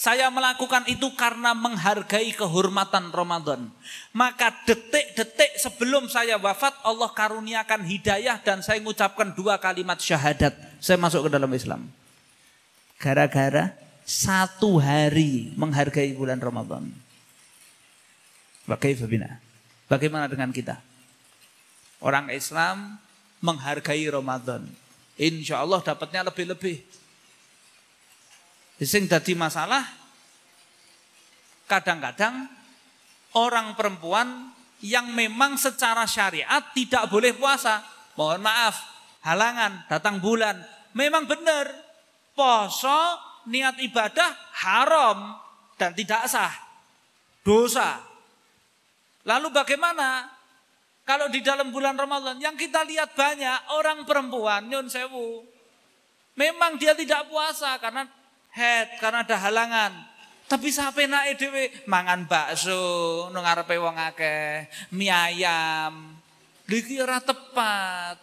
Saya 0.00 0.32
melakukan 0.32 0.88
itu 0.88 1.12
karena 1.12 1.52
menghargai 1.52 2.32
kehormatan 2.32 3.12
Ramadan. 3.12 3.68
Maka 4.16 4.48
detik-detik 4.64 5.60
sebelum 5.60 6.08
saya 6.08 6.40
wafat 6.40 6.72
Allah 6.88 7.12
karuniakan 7.12 7.84
hidayah 7.84 8.40
dan 8.40 8.64
saya 8.64 8.80
mengucapkan 8.80 9.36
dua 9.36 9.60
kalimat 9.60 10.00
syahadat. 10.00 10.56
Saya 10.80 10.96
masuk 10.96 11.28
ke 11.28 11.36
dalam 11.36 11.52
Islam. 11.52 11.84
Gara-gara 12.96 13.76
satu 14.08 14.80
hari 14.80 15.52
menghargai 15.52 16.16
bulan 16.16 16.40
Ramadan. 16.40 16.88
Bagaimana 19.84 20.32
dengan 20.32 20.48
kita? 20.48 20.80
Orang 22.00 22.32
Islam 22.32 22.96
menghargai 23.44 24.08
Ramadan. 24.08 24.64
Insya 25.20 25.60
Allah 25.60 25.84
dapatnya 25.84 26.32
lebih-lebih. 26.32 26.80
Sing 28.80 29.04
jadi 29.04 29.36
masalah 29.36 29.84
kadang-kadang 31.68 32.48
orang 33.36 33.76
perempuan 33.76 34.50
yang 34.80 35.12
memang 35.12 35.60
secara 35.60 36.08
syariat 36.08 36.64
tidak 36.72 37.12
boleh 37.12 37.36
puasa. 37.36 37.84
Mohon 38.16 38.40
maaf, 38.48 38.76
halangan 39.20 39.84
datang 39.86 40.16
bulan. 40.18 40.56
Memang 40.96 41.28
benar, 41.28 41.68
poso 42.32 43.20
niat 43.46 43.76
ibadah 43.84 44.32
haram 44.64 45.36
dan 45.76 45.92
tidak 45.92 46.24
sah. 46.26 46.52
Dosa. 47.44 48.00
Lalu 49.24 49.52
bagaimana 49.52 50.39
kalau 51.10 51.26
di 51.26 51.42
dalam 51.42 51.74
bulan 51.74 51.98
Ramadan 51.98 52.38
yang 52.38 52.54
kita 52.54 52.86
lihat 52.86 53.18
banyak 53.18 53.74
orang 53.74 54.06
perempuan 54.06 54.70
nyun 54.70 54.86
sewu. 54.86 55.42
Memang 56.38 56.78
dia 56.78 56.94
tidak 56.94 57.26
puasa 57.26 57.74
karena 57.82 58.06
head, 58.54 58.94
karena 59.02 59.26
ada 59.26 59.34
halangan. 59.42 59.92
Tapi 60.46 60.70
sampai 60.70 61.10
naik 61.10 61.34
dewe 61.34 61.74
mangan 61.90 62.30
bakso 62.30 63.26
nang 63.34 63.42
ngarepe 63.42 63.74
wong 63.82 63.98
akeh, 63.98 64.70
mie 64.94 65.10
ayam. 65.10 66.14
Iki 66.70 67.02
ora 67.02 67.18
tepat. 67.18 68.14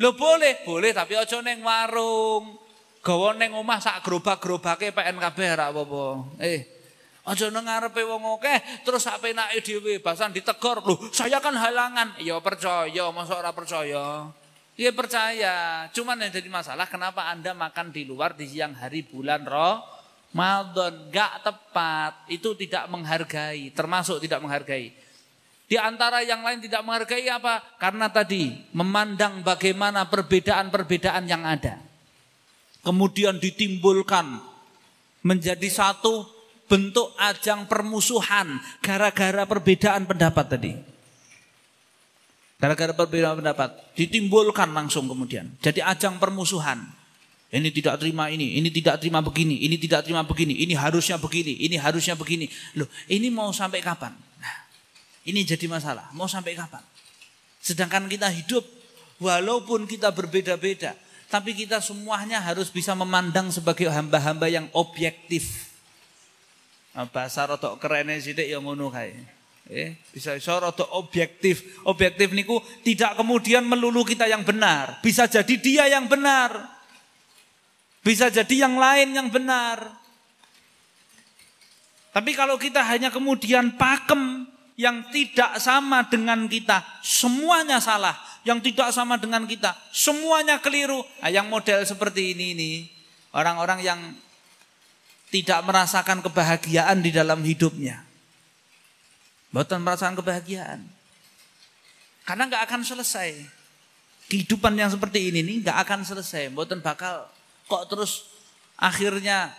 Lo 0.00 0.16
boleh, 0.16 0.64
boleh 0.64 0.96
tapi 0.96 1.20
aja 1.20 1.44
neng 1.44 1.60
warung. 1.60 2.56
Gawa 3.04 3.36
neng 3.36 3.52
omah 3.60 3.76
sak 3.76 4.00
gerobak-gerobake 4.08 4.96
PNKB 4.96 5.38
ora 5.52 5.68
apa-apa. 5.68 6.32
Eh, 6.40 6.79
Aja 7.30 7.46
nang 7.46 7.62
ngarepe 7.62 8.02
wong 8.02 8.42
akeh 8.42 8.82
terus 8.82 9.06
sak 9.06 9.22
penake 9.22 9.62
dhewe 9.62 10.02
basan 10.02 10.34
ditegor. 10.34 10.82
Loh, 10.82 10.98
saya 11.14 11.38
kan 11.38 11.54
halangan. 11.54 12.18
Ya 12.18 12.34
percaya, 12.42 13.14
masa 13.14 13.38
ora 13.38 13.54
percaya. 13.54 14.34
Ya 14.74 14.90
percaya. 14.90 15.86
Cuman 15.94 16.18
yang 16.18 16.34
jadi 16.34 16.50
masalah 16.50 16.90
kenapa 16.90 17.30
Anda 17.30 17.54
makan 17.54 17.94
di 17.94 18.02
luar 18.02 18.34
di 18.34 18.50
siang 18.50 18.74
hari 18.74 19.06
bulan 19.06 19.46
Ramadan? 19.46 21.06
Gak 21.14 21.46
tepat. 21.46 22.26
Itu 22.26 22.58
tidak 22.58 22.90
menghargai, 22.90 23.70
termasuk 23.78 24.18
tidak 24.18 24.42
menghargai. 24.42 24.90
Di 25.70 25.78
antara 25.78 26.26
yang 26.26 26.42
lain 26.42 26.58
tidak 26.66 26.82
menghargai 26.82 27.30
apa? 27.30 27.62
Karena 27.78 28.10
tadi 28.10 28.58
memandang 28.74 29.46
bagaimana 29.46 30.02
perbedaan-perbedaan 30.10 31.30
yang 31.30 31.46
ada. 31.46 31.78
Kemudian 32.82 33.38
ditimbulkan 33.38 34.42
menjadi 35.22 35.68
satu 35.70 36.39
bentuk 36.70 37.10
ajang 37.18 37.66
permusuhan 37.66 38.62
gara-gara 38.78 39.42
perbedaan 39.42 40.06
pendapat 40.06 40.46
tadi. 40.46 40.72
Gara-gara 42.62 42.94
perbedaan 42.94 43.42
pendapat 43.42 43.74
ditimbulkan 43.98 44.70
langsung 44.70 45.10
kemudian. 45.10 45.50
Jadi 45.58 45.82
ajang 45.82 46.22
permusuhan. 46.22 46.78
Ini 47.50 47.66
tidak 47.74 47.98
terima 47.98 48.30
ini, 48.30 48.62
ini 48.62 48.70
tidak 48.70 49.02
terima 49.02 49.18
begini, 49.18 49.66
ini 49.66 49.74
tidak 49.74 50.06
terima 50.06 50.22
begini, 50.22 50.54
ini 50.62 50.70
harusnya 50.78 51.18
begini, 51.18 51.58
ini 51.66 51.74
harusnya 51.74 52.14
begini. 52.14 52.46
Loh, 52.78 52.86
ini 53.10 53.26
mau 53.26 53.50
sampai 53.50 53.82
kapan? 53.82 54.14
Nah, 54.14 54.56
ini 55.26 55.42
jadi 55.42 55.66
masalah. 55.66 56.14
Mau 56.14 56.30
sampai 56.30 56.54
kapan? 56.54 56.78
Sedangkan 57.58 58.06
kita 58.06 58.30
hidup 58.30 58.62
walaupun 59.18 59.90
kita 59.90 60.14
berbeda-beda, 60.14 60.94
tapi 61.26 61.58
kita 61.58 61.82
semuanya 61.82 62.38
harus 62.38 62.70
bisa 62.70 62.94
memandang 62.94 63.50
sebagai 63.50 63.90
hamba-hamba 63.90 64.46
yang 64.46 64.70
objektif. 64.70 65.69
Nah, 66.90 67.06
bahasa 67.06 67.46
rotok 67.46 67.78
kerennya 67.78 68.18
sidik 68.18 68.50
yang 68.50 68.66
ngono. 68.66 68.90
Eh, 69.70 69.94
bisa 70.10 70.34
iso 70.34 70.50
rada 70.58 70.82
objektif. 70.98 71.78
Objektif 71.86 72.34
niku 72.34 72.58
tidak 72.82 73.14
kemudian 73.14 73.62
melulu 73.62 74.02
kita 74.02 74.26
yang 74.26 74.42
benar, 74.42 74.98
bisa 74.98 75.30
jadi 75.30 75.54
dia 75.54 75.84
yang 75.86 76.10
benar. 76.10 76.82
Bisa 78.00 78.32
jadi 78.32 78.66
yang 78.66 78.80
lain 78.80 79.14
yang 79.14 79.28
benar. 79.30 79.92
Tapi 82.10 82.34
kalau 82.34 82.58
kita 82.58 82.82
hanya 82.82 83.12
kemudian 83.12 83.78
pakem 83.78 84.48
yang 84.74 85.06
tidak 85.12 85.60
sama 85.62 86.08
dengan 86.08 86.48
kita, 86.50 86.82
semuanya 87.04 87.78
salah. 87.78 88.16
Yang 88.40 88.72
tidak 88.72 88.88
sama 88.96 89.20
dengan 89.20 89.44
kita, 89.44 89.76
semuanya 89.92 90.58
keliru. 90.64 91.04
Nah, 91.20 91.28
yang 91.28 91.46
model 91.52 91.84
seperti 91.84 92.32
ini 92.32 92.56
ini 92.56 92.72
orang-orang 93.36 93.84
yang 93.84 94.00
tidak 95.30 95.62
merasakan 95.62 96.20
kebahagiaan 96.20 96.98
di 97.02 97.10
dalam 97.14 97.40
hidupnya. 97.42 98.02
Bukan 99.50 99.82
merasakan 99.82 100.18
kebahagiaan. 100.18 100.82
Karena 102.26 102.46
nggak 102.46 102.62
akan 102.70 102.82
selesai. 102.86 103.34
Kehidupan 104.30 104.78
yang 104.78 104.90
seperti 104.90 105.30
ini 105.30 105.42
nih 105.42 105.66
nggak 105.66 105.78
akan 105.86 106.06
selesai. 106.06 106.54
Bukan 106.54 106.78
bakal 106.82 107.26
Kok 107.70 107.86
terus 107.86 108.26
akhirnya 108.74 109.54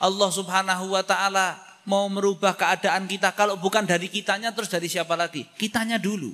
Allah 0.00 0.30
Subhanahu 0.32 0.96
wa 0.96 1.04
taala 1.04 1.60
mau 1.84 2.08
merubah 2.08 2.56
keadaan 2.56 3.04
kita 3.04 3.36
kalau 3.36 3.60
bukan 3.60 3.84
dari 3.84 4.08
kitanya 4.08 4.56
terus 4.56 4.72
dari 4.72 4.88
siapa 4.88 5.12
lagi? 5.12 5.44
Kitanya 5.60 6.00
dulu. 6.00 6.32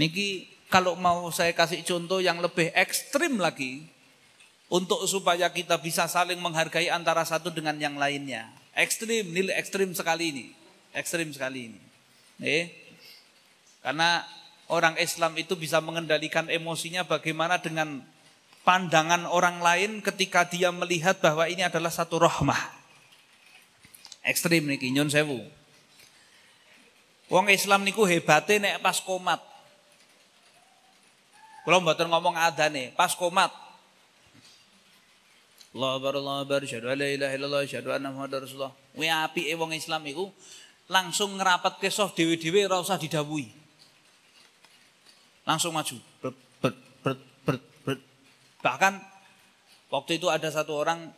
Niki 0.00 0.48
kalau 0.72 0.96
mau 0.96 1.28
saya 1.28 1.52
kasih 1.52 1.84
contoh 1.84 2.24
yang 2.24 2.40
lebih 2.40 2.72
ekstrim 2.72 3.36
lagi 3.36 3.84
untuk 4.66 5.06
supaya 5.06 5.46
kita 5.50 5.78
bisa 5.78 6.10
saling 6.10 6.38
menghargai 6.42 6.90
antara 6.90 7.22
satu 7.22 7.54
dengan 7.54 7.78
yang 7.78 7.94
lainnya. 7.94 8.50
Ekstrim, 8.74 9.30
nilai 9.30 9.56
ekstrim 9.56 9.94
sekali 9.94 10.34
ini. 10.34 10.46
Ekstrim 10.92 11.30
sekali 11.30 11.70
ini. 11.72 11.80
Eh, 12.42 12.68
karena 13.80 14.26
orang 14.66 14.98
Islam 14.98 15.38
itu 15.38 15.54
bisa 15.54 15.78
mengendalikan 15.78 16.50
emosinya 16.50 17.06
bagaimana 17.06 17.62
dengan 17.62 18.02
pandangan 18.66 19.30
orang 19.30 19.62
lain 19.62 20.02
ketika 20.02 20.42
dia 20.42 20.74
melihat 20.74 21.22
bahwa 21.22 21.46
ini 21.46 21.62
adalah 21.62 21.88
satu 21.88 22.18
rahmah. 22.18 22.58
Ekstrim 24.26 24.66
nih 24.66 24.90
nyun 24.90 25.06
sewu. 25.06 25.38
Wong 27.30 27.46
Islam 27.50 27.86
niku 27.86 28.02
hebate 28.02 28.58
nek 28.58 28.82
pas 28.82 28.98
komat. 28.98 29.38
Kalau 31.66 31.82
mboten 31.82 32.06
ngomong 32.06 32.38
adane, 32.38 32.94
pas 32.94 33.14
komat. 33.14 33.50
Allah 35.74 35.90
akbar 35.98 36.12
Allah 36.20 36.36
akbar 36.44 36.60
syahadu 36.62 36.92
la 36.94 37.08
ilaha 37.08 37.32
illallah 37.34 37.62
syahadu 37.66 37.90
anna 37.90 38.08
muhammadar 38.12 38.44
rasulullah. 38.46 38.74
Kuwi 38.94 39.08
apike 39.10 39.52
wong 39.58 39.72
Islam 39.74 40.02
iku 40.06 40.30
langsung 40.86 41.34
ngerapat 41.34 41.82
ke 41.82 41.90
soft 41.90 42.14
dewi-dewi 42.14 42.70
ora. 42.70 42.82
Langsung 45.46 45.72
maju. 45.74 45.96
Bahkan 48.62 48.94
waktu 49.90 50.12
itu 50.18 50.26
ada 50.26 50.48
satu 50.50 50.74
orang 50.74 51.10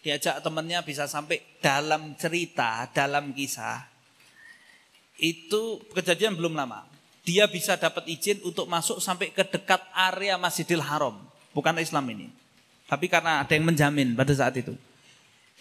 diajak 0.00 0.40
temannya 0.40 0.80
bisa 0.86 1.04
sampai 1.10 1.42
dalam 1.60 2.14
cerita, 2.16 2.88
dalam 2.94 3.34
kisah. 3.34 3.84
Itu 5.20 5.84
kejadian 5.92 6.38
belum 6.38 6.56
lama. 6.56 6.88
Dia 7.20 7.44
bisa 7.50 7.76
dapat 7.76 8.08
izin 8.08 8.40
untuk 8.40 8.64
masuk 8.64 8.96
sampai 8.98 9.28
ke 9.28 9.44
dekat 9.44 9.84
area 9.92 10.40
Masjidil 10.40 10.80
Haram. 10.80 11.20
Bukan 11.52 11.76
Islam 11.76 12.08
ini. 12.16 12.39
Tapi 12.90 13.06
karena 13.06 13.46
ada 13.46 13.52
yang 13.54 13.70
menjamin 13.70 14.18
pada 14.18 14.34
saat 14.34 14.58
itu. 14.58 14.74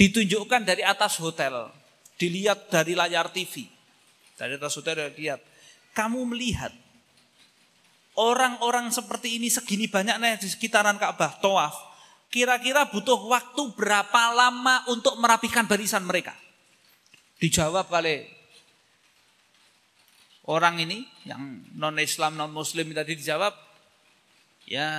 Ditunjukkan 0.01 0.65
dari 0.65 0.81
atas 0.81 1.21
hotel. 1.21 1.69
Dilihat 2.17 2.73
dari 2.73 2.97
layar 2.97 3.29
TV. 3.29 3.69
Dari 4.33 4.57
atas 4.57 4.73
hotel 4.81 5.13
dilihat. 5.13 5.37
Kamu 5.93 6.25
melihat 6.25 6.73
Orang-orang 8.19 8.91
seperti 8.91 9.39
ini 9.39 9.47
segini 9.47 9.87
banyaknya 9.87 10.35
di 10.35 10.51
sekitaran 10.51 10.99
Ka'bah, 10.99 11.39
tawaf. 11.39 11.71
Kira-kira 12.27 12.91
butuh 12.91 13.15
waktu 13.15 13.63
berapa 13.79 14.21
lama 14.35 14.83
untuk 14.91 15.15
merapikan 15.23 15.63
barisan 15.63 16.03
mereka? 16.03 16.35
Dijawab 17.39 17.87
kali 17.87 18.27
orang 20.51 20.83
ini 20.83 21.07
yang 21.23 21.63
non 21.79 21.95
Islam 21.95 22.35
non 22.35 22.51
Muslim 22.51 22.91
tadi 22.91 23.15
dijawab 23.15 23.55
ya 24.69 24.91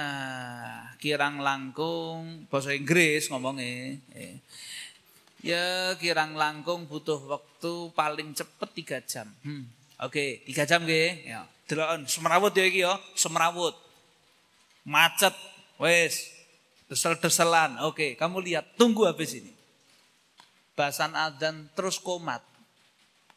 kirang 0.99 1.39
langkung 1.39 2.51
bahasa 2.51 2.75
Inggris 2.75 3.31
ngomongnya 3.31 4.03
eh. 4.19 4.43
ya 5.47 5.95
kirang 5.95 6.35
langkung 6.35 6.91
butuh 6.91 7.23
waktu 7.31 7.95
paling 7.95 8.35
cepet 8.35 8.69
tiga 8.75 8.99
jam 9.07 9.31
hmm. 9.47 9.71
oke 10.03 10.11
okay, 10.11 10.43
tiga 10.43 10.67
jam 10.67 10.83
ke 10.83 11.23
ya 11.23 11.47
Deloken 11.71 12.03
semrawut 12.11 12.51
ya 12.51 12.67
iki 12.67 12.83
ya, 12.83 12.99
semrawut. 13.15 13.79
Macet, 14.83 15.31
wes. 15.79 16.35
Desel-deselan. 16.91 17.79
Oke, 17.87 18.19
kamu 18.19 18.43
lihat, 18.43 18.75
tunggu 18.75 19.07
habis 19.07 19.39
ini. 19.39 19.55
Bahasan 20.75 21.15
adzan 21.15 21.71
terus 21.79 22.03
komat. 22.03 22.43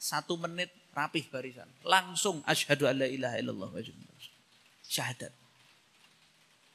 Satu 0.01 0.33
menit 0.41 0.73
rapih 0.97 1.29
barisan. 1.29 1.69
Langsung 1.85 2.41
asyhadu 2.49 2.89
alla 2.89 3.05
ilaha 3.05 3.37
illallah 3.37 3.69
wa 3.69 3.81
Syahadat. 4.81 5.42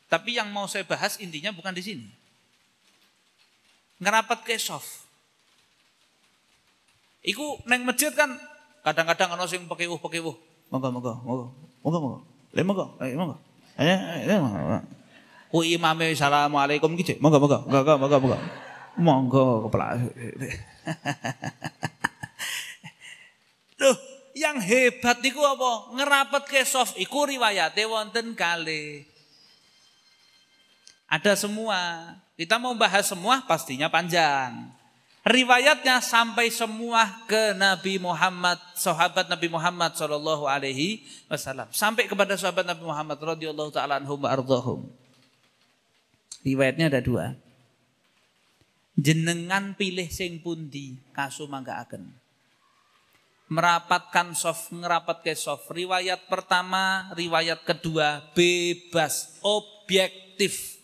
Tapi 0.09 0.41
yang 0.41 0.49
mau 0.49 0.65
saya 0.65 0.89
bahas 0.89 1.21
intinya 1.21 1.53
bukan 1.53 1.77
di 1.77 1.85
sini. 1.85 2.09
Ngerapat 4.01 4.41
ke 4.41 4.57
soft. 4.57 5.05
Iku 7.21 7.61
neng 7.69 7.85
masjid 7.85 8.09
kan 8.17 8.33
kadang-kadang 8.81 9.37
ana 9.37 9.45
sing 9.45 9.69
pekewuh-pekewuh. 9.69 10.33
Monggo, 10.73 10.89
monggo, 10.89 11.13
monggo. 11.21 11.47
Monggo, 11.85 11.99
monggo. 12.01 12.19
Le 12.57 12.63
monggo, 12.65 12.97
ayo 13.05 13.15
monggo. 13.21 13.37
Ayo, 13.77 13.95
ayo 14.25 14.41
monggo. 14.41 14.81
Ku 15.53 15.61
imame 15.61 16.17
assalamualaikum 16.17 16.97
gitu. 16.97 17.21
Monggo, 17.21 17.37
monggo. 17.37 17.69
Monggo, 17.69 18.01
monggo, 18.01 18.17
monggo. 18.17 18.39
Monggo 18.97 19.69
kepala. 19.69 20.01
Loh, 23.79 23.97
yang 24.33 24.57
hebat 24.57 25.21
niku 25.21 25.45
apa? 25.45 25.93
Ngerapet 26.01 26.43
ke 26.49 26.65
soft 26.65 26.97
iku 26.97 27.29
riwayate 27.29 27.85
wonten 27.85 28.33
kali. 28.33 29.05
Ada 31.09 31.41
semua. 31.41 32.15
Kita 32.37 32.61
mau 32.61 32.77
bahas 32.77 33.09
semua 33.09 33.41
pastinya 33.49 33.89
panjang. 33.89 34.69
Riwayatnya 35.25 36.01
sampai 36.05 36.49
semua 36.53 37.05
ke 37.29 37.53
Nabi 37.57 38.01
Muhammad, 38.01 38.57
sahabat 38.73 39.29
Nabi 39.29 39.51
Muhammad 39.51 39.93
Shallallahu 39.93 40.49
Alaihi 40.49 41.05
Wasallam, 41.29 41.69
sampai 41.69 42.09
kepada 42.09 42.33
sahabat 42.39 42.65
Nabi 42.65 42.87
Muhammad 42.87 43.19
radhiyallahu 43.19 43.69
taala 43.69 44.01
anhum. 44.01 44.25
Riwayatnya 46.47 46.89
ada 46.89 47.01
dua. 47.05 47.37
Jenengan 48.97 49.77
pilih 49.77 50.09
sing 50.09 50.41
pundi 50.41 50.97
kasu 51.13 51.45
akan 51.45 52.09
merapatkan 53.49 54.37
soft 54.37 54.73
ngerapat 54.73 55.25
ke 55.25 55.33
soft 55.33 55.73
riwayat 55.73 56.29
pertama 56.29 57.09
riwayat 57.17 57.65
kedua 57.65 58.21
bebas 58.37 59.41
objektif 59.41 60.78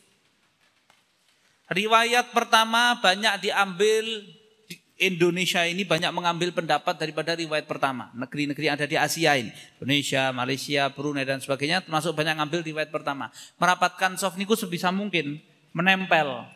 Riwayat 1.75 2.31
pertama 2.31 2.95
banyak 3.03 3.51
diambil 3.51 4.22
di 4.70 4.79
Indonesia 4.95 5.66
ini 5.66 5.83
banyak 5.83 6.14
mengambil 6.14 6.55
pendapat 6.55 6.95
daripada 6.95 7.35
riwayat 7.35 7.66
pertama. 7.66 8.14
Negeri-negeri 8.14 8.70
ada 8.70 8.87
di 8.87 8.95
Asia 8.95 9.35
ini. 9.35 9.51
Indonesia, 9.83 10.31
Malaysia, 10.31 10.87
Brunei 10.95 11.27
dan 11.27 11.43
sebagainya 11.43 11.83
termasuk 11.83 12.14
banyak 12.14 12.39
ngambil 12.39 12.62
riwayat 12.62 12.95
pertama. 12.95 13.35
Merapatkan 13.59 14.14
soft 14.14 14.39
niku 14.39 14.55
sebisa 14.55 14.95
mungkin 14.95 15.43
menempel 15.75 16.47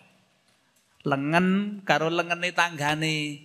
lengan 1.03 1.81
karo 1.83 2.15
lengene 2.15 2.55
tanggane 2.55 3.43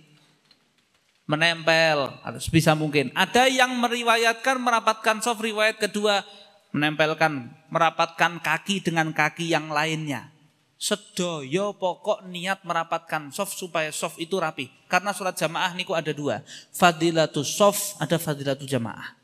menempel 1.26 2.22
harus 2.22 2.46
bisa 2.46 2.78
mungkin. 2.78 3.10
Ada 3.18 3.50
yang 3.50 3.74
meriwayatkan 3.82 4.62
merapatkan 4.62 5.18
soft 5.26 5.42
riwayat 5.42 5.82
kedua 5.82 6.22
menempelkan 6.70 7.50
merapatkan 7.66 8.38
kaki 8.38 8.78
dengan 8.78 9.10
kaki 9.10 9.50
yang 9.50 9.74
lainnya 9.74 10.33
sedoyo 10.78 11.74
pokok 11.78 12.26
niat 12.28 12.62
merapatkan 12.66 13.30
soft 13.32 13.56
supaya 13.56 13.88
soft 13.94 14.20
itu 14.20 14.36
rapi. 14.36 14.68
Karena 14.90 15.14
sholat 15.14 15.38
jamaah 15.38 15.72
niku 15.72 15.96
ada 15.96 16.12
dua. 16.12 16.44
Fadilatu 16.74 17.40
soft, 17.46 17.96
ada 18.02 18.20
fadilatu 18.20 18.68
jamaah. 18.68 19.16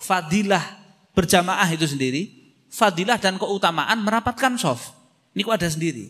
Fadilah 0.00 0.62
berjamaah 1.14 1.68
itu 1.70 1.86
sendiri. 1.86 2.42
fadilah 2.72 3.20
dan 3.20 3.36
keutamaan 3.36 4.00
merapatkan 4.00 4.56
soft. 4.56 4.96
Niku 5.36 5.52
ada 5.52 5.68
sendiri. 5.68 6.08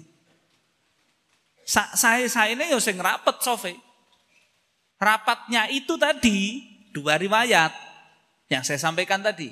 Sa 1.67 1.91
saya 1.99 2.23
saya 2.31 2.55
ini 2.55 2.71
yo 2.71 2.79
sing 2.79 2.95
rapet 3.03 3.43
sofe. 3.43 3.75
Rapatnya 5.03 5.67
itu 5.75 5.99
tadi 5.99 6.63
dua 6.95 7.19
riwayat 7.19 7.75
yang 8.47 8.63
saya 8.63 8.79
sampaikan 8.79 9.19
tadi. 9.19 9.51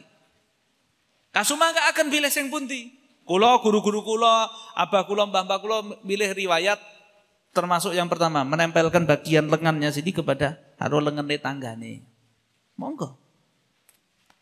Kasuma 1.34 1.74
gak 1.74 1.94
akan 1.94 2.06
pilih 2.10 2.30
sing 2.30 2.46
pundi. 2.46 2.99
Kulo 3.28 3.62
guru-guru 3.62 4.02
kulo, 4.02 4.50
abah 4.74 5.06
kulo, 5.06 5.28
mbah 5.30 5.46
mbah 5.46 5.58
kulo 5.62 5.76
milih 6.02 6.34
riwayat 6.34 6.80
termasuk 7.50 7.94
yang 7.94 8.06
pertama 8.06 8.46
menempelkan 8.46 9.06
bagian 9.06 9.50
lengannya 9.50 9.90
sini 9.90 10.14
kepada 10.14 10.58
haru 10.78 11.02
lengan 11.02 11.26
tanggane. 11.26 12.06
Monggo. 12.78 13.18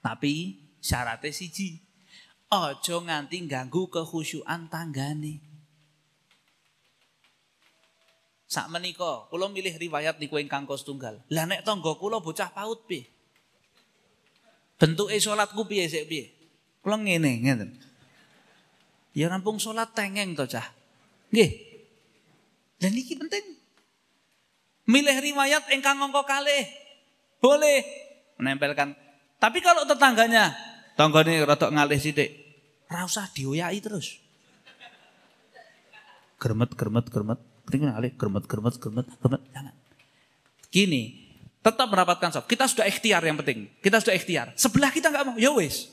Tapi 0.04 0.56
syaratnya 0.78 1.34
siji. 1.34 1.82
Ojo 2.48 3.04
nganti 3.04 3.44
ganggu 3.44 3.92
kehusyuan 3.92 4.72
tanggane. 4.72 5.44
Sak 8.48 8.72
menika 8.72 9.28
kula 9.28 9.52
milih 9.52 9.76
riwayat 9.76 10.16
niku 10.16 10.40
ingkang 10.40 10.64
tunggal. 10.64 11.20
Lah 11.28 11.44
nek 11.44 11.68
tangga 11.68 11.92
kula 12.00 12.24
bocah 12.24 12.48
paut 12.48 12.88
piye? 12.88 13.04
Bentuke 14.80 15.20
salatku 15.20 15.68
piye 15.68 15.84
sik 15.84 16.08
piye? 16.08 16.32
Kula 16.80 16.96
ngene 16.96 17.44
ngeten. 17.44 17.87
Ya 19.18 19.26
rampung 19.26 19.58
salat 19.58 19.90
tengeng 19.98 20.38
to 20.38 20.46
cah. 20.46 20.62
Nggih. 21.34 21.50
Dan 22.78 22.94
niki 22.94 23.18
penting. 23.18 23.42
Milih 24.86 25.18
riwayat 25.18 25.66
ingkang 25.74 25.98
angka 25.98 26.22
kalih. 26.22 26.70
Boleh 27.42 27.82
menempelkan. 28.38 28.94
Tapi 29.42 29.58
kalau 29.58 29.82
tetangganya 29.90 30.54
tanggane 30.94 31.42
rada 31.42 31.66
ngalih 31.66 31.98
sithik, 31.98 32.30
ora 32.86 33.10
usah 33.10 33.26
dioyai 33.34 33.82
terus. 33.82 34.22
Germet 36.38 36.70
germet 36.78 37.06
germet 37.10 37.40
penting 37.66 37.90
kali 37.90 38.14
germet 38.14 38.44
germet 38.46 38.74
germet 38.78 39.06
germet 39.18 39.42
jangan. 39.50 39.74
Gini, 40.70 41.02
tetap 41.58 41.90
mendapatkan 41.90 42.30
sob. 42.38 42.46
Kita 42.46 42.70
sudah 42.70 42.86
ikhtiar 42.86 43.26
yang 43.26 43.34
penting. 43.34 43.66
Kita 43.82 43.98
sudah 43.98 44.14
ikhtiar. 44.14 44.54
Sebelah 44.54 44.94
kita 44.94 45.10
nggak 45.10 45.24
mau, 45.26 45.34
ya 45.34 45.50
wes. 45.50 45.90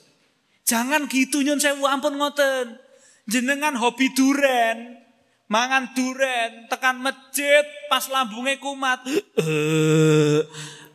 Jangan 0.65 1.09
gitu 1.09 1.41
nyun 1.41 1.57
sewu 1.57 1.89
ampun 1.89 2.17
ngoten. 2.21 2.84
Jenengan 3.25 3.73
hobi 3.73 4.13
duren, 4.13 5.01
mangan 5.49 5.93
duren, 5.97 6.69
tekan 6.69 7.01
masjid 7.01 7.65
pas 7.89 8.05
lambungnya 8.09 8.61
kumat. 8.61 9.01
Eh, 9.09 10.45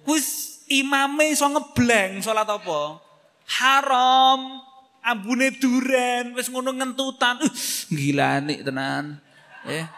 wis 0.06 0.60
imame 0.70 1.34
so 1.34 1.50
ngebleng 1.50 2.22
salat 2.22 2.46
apa? 2.46 3.02
Haram. 3.60 4.66
Ambune 5.00 5.48
duren, 5.56 6.36
wis 6.36 6.52
ngono 6.52 6.76
ngentutan. 6.76 7.40
Uh, 7.40 7.48
gila 7.88 8.36
nih 8.44 8.60
tenan. 8.60 9.16
Eh. 9.64 9.88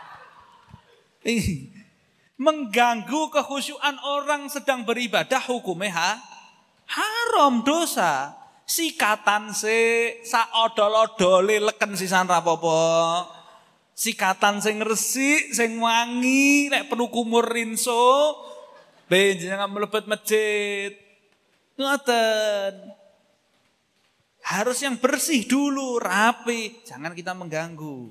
Mengganggu 2.39 3.29
kehusyuan 3.35 3.99
orang 3.99 4.47
sedang 4.47 4.87
beribadah 4.87 5.43
hukumnya 5.43 5.91
ha? 5.91 6.11
haram 6.93 7.65
dosa. 7.65 8.37
Sikatan 8.63 9.53
se 9.53 9.79
sa 10.25 10.49
odol-odole 10.65 11.61
leken 11.61 11.99
sisan 11.99 12.27
rapopo. 12.31 13.27
Sikatan 13.93 14.65
sing 14.65 14.81
resik, 14.81 15.53
sing 15.53 15.77
wangi, 15.79 16.73
nek 16.73 16.89
penuh 16.89 17.13
kumur 17.13 17.45
rinso, 17.45 18.35
benjenengan 19.07 19.69
melebet 19.69 20.09
masjid. 20.09 20.97
Ngoten. 21.77 22.75
Harus 24.43 24.83
yang 24.83 24.99
bersih 24.99 25.47
dulu, 25.47 26.03
rapi, 26.03 26.83
jangan 26.83 27.15
kita 27.15 27.31
mengganggu. 27.31 28.11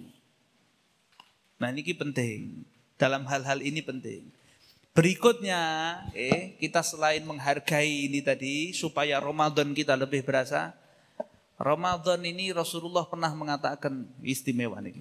Nah 1.60 1.70
ini 1.76 1.84
penting. 1.92 2.66
Dalam 2.96 3.26
hal-hal 3.26 3.60
ini 3.60 3.82
penting. 3.84 4.41
Berikutnya, 4.92 5.62
eh, 6.12 6.60
kita 6.60 6.84
selain 6.84 7.24
menghargai 7.24 8.12
ini 8.12 8.20
tadi 8.20 8.76
supaya 8.76 9.24
Ramadan 9.24 9.72
kita 9.72 9.96
lebih 9.96 10.20
berasa. 10.28 10.76
Ramadan 11.56 12.20
ini 12.28 12.52
Rasulullah 12.52 13.08
pernah 13.08 13.32
mengatakan 13.32 14.04
istimewa 14.20 14.84
nih. 14.84 15.00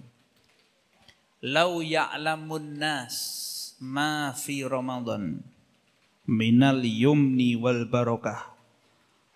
Lau 1.42 1.82
ya'lamun 1.82 2.78
nas 2.78 3.16
ma 3.82 4.30
fi 4.36 4.62
Ramadan 4.62 5.42
minal 6.28 6.84
yumni 6.86 7.58
wal 7.58 7.88
barakah 7.90 8.54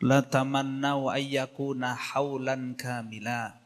la 0.05 0.22
tamannau 0.22 1.11
ayyakuna 1.11 1.98
haulan 1.98 2.76
kamila. 2.78 3.57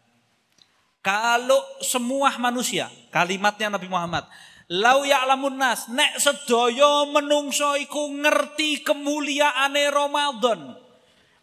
Kalau 1.02 1.60
semua 1.84 2.32
manusia, 2.38 2.88
kalimatnya 3.10 3.74
Nabi 3.74 3.90
Muhammad, 3.90 4.24
Lau 4.68 5.00
ya'lamun 5.00 5.56
nas, 5.56 5.88
nek 5.88 6.20
sedaya 6.20 7.08
menungso 7.08 7.72
iku 7.80 8.12
ngerti 8.12 8.84
kemuliaane 8.84 9.88
Ramadan. 9.88 10.76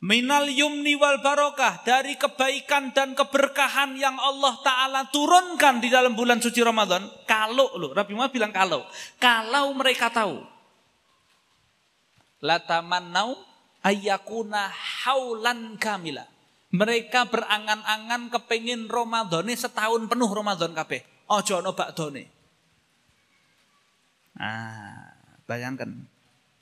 Minal 0.05 0.53
yumni 0.53 0.93
wal 0.93 1.17
barokah 1.25 1.81
dari 1.81 2.13
kebaikan 2.13 2.93
dan 2.93 3.17
keberkahan 3.17 3.97
yang 3.97 4.13
Allah 4.21 4.53
Ta'ala 4.61 5.01
turunkan 5.09 5.81
di 5.81 5.89
dalam 5.89 6.13
bulan 6.13 6.37
suci 6.37 6.61
Ramadan. 6.61 7.09
Kalau 7.25 7.73
loh, 7.81 7.89
Rabbi 7.97 8.13
Muhammad 8.13 8.29
bilang 8.29 8.53
kalau. 8.53 8.85
Kalau 9.17 9.73
mereka 9.73 10.13
tahu. 10.13 10.45
Latamannau 12.45 13.33
ayyakuna 13.81 14.69
haulan 14.69 15.81
kamila. 15.81 16.29
Mereka 16.69 17.25
berangan-angan 17.33 18.29
kepingin 18.29 18.85
Ramadane 18.85 19.57
setahun 19.57 20.05
penuh 20.05 20.29
Ramadan 20.29 20.77
kabeh. 20.77 21.01
Ojo 21.33 21.57
no 21.65 21.73
bakdone. 21.73 22.34
Ah, 24.35 25.15
bayangkan. 25.47 26.07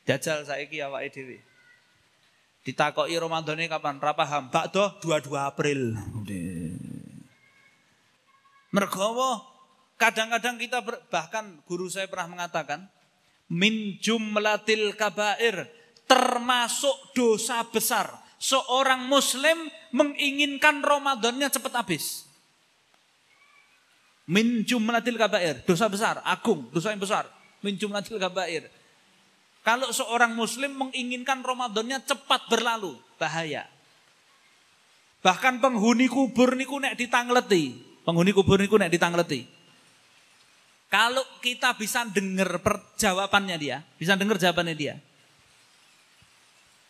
Jajal 0.06 0.46
saiki 0.46 0.84
awake 0.84 1.10
dhewe. 1.10 1.38
Ditakoki 2.64 3.18
Ramadhane 3.20 3.68
kapan? 3.68 4.00
Ra 4.00 4.16
paham. 4.16 4.48
Bakdo 4.54 5.00
22 5.04 5.36
April. 5.36 5.82
Mergo 8.72 9.10
Kadang-kadang 9.94 10.58
kita 10.60 10.84
ber, 10.84 11.00
bahkan 11.08 11.64
guru 11.70 11.88
saya 11.88 12.10
pernah 12.10 12.36
mengatakan 12.36 12.90
min 13.48 13.96
jumlatil 14.02 14.98
kabair 15.00 15.70
termasuk 16.10 17.14
dosa 17.16 17.64
besar 17.70 18.12
seorang 18.42 19.06
muslim 19.08 19.70
menginginkan 19.96 20.84
Ramadannya 20.84 21.48
cepat 21.48 21.74
habis. 21.80 22.28
Min 24.28 24.68
jumlatil 24.68 25.16
kabair, 25.16 25.64
dosa 25.64 25.88
besar, 25.88 26.20
agung, 26.26 26.68
dosa 26.74 26.92
yang 26.92 27.00
besar 27.00 27.30
min 27.64 27.80
jumlatil 27.80 28.20
kabair. 28.20 28.68
Kalau 29.64 29.90
seorang 29.96 30.36
muslim 30.36 30.76
menginginkan 30.76 31.40
Ramadannya 31.40 32.04
cepat 32.04 32.52
berlalu, 32.52 33.00
bahaya. 33.16 33.64
Bahkan 35.24 35.64
penghuni 35.64 36.12
kubur 36.12 36.60
niku 36.60 36.84
nek 36.84 37.00
ditangleti, 37.00 37.72
penghuni 38.04 38.36
kubur 38.36 38.60
niku 38.60 38.76
nek 38.76 38.92
ditangleti. 38.92 39.48
Kalau 40.92 41.24
kita 41.40 41.74
bisa 41.80 42.04
dengar 42.06 42.60
perjawabannya 42.60 43.56
dia, 43.56 43.82
bisa 43.96 44.20
dengar 44.20 44.36
jawabannya 44.36 44.76
dia. 44.76 44.96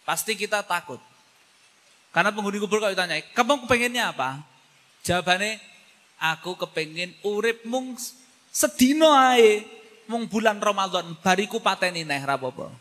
Pasti 0.03 0.33
kita 0.33 0.65
takut. 0.65 0.99
Karena 2.09 2.33
penghuni 2.33 2.57
kubur 2.57 2.81
kalau 2.81 2.91
ditanya, 2.91 3.21
kamu 3.37 3.69
kepengennya 3.69 4.17
apa? 4.17 4.41
Jawabannya, 5.05 5.61
aku 6.17 6.57
kepengen 6.57 7.13
urip 7.21 7.63
mung 7.69 7.93
sedino 8.49 9.13
ae 9.13 9.61
mung 10.07 10.27
bulan 10.27 10.59
Ramadan 10.59 11.15
bariku 11.19 11.59
pateni 11.59 12.03
neh 12.03 12.21
rapopo. 12.23 12.71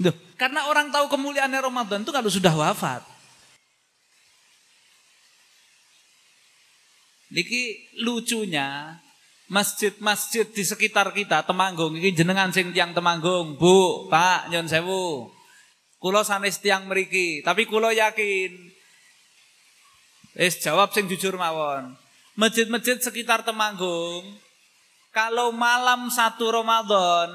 Duh, 0.00 0.16
karena 0.40 0.64
orang 0.72 0.88
tahu 0.88 1.12
kemuliaan 1.12 1.52
Ramadan 1.52 2.00
itu 2.00 2.08
kalau 2.08 2.32
sudah 2.32 2.56
wafat. 2.56 3.04
Niki 7.30 7.92
lucunya 8.00 8.98
masjid-masjid 9.46 10.46
di 10.50 10.66
sekitar 10.66 11.14
kita 11.14 11.46
Temanggung 11.46 11.94
ini 11.94 12.10
jenengan 12.10 12.50
sing 12.50 12.74
tiang 12.74 12.90
Temanggung, 12.90 13.54
Bu, 13.54 14.08
Pak, 14.10 14.50
nyon 14.50 14.66
sewu. 14.66 15.30
Kulo 16.00 16.24
sanes 16.24 16.58
tiang 16.58 16.88
meriki, 16.88 17.44
tapi 17.44 17.68
kulo 17.68 17.92
yakin 17.92 18.72
Wis 20.32 20.62
jawab 20.62 20.94
sing 20.96 21.10
jujur 21.10 21.36
mawon. 21.36 21.92
Masjid-masjid 22.38 22.96
sekitar 23.02 23.44
Temanggung 23.44 24.24
kalau 25.10 25.50
malam 25.50 26.06
satu 26.10 26.50
Ramadan 26.50 27.30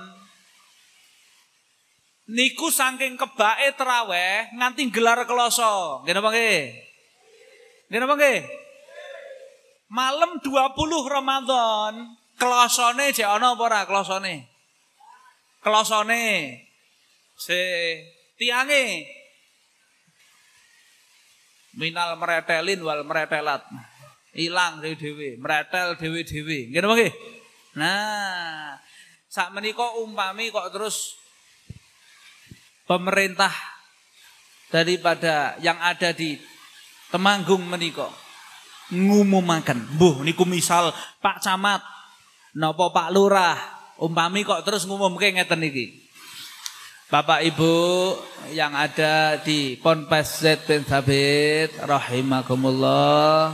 niku 2.25 2.73
saking 2.73 3.19
kebae 3.19 3.75
teraweh 3.77 4.49
nganti 4.55 4.89
gelar 4.89 5.27
napa 5.27 6.29
nggih? 6.31 6.59
Nggih 7.91 7.99
napa 8.01 8.15
nggih? 8.17 8.39
Malam 9.91 10.41
20 10.41 11.13
Ramadan 11.13 11.93
klosone 12.35 13.13
jek 13.13 13.27
ana 13.27 13.53
apa 13.53 13.63
ora 13.63 13.81
klosone? 13.85 14.49
Klosone. 15.61 16.25
Se 17.35 17.61
tiange 18.39 19.03
Minal 21.75 22.15
meretelin 22.15 22.79
wal 22.79 23.03
meretelat. 23.03 23.67
Hilang 24.35 24.79
dewi-dewi, 24.83 25.39
meretel 25.39 25.95
dewi-dewi. 25.99 26.71
Gini 26.71 26.87
bagi? 26.87 27.07
Nah, 27.75 28.79
saat 29.27 29.51
menikah 29.51 29.99
umpami 29.99 30.47
kok 30.51 30.71
terus 30.71 31.19
pemerintah 32.87 33.51
daripada 34.71 35.59
yang 35.59 35.79
ada 35.79 36.15
di 36.15 36.39
Temanggung 37.05 37.63
menikah 37.63 38.11
ngumumaken. 38.91 39.95
Mbuh 39.95 40.25
niku 40.25 40.43
misal 40.43 40.91
Pak 41.21 41.39
Camat 41.39 41.79
napa 42.57 42.91
Pak 42.91 43.09
Lurah 43.13 43.55
umpami 44.01 44.41
kok 44.43 44.65
terus 44.65 44.83
ngumumke 44.89 45.31
ngeten 45.31 45.63
iki. 45.63 46.05
Bapak 47.05 47.45
Ibu 47.45 47.73
yang 48.57 48.73
ada 48.73 49.37
di 49.37 49.77
Ponpes 49.77 50.41
Z 50.41 50.65
bin 50.65 50.81
Thabit 50.81 51.77
rahimakumullah 51.85 53.53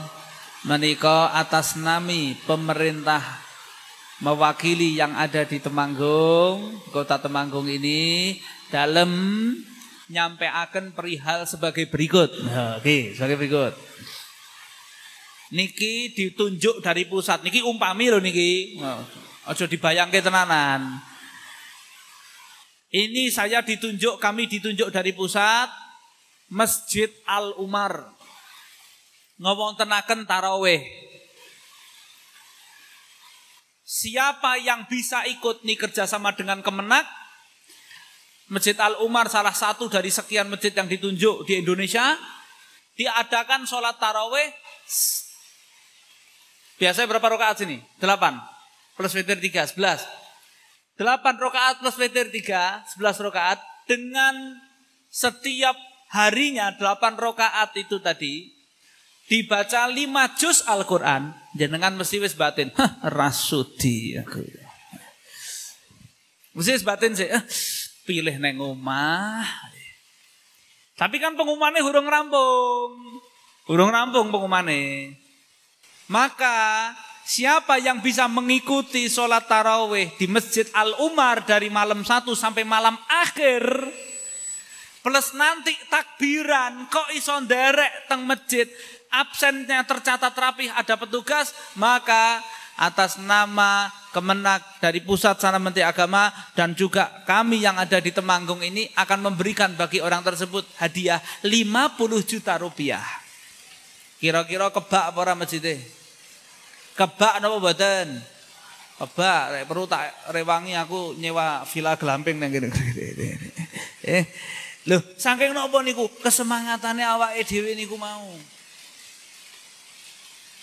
menika 0.63 1.35
atas 1.35 1.75
nami 1.75 2.39
pemerintah 2.47 3.40
mewakili 4.21 4.95
yang 4.95 5.17
ada 5.17 5.43
di 5.43 5.57
Temanggung, 5.57 6.77
Kota 6.93 7.17
Temanggung 7.17 7.65
ini 7.65 8.37
dalam 8.69 9.09
nyampeaken 10.07 10.93
perihal 10.93 11.49
sebagai 11.49 11.89
berikut. 11.89 12.29
Nah, 12.45 12.77
Oke, 12.77 12.85
okay, 12.85 13.01
sebagai 13.17 13.37
berikut. 13.41 13.73
Niki 15.51 16.15
ditunjuk 16.15 16.79
dari 16.79 17.03
pusat. 17.09 17.43
Niki 17.43 17.59
umpami 17.59 18.07
loh 18.07 18.23
niki. 18.23 18.79
Ojo 19.51 19.67
dibayangke 19.67 20.23
tenanan. 20.23 21.01
Ini 22.91 23.31
saya 23.31 23.63
ditunjuk, 23.63 24.19
kami 24.19 24.47
ditunjuk 24.47 24.91
dari 24.91 25.15
pusat 25.15 25.67
Masjid 26.51 27.07
Al 27.23 27.55
Umar. 27.59 28.15
Ngomong 29.39 29.79
tenakan 29.79 30.27
taraweh. 30.27 31.10
Siapa 33.91 34.55
yang 34.55 34.87
bisa 34.87 35.27
ikut 35.27 35.67
nih 35.67 35.75
kerjasama 35.75 36.31
dengan 36.31 36.63
Kemenak? 36.63 37.03
Masjid 38.47 38.71
Al 38.79 38.95
Umar 39.03 39.27
salah 39.27 39.51
satu 39.51 39.91
dari 39.91 40.07
sekian 40.07 40.47
masjid 40.47 40.71
yang 40.71 40.87
ditunjuk 40.87 41.43
di 41.43 41.59
Indonesia. 41.59 42.15
Diadakan 42.95 43.67
sholat 43.67 43.99
taraweh. 43.99 44.47
Biasanya 46.79 47.07
berapa 47.11 47.35
rakaat 47.35 47.67
sini? 47.67 47.83
Delapan. 47.99 48.39
Plus 48.95 49.11
witir 49.11 49.43
tiga, 49.43 49.67
sebelas. 49.67 50.07
8 50.95 51.35
rakaat 51.35 51.83
plus 51.83 51.99
witir 51.99 52.31
3, 52.31 52.95
11 52.95 53.25
rakaat 53.27 53.59
dengan 53.91 54.55
setiap 55.11 55.75
harinya 56.15 56.71
8 56.79 57.19
rakaat 57.19 57.75
itu 57.75 57.99
tadi 57.99 58.60
dibaca 59.31 59.87
5 59.87 59.95
juz 60.35 60.59
Al-Qur'an 60.67 61.31
jenengan 61.55 61.95
mesti 61.95 62.19
wis 62.19 62.35
batin. 62.35 62.67
Rasudi 63.15 64.19
aku. 64.19 64.43
Mesti 66.59 66.71
wis 66.75 66.83
batin 66.83 67.15
sih. 67.15 67.31
Eh, 67.31 67.43
pilih 68.03 68.35
neng 68.43 68.59
omah. 68.59 69.47
Tapi 70.99 71.23
kan 71.23 71.39
pengumumannya 71.39 71.79
hurung 71.79 72.11
rampung. 72.11 73.23
Hurung 73.71 73.95
rampung 73.95 74.27
pengumumannya. 74.35 75.15
Maka 76.11 76.91
Siapa 77.21 77.79
yang 77.79 78.03
bisa 78.03 78.27
mengikuti 78.27 79.07
sholat 79.07 79.47
tarawih 79.47 80.11
di 80.19 80.27
Masjid 80.27 80.67
Al-Umar 80.75 81.47
dari 81.47 81.71
malam 81.71 82.03
satu 82.03 82.35
sampai 82.35 82.67
malam 82.67 82.97
akhir. 83.07 83.87
Plus 84.99 85.31
nanti 85.39 85.71
takbiran 85.87 86.91
kok 86.91 87.07
iso 87.15 87.39
derek 87.47 88.11
teng 88.11 88.27
masjid. 88.27 88.67
Absennya 89.11 89.83
tercatat 89.83 90.31
rapih 90.31 90.71
ada 90.71 90.95
petugas. 90.95 91.51
Maka 91.75 92.39
atas 92.79 93.19
nama 93.21 93.91
Kemenak 94.11 94.83
dari 94.83 94.99
Pusat 94.99 95.39
Sana 95.39 95.55
Menteri 95.55 95.87
Agama 95.87 96.33
dan 96.51 96.75
juga 96.75 97.23
kami 97.23 97.63
yang 97.63 97.79
ada 97.79 97.95
di 98.03 98.11
Temanggung 98.11 98.59
ini 98.59 98.91
akan 98.97 99.31
memberikan 99.31 99.71
bagi 99.77 100.03
orang 100.03 100.19
tersebut 100.19 100.67
hadiah 100.81 101.21
50 101.47 102.27
juta 102.27 102.59
rupiah. 102.59 103.03
Kira-kira 104.19 104.67
kebak 104.67 105.15
apa 105.15 105.33
masjidnya? 105.33 105.79
Kebak 106.93 107.39
napa 107.39 107.55
mboten? 107.57 108.07
Kebak, 108.99 109.65
perlu 109.65 109.87
tak 109.87 110.13
rewangi 110.35 110.75
aku 110.75 111.15
nyewa 111.17 111.63
villa 111.65 111.95
glamping 111.95 112.37
nang 112.37 112.51
kene. 112.51 112.69
Eh, 114.01 114.25
lho, 114.89 114.97
saking 115.15 115.53
napa 115.53 115.77
niku 115.85 116.09
kesemangatane 116.19 117.05
awake 117.05 117.45
dhewe 117.47 117.77
niku 117.77 117.95
mau. 117.95 118.33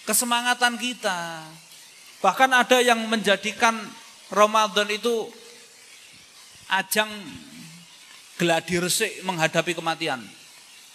Kesemangatan 0.09 0.81
kita. 0.81 1.45
Bahkan 2.25 2.51
ada 2.57 2.81
yang 2.81 2.97
menjadikan 3.13 3.77
Ramadan 4.33 4.89
itu 4.89 5.29
ajang 6.73 7.13
gladi 8.41 8.81
resik 8.81 9.21
menghadapi 9.29 9.77
kematian. 9.77 10.25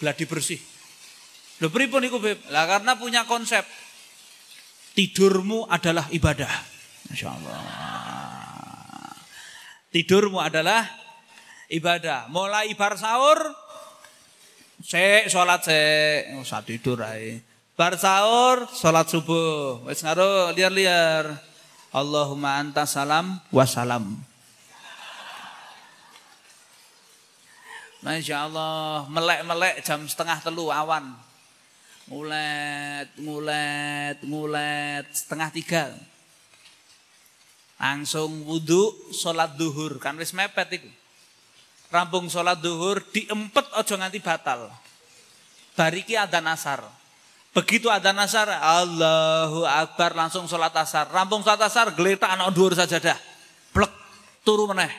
Gladi 0.01 0.25
bersih. 0.25 0.57
Lho 1.61 1.69
pripun 1.69 2.01
niku, 2.01 2.17
Beb? 2.17 2.41
Lah 2.49 2.65
karena 2.65 2.97
punya 2.97 3.29
konsep 3.29 3.61
tidurmu 4.97 5.69
adalah 5.69 6.09
ibadah. 6.09 6.49
Masya 7.13 7.29
Allah. 7.29 7.61
Tidurmu 9.93 10.41
adalah 10.41 10.89
ibadah. 11.69 12.25
Mulai 12.33 12.73
bar 12.73 12.97
sahur, 12.97 13.37
se 14.81 15.29
sholat 15.29 15.61
se, 15.61 15.81
usah 16.41 16.65
tidur 16.65 17.05
aja. 17.05 17.52
Bar 17.73 17.97
sahur, 17.97 18.69
sholat 18.69 19.09
subuh. 19.09 19.81
Wes 19.89 20.05
ngaruh 20.05 20.53
liar-liar. 20.53 21.41
Allahumma 21.89 22.61
anta 22.61 22.85
salam 22.85 23.41
wassalam. 23.49 24.13
Masya 28.05 28.45
Allah, 28.45 29.07
melek-melek 29.09 29.81
jam 29.81 30.05
setengah 30.05 30.43
telu 30.43 30.69
awan 30.69 31.15
ngulet, 32.07 33.07
ngulet, 33.19 34.17
ngulet, 34.27 35.05
setengah 35.11 35.49
tiga. 35.53 35.85
Langsung 37.79 38.47
wudhu, 38.47 39.11
sholat 39.11 39.59
duhur. 39.59 39.99
Kan 39.99 40.15
wis 40.15 40.31
mepet 40.31 40.79
itu. 40.79 40.89
Rampung 41.91 42.31
sholat 42.31 42.57
duhur, 42.63 43.03
diempet 43.11 43.65
ojo 43.75 43.93
nganti 43.99 44.19
batal. 44.23 44.71
Bariki 45.75 46.15
ada 46.15 46.39
nasar. 46.39 47.02
Begitu 47.53 47.85
ada 47.85 48.09
nasar, 48.09 48.49
Allahu 48.49 49.61
Akbar 49.61 50.17
langsung 50.17 50.49
sholat 50.49 50.73
asar. 50.73 51.05
Rampung 51.13 51.45
sholat 51.45 51.61
asar, 51.61 51.93
geletak 51.93 52.33
anak 52.33 52.49
duhur 52.49 52.73
saja 52.73 52.97
dah. 52.97 53.17
Plek, 53.69 53.93
turu 54.41 54.65
meneh. 54.65 54.89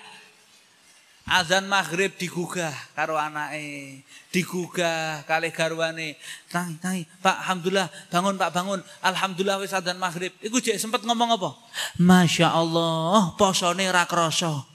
Azan 1.24 1.64
maghrib 1.66 2.12
digugah 2.20 2.70
karo 2.92 3.16
anake, 3.16 4.04
digugah 4.28 5.24
kali 5.24 5.48
garwane. 5.50 6.20
Tangi, 6.52 6.76
tangi, 6.78 7.02
Pak, 7.24 7.48
alhamdulillah, 7.48 7.88
bangun 8.12 8.34
Pak, 8.36 8.50
bangun. 8.52 8.80
Alhamdulillah 9.00 9.56
wis 9.58 9.72
azan 9.72 9.96
maghrib. 9.96 10.30
Iku 10.44 10.60
jek 10.60 10.76
sempet 10.76 11.00
ngomong 11.02 11.40
apa? 11.40 11.56
Masya 11.96 12.52
Allah, 12.52 13.32
posone 13.40 13.88
ra 13.88 14.04
krasa. 14.04 14.73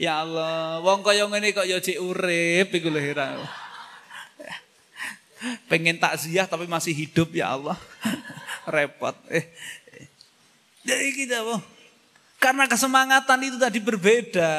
Ya 0.00 0.24
Allah, 0.24 0.80
wong 0.80 1.04
kaya 1.04 1.28
ngene 1.28 1.52
kok 1.52 1.68
ya 1.68 1.76
jek 1.76 2.00
urip 2.00 2.72
iku 2.72 2.88
lho 2.88 3.04
Pengen 5.68 6.00
takziah 6.00 6.48
tapi 6.48 6.64
masih 6.64 6.96
hidup 6.96 7.28
ya 7.36 7.52
Allah. 7.52 7.76
Repot. 8.72 9.12
Eh, 9.28 9.44
dari 10.80 11.12
kita, 11.12 11.44
boh. 11.44 11.60
Karena 12.40 12.64
kesemangatan 12.64 13.44
itu 13.44 13.60
tadi 13.60 13.76
berbeda. 13.76 14.52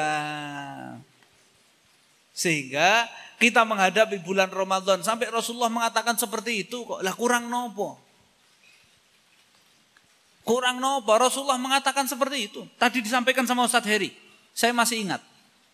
Sehingga 2.30 3.10
kita 3.42 3.66
menghadapi 3.66 4.22
bulan 4.22 4.46
Ramadan 4.46 5.02
sampai 5.02 5.26
Rasulullah 5.26 5.74
mengatakan 5.74 6.14
seperti 6.14 6.62
itu 6.62 6.86
kok 6.86 7.02
lah 7.02 7.18
kurang 7.18 7.50
nopo. 7.50 7.98
Kurang 10.46 10.78
nopo. 10.78 11.10
Rasulullah 11.18 11.58
mengatakan 11.58 12.06
seperti 12.06 12.46
itu. 12.46 12.62
Tadi 12.78 13.02
disampaikan 13.02 13.42
sama 13.42 13.66
Ustadz 13.66 13.90
Heri. 13.90 14.14
Saya 14.54 14.70
masih 14.70 15.02
ingat. 15.02 15.31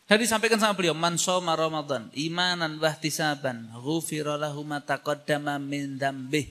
Tadi 0.09 0.25
disampaikan 0.25 0.57
sama 0.57 0.73
beliau, 0.73 0.97
man 0.97 1.21
soma 1.21 1.53
Ramadan 1.53 2.09
imanan 2.17 2.81
wahtisaban 2.81 3.69
ghufira 3.77 4.41
lahu 4.41 4.65
ma 4.65 4.81
taqaddama 4.81 5.61
min 5.61 6.01
dambih. 6.01 6.49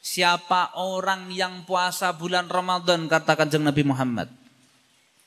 Siapa 0.00 0.80
orang 0.80 1.28
yang 1.36 1.68
puasa 1.68 2.16
bulan 2.16 2.48
Ramadan 2.48 3.06
kata 3.12 3.36
kanjeng 3.36 3.60
Nabi 3.60 3.84
Muhammad. 3.84 4.32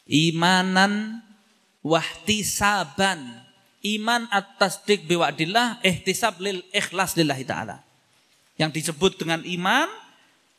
Imanan 0.09 1.21
wahtisaban. 1.85 3.45
Iman 3.85 4.25
atas 4.33 4.81
dik 4.81 5.05
biwa'dillah, 5.05 5.85
ihtisab 5.85 6.41
lil 6.41 6.65
ikhlas 6.73 7.13
lillahi 7.13 7.45
ta'ala. 7.45 7.85
Yang 8.57 8.81
disebut 8.81 9.21
dengan 9.21 9.45
iman, 9.45 9.85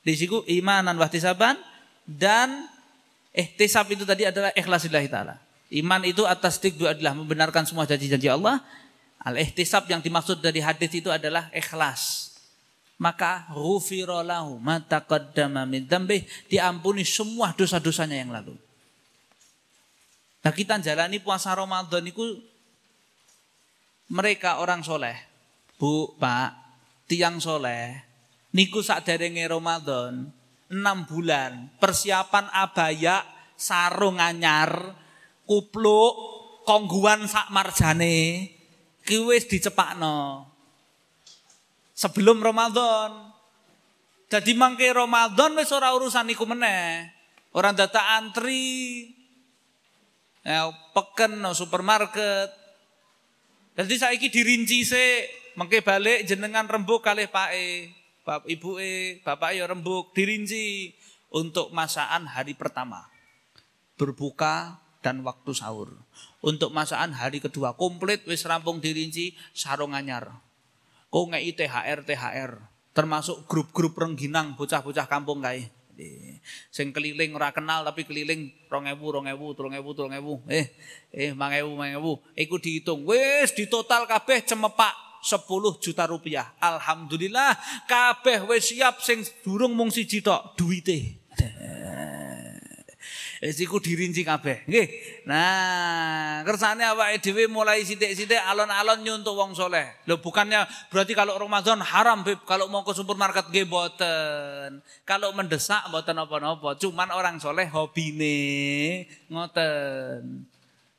di 0.06 0.14
imanan 0.54 0.94
wahtisaban, 0.94 1.58
dan 2.06 2.70
ihtisab 3.34 3.90
itu 3.90 4.06
tadi 4.06 4.30
adalah 4.30 4.54
ikhlas 4.54 4.86
lillahi 4.86 5.10
ta'ala. 5.10 5.45
Iman 5.72 6.06
itu 6.06 6.22
atas 6.22 6.62
dua 6.62 6.94
adalah 6.94 7.14
membenarkan 7.18 7.66
semua 7.66 7.86
janji-janji 7.86 8.30
Allah. 8.30 8.62
Al-ihtisab 9.26 9.90
yang 9.90 9.98
dimaksud 9.98 10.38
dari 10.38 10.62
hadis 10.62 10.90
itu 10.94 11.10
adalah 11.10 11.50
ikhlas. 11.50 12.30
Maka 12.96 13.50
ghufirallahu 13.50 14.62
ma 14.62 14.78
taqaddama 14.78 15.66
min 15.66 15.84
dzambih 15.84 16.24
diampuni 16.46 17.02
semua 17.02 17.50
dosa-dosanya 17.52 18.16
yang 18.16 18.30
lalu. 18.30 18.54
Nah 20.46 20.54
kita 20.54 20.78
jalani 20.78 21.18
puasa 21.18 21.50
Ramadan 21.52 22.06
itu 22.06 22.38
mereka 24.06 24.62
orang 24.62 24.86
soleh, 24.86 25.18
bu, 25.74 26.14
pak, 26.22 26.54
tiang 27.10 27.42
soleh, 27.42 27.98
niku 28.54 28.78
sak 28.78 29.02
derenge 29.02 29.42
Ramadan, 29.50 30.30
enam 30.70 31.02
bulan, 31.10 31.74
persiapan 31.82 32.46
abaya, 32.54 33.26
sarung 33.58 34.22
anyar, 34.22 34.94
kupluk, 35.46 36.14
kongguan 36.66 37.30
sak 37.30 37.48
marjane, 37.54 38.50
kiwis 39.06 39.46
dicepakno. 39.46 40.50
Sebelum 41.96 42.42
Ramadan. 42.42 43.32
Jadi 44.26 44.52
mangke 44.58 44.90
Ramadan 44.90 45.54
wis 45.54 45.70
ora 45.70 45.94
urusan 45.94 46.28
iku 46.34 46.44
meneh. 46.44 47.08
Orang 47.54 47.78
data 47.78 48.20
antri, 48.20 49.08
ya, 50.44 50.68
peken 50.92 51.40
no 51.40 51.56
supermarket. 51.56 52.52
Jadi 53.78 53.94
saiki 53.96 54.28
dirinci 54.28 54.84
se, 54.84 55.24
mengke 55.56 55.80
balik 55.80 56.28
jenengan 56.28 56.68
rembuk 56.68 57.00
kali 57.00 57.32
pak 57.32 57.50
e, 57.56 57.88
bap 58.26 58.44
ibu 58.44 58.76
e, 58.76 59.20
bapak 59.24 59.56
ya 59.56 59.64
rembuk 59.64 60.12
dirinci 60.12 60.92
untuk 61.32 61.72
masaan 61.72 62.28
hari 62.28 62.52
pertama, 62.52 63.08
berbuka 63.96 64.85
dan 65.06 65.22
waktu 65.22 65.54
sahur. 65.54 65.94
Untuk 66.42 66.74
masaan 66.74 67.14
hari 67.14 67.38
kedua 67.38 67.78
komplit 67.78 68.26
wis 68.26 68.42
rampung 68.42 68.82
dirinci 68.82 69.38
sarung 69.54 69.94
anyar. 69.94 70.42
Kau 71.06 71.30
THR 71.30 72.02
THR 72.02 72.58
termasuk 72.90 73.46
grup-grup 73.46 73.94
rengginang 73.94 74.58
bocah-bocah 74.58 75.06
kampung 75.06 75.46
kae. 75.46 75.70
Sing 76.74 76.90
keliling 76.90 77.38
ora 77.38 77.54
kenal 77.54 77.86
tapi 77.86 78.02
keliling 78.02 78.50
2000 78.66 78.98
2000 78.98 79.30
3000 79.32 79.80
3000 79.80 80.44
eh 80.52 80.66
eh 81.14 81.30
5000 81.32 81.72
5000 81.72 82.42
iku 82.42 82.54
dihitung 82.60 83.00
wis 83.08 83.54
di 83.56 83.64
total 83.64 84.04
kabeh 84.04 84.44
cemepak 84.44 85.22
10 85.22 85.46
juta 85.80 86.04
rupiah. 86.04 86.52
Alhamdulillah 86.58 87.54
kabeh 87.86 88.42
wis 88.50 88.74
siap 88.74 89.00
sing 89.00 89.22
durung 89.46 89.72
mung 89.72 89.88
siji 89.88 90.18
tok 90.18 90.58
duwite. 90.58 91.22
Wis 93.44 93.60
iku 93.60 93.76
dirinci 93.76 94.24
kabeh. 94.24 94.64
Nggih. 94.64 94.86
Nah, 95.28 96.40
kersane 96.48 96.88
awake 96.88 97.20
dhewe 97.20 97.44
mulai 97.52 97.84
sithik-sithik 97.84 98.40
alon-alon 98.40 99.04
nyuntuk 99.04 99.36
wong 99.36 99.52
soleh. 99.52 99.92
Lho 100.08 100.16
bukannya 100.24 100.64
berarti 100.88 101.12
kalau 101.12 101.36
Ramadan 101.36 101.84
haram, 101.84 102.24
Beb. 102.24 102.40
Kalau 102.48 102.72
mau 102.72 102.80
ke 102.80 102.96
supermarket 102.96 103.52
nggih 103.52 103.68
boten. 103.68 104.80
Kalau 105.04 105.36
mendesak 105.36 105.84
boten 105.92 106.16
apa-apa. 106.16 106.80
Cuman 106.80 107.12
orang 107.12 107.36
soleh 107.36 107.68
hobine 107.68 109.04
ngoten. 109.28 110.48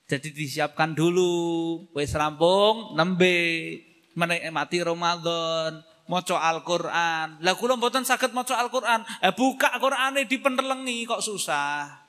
Jadi 0.08 0.32
disiapkan 0.32 0.96
dulu, 0.96 1.84
wis 1.92 2.16
rampung 2.16 2.96
nembe 2.96 3.76
menikmati 4.16 4.80
Ramadan, 4.80 5.84
maca 6.08 6.38
Al-Qur'an. 6.40 7.44
Lah 7.44 7.54
kula 7.60 7.76
mboten 7.76 8.08
saged 8.08 8.32
maca 8.32 8.56
Al-Qur'an. 8.56 9.04
Eh 9.20 9.36
buka 9.36 9.68
Qur'ane 9.76 10.24
dipentelengi 10.24 11.04
kok 11.04 11.20
susah. 11.20 12.07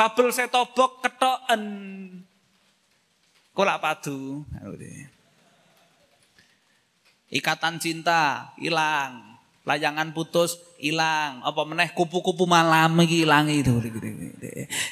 Kabel 0.00 0.32
setobok 0.32 1.04
ketoken. 1.04 1.62
Kolak 3.52 3.84
padu. 3.84 4.48
Ikatan 7.28 7.76
cinta 7.76 8.48
hilang. 8.56 9.36
Layangan 9.68 10.16
putus 10.16 10.56
hilang. 10.80 11.44
Apa 11.44 11.68
meneh 11.68 11.92
kupu-kupu 11.92 12.48
malam 12.48 12.96
iki 13.04 13.28
ilang 13.28 13.52
itu. 13.52 13.76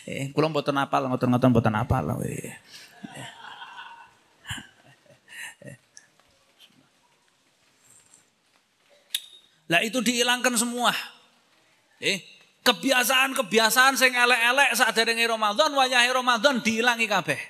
Eh, 0.05 0.29
kula 0.37 0.53
mboten 0.53 0.77
apal, 0.77 1.09
ngoten-ngoten 1.09 1.57
mboten 1.57 1.73
apal. 1.73 2.05
Lah 9.73 9.81
itu 9.81 10.05
dihilangkan 10.05 10.53
semua. 10.53 10.93
Eh, 11.97 12.38
kebiasaan-kebiasaan 12.69 13.97
sing 13.97 14.13
elek-elek 14.13 14.77
saat 14.77 14.93
derenge 14.93 15.25
Ramadan, 15.25 15.73
wayahe 15.73 16.13
Ramadan 16.13 16.61
diilangi 16.61 17.09
kabeh. 17.09 17.41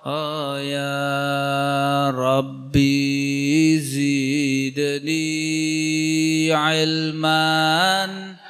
Oh 0.00 0.56
ya 0.56 2.08
Rabbi 2.08 3.76
zidni 3.84 5.28
ilman 6.56 8.40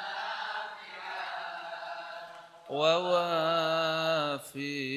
wa 2.70 2.94
wafiqni 4.38 4.91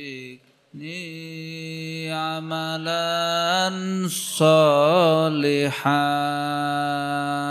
amalan 2.15 4.07
salihah 4.07 5.91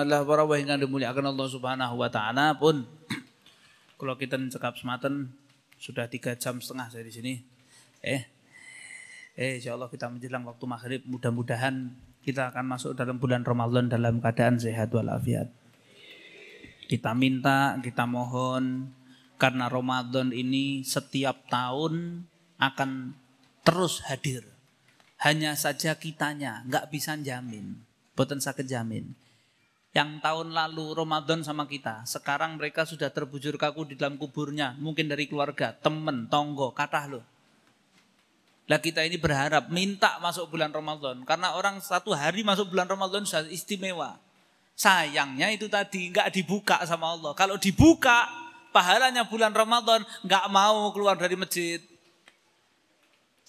lah 0.09 0.25
para 0.25 0.49
ingkang 0.57 0.81
dimuliakan 0.81 1.37
Allah 1.37 1.49
Subhanahu 1.53 2.01
wa 2.01 2.09
taala 2.09 2.57
pun 2.57 2.89
kalau 4.01 4.17
kita 4.17 4.41
cekap 4.41 4.81
sematen 4.81 5.29
sudah 5.77 6.09
tiga 6.09 6.33
jam 6.33 6.57
setengah 6.65 6.89
saya 6.89 7.05
di 7.05 7.13
sini. 7.13 7.35
Eh, 8.01 8.25
eh 9.37 9.61
insya 9.61 9.77
Allah 9.77 9.93
kita 9.93 10.09
menjelang 10.09 10.49
waktu 10.49 10.65
maghrib 10.65 11.05
mudah-mudahan 11.05 11.93
kita 12.25 12.49
akan 12.49 12.65
masuk 12.73 12.97
dalam 12.97 13.21
bulan 13.21 13.45
Ramadan 13.45 13.93
dalam 13.93 14.25
keadaan 14.25 14.57
sehat 14.57 14.89
walafiat. 14.97 15.53
Kita 16.89 17.13
minta, 17.13 17.77
kita 17.85 18.09
mohon 18.09 18.97
karena 19.37 19.69
Ramadan 19.69 20.33
ini 20.33 20.81
setiap 20.85 21.45
tahun 21.53 22.25
akan 22.57 23.13
terus 23.61 24.01
hadir. 24.09 24.54
Hanya 25.25 25.57
saja 25.57 25.97
kitanya 25.97 26.61
nggak 26.69 26.93
bisa 26.93 27.17
jamin, 27.17 27.81
boten 28.13 28.45
sakit 28.45 28.69
jamin 28.69 29.17
yang 29.95 30.19
tahun 30.19 30.51
lalu 30.51 30.91
Ramadan 30.91 31.47
sama 31.47 31.71
kita. 31.71 32.03
Sekarang 32.03 32.59
mereka 32.59 32.83
sudah 32.83 33.15
terbujur 33.15 33.55
kaku 33.55 33.87
di 33.87 33.95
dalam 33.95 34.19
kuburnya. 34.19 34.75
Mungkin 34.83 35.07
dari 35.07 35.31
keluarga, 35.31 35.71
temen, 35.71 36.27
tonggo, 36.27 36.75
kata 36.75 37.07
lo. 37.07 37.23
Lah 38.67 38.83
kita 38.83 39.07
ini 39.07 39.15
berharap 39.23 39.71
minta 39.71 40.19
masuk 40.19 40.51
bulan 40.51 40.75
Ramadan. 40.75 41.23
Karena 41.23 41.55
orang 41.55 41.79
satu 41.79 42.11
hari 42.11 42.43
masuk 42.43 42.75
bulan 42.75 42.91
Ramadan 42.91 43.23
sudah 43.23 43.47
istimewa. 43.47 44.19
Sayangnya 44.75 45.55
itu 45.55 45.71
tadi 45.71 46.11
nggak 46.11 46.35
dibuka 46.35 46.83
sama 46.83 47.15
Allah. 47.15 47.31
Kalau 47.39 47.55
dibuka 47.55 48.27
pahalanya 48.75 49.23
bulan 49.31 49.55
Ramadan 49.55 50.03
nggak 50.27 50.45
mau 50.51 50.91
keluar 50.91 51.15
dari 51.15 51.39
masjid. 51.39 51.79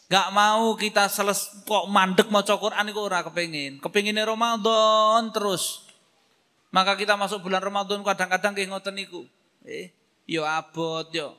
Gak 0.05 0.29
mau 0.37 0.77
kita 0.77 1.09
seles 1.09 1.49
kok 1.65 1.89
mandek 1.89 2.29
mau 2.29 2.45
Quran 2.45 2.85
itu 2.89 3.01
ora 3.01 3.25
kepengin. 3.25 3.81
Kepinginnya 3.81 4.29
Ramadan 4.29 5.33
terus. 5.33 5.85
Maka 6.69 6.93
kita 6.93 7.17
masuk 7.17 7.41
bulan 7.47 7.63
Ramadan 7.63 8.05
kadang-kadang 8.05 8.53
kayak 8.53 8.69
ngoten 8.69 8.93
niku. 8.93 9.25
Eh, 9.65 9.89
yo 10.29 10.45
abot 10.45 11.09
yo. 11.09 11.33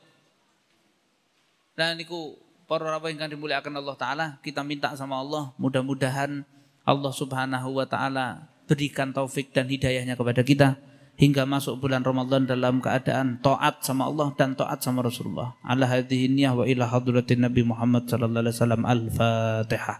Dan 1.77 1.95
niku 1.95 2.35
para 2.67 2.91
apa 2.91 3.07
yang 3.07 3.31
dimuliakan 3.31 3.79
Allah 3.79 3.95
taala, 3.95 4.25
kita 4.43 4.65
minta 4.65 4.91
sama 4.99 5.21
Allah 5.23 5.55
mudah-mudahan 5.55 6.43
Allah 6.83 7.13
Subhanahu 7.15 7.79
wa 7.79 7.87
taala 7.87 8.51
berikan 8.67 9.15
taufik 9.15 9.55
dan 9.55 9.71
hidayahnya 9.71 10.19
kepada 10.19 10.43
kita 10.43 10.75
hingga 11.17 11.49
masuk 11.49 11.81
bulan 11.81 12.05
Ramadan 12.05 12.45
dalam 12.45 12.77
keadaan 12.77 13.41
taat 13.41 13.81
sama 13.81 14.05
Allah 14.05 14.29
dan 14.37 14.53
taat 14.53 14.85
sama 14.85 15.01
Rasulullah. 15.01 15.57
Ala 15.65 15.89
hadhihi 15.89 16.29
wa 16.53 16.63
ila 16.63 16.85
hadratin 16.85 17.41
Nabi 17.41 17.65
Muhammad 17.65 18.05
sallallahu 18.05 18.45
alaihi 18.45 18.55
wasallam. 18.55 18.83
Al-Fatihah. 18.85 19.97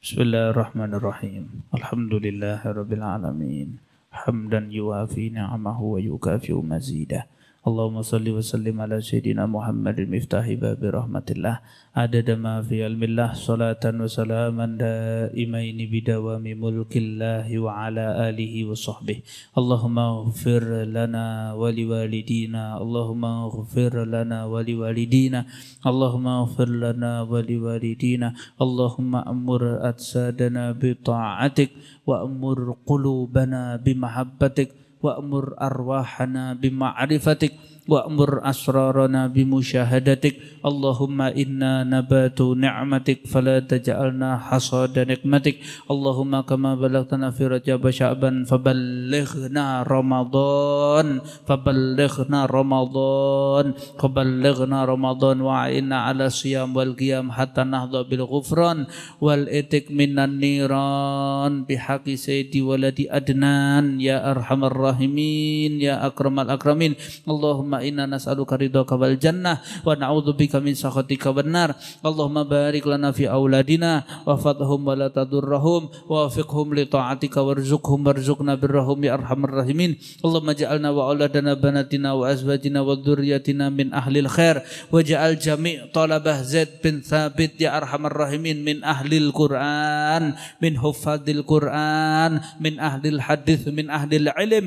Bismillahirrahmanirrahim. 0.00 1.70
Alhamdulillahirabbil 1.70 3.04
alamin. 3.04 3.78
Hamdan 4.10 4.70
yuafi 4.70 5.30
ni'amahu 5.30 5.94
wa 5.94 5.98
yukafi 6.02 6.50
mazidah. 6.50 7.30
اللهم 7.60 8.00
صل 8.00 8.24
وسلم 8.24 8.72
على 8.80 9.04
سيدنا 9.04 9.44
محمد 9.44 9.96
المفتاح 10.00 10.48
باب 10.64 10.80
رحمة 10.80 11.28
الله 11.30 11.56
عدد 11.92 12.28
ما 12.40 12.64
في 12.64 12.80
علم 12.84 13.02
الله 13.04 13.36
صلاة 13.36 13.84
وسلاما 13.84 14.66
دائمين 14.80 15.78
بدوام 15.92 16.40
ملك 16.40 16.92
الله 16.96 17.46
وعلى 17.58 18.04
آله 18.28 18.54
وصحبه 18.64 19.18
اللهم 19.60 19.96
اغفر 19.98 20.64
لنا 20.88 21.26
ولوالدينا 21.52 22.64
اللهم 22.80 23.24
اغفر 23.24 23.94
لنا 24.08 24.38
ولوالدينا 24.44 25.40
اللهم 25.86 26.26
اغفر 26.26 26.68
لنا 26.84 27.12
ولوالدينا 27.22 28.28
اللهم 28.64 29.12
أمر 29.16 29.62
أجسادنا 29.90 30.64
بطاعتك 30.80 31.70
وأمر 32.08 32.58
قلوبنا 32.88 33.76
بمحبتك 33.84 34.68
wa'mur 35.00 35.56
arwahana 35.56 36.54
bima'rifatik. 36.56 37.79
وأمر 37.89 38.49
أسرارنا 38.49 39.27
بمشاهدتك 39.27 40.35
اللهم 40.65 41.19
إنا 41.21 41.73
نبات 41.85 42.41
نعمتك 42.41 43.19
فلا 43.29 43.59
تجعلنا 43.61 44.37
حصاد 44.37 44.95
نقمتك 44.99 45.55
اللهم 45.93 46.33
كما 46.41 46.71
بلغتنا 46.75 47.31
في 47.31 47.43
رجب 47.47 47.89
شعبا 47.89 48.31
فبلغنا 48.49 49.65
رمضان 49.83 51.07
فبلغنا 51.45 52.39
رمضان 52.45 53.65
فبلغنا 54.01 54.79
رمضان 54.85 55.37
وعنا 55.41 55.97
على 56.09 56.25
الصيام 56.25 56.75
والقيام 56.75 57.31
حتى 57.31 57.63
نهضى 57.63 58.01
بالغفران 58.09 58.79
والإتك 59.21 59.93
من 59.93 60.17
النيران 60.19 61.69
بحق 61.69 62.09
سيدي 62.09 62.61
ولدي 62.65 63.13
أدنان 63.13 64.01
يا 64.01 64.31
أرحم 64.31 64.61
الراحمين 64.65 65.71
يا 65.81 66.01
أكرم 66.09 66.39
الأكرمين 66.39 66.93
اللهم 67.29 67.75
inna 67.82 68.06
nas'aluka 68.06 68.56
ridhaka 68.56 68.94
wal 68.96 69.16
jannah 69.16 69.60
wa 69.82 69.96
na'udzubika 69.96 70.60
min 70.62 70.76
sakhatika 70.76 71.34
wan 71.34 71.50
nar. 71.50 71.70
Allahumma 72.00 72.46
barik 72.46 72.86
lana 72.86 73.10
fi 73.10 73.26
auladina 73.26 74.04
wa 74.24 74.36
fathhum 74.36 74.86
wa 74.86 74.94
la 74.94 75.08
tadurrahum 75.10 75.90
wa 76.06 76.26
wafiqhum 76.26 76.76
li 76.76 76.86
ta'atika 76.86 77.42
warzuqhum 77.42 78.06
warzuqna 78.06 78.54
birrahum 78.60 79.00
ya 79.02 79.18
arhamar 79.18 79.64
rahimin. 79.64 79.96
Allahumma 80.22 80.54
ja'alna 80.56 80.90
wa 80.94 81.10
auladana 81.10 81.58
banatina 81.58 82.14
wa 82.16 82.28
azwajina 82.30 82.84
wa 82.84 82.94
dzurriyyatina 82.94 83.72
min 83.72 83.90
ahlil 83.90 84.28
khair. 84.30 84.62
Waj'al 84.92 85.40
jami' 85.40 85.90
talabah 85.90 86.44
Zaid 86.46 86.80
bin 86.84 87.02
Thabit 87.02 87.58
ya 87.58 87.76
arhamar 87.76 88.12
rahimin 88.14 88.62
min 88.62 88.78
ahlil 88.86 89.32
Quran 89.34 90.36
min 90.60 90.74
huffadil 90.78 91.42
Quran 91.44 92.40
min 92.60 92.76
ahlil 92.78 93.20
hadis 93.20 93.66
min 93.70 93.88
ahlil 93.88 94.28
ilm 94.30 94.66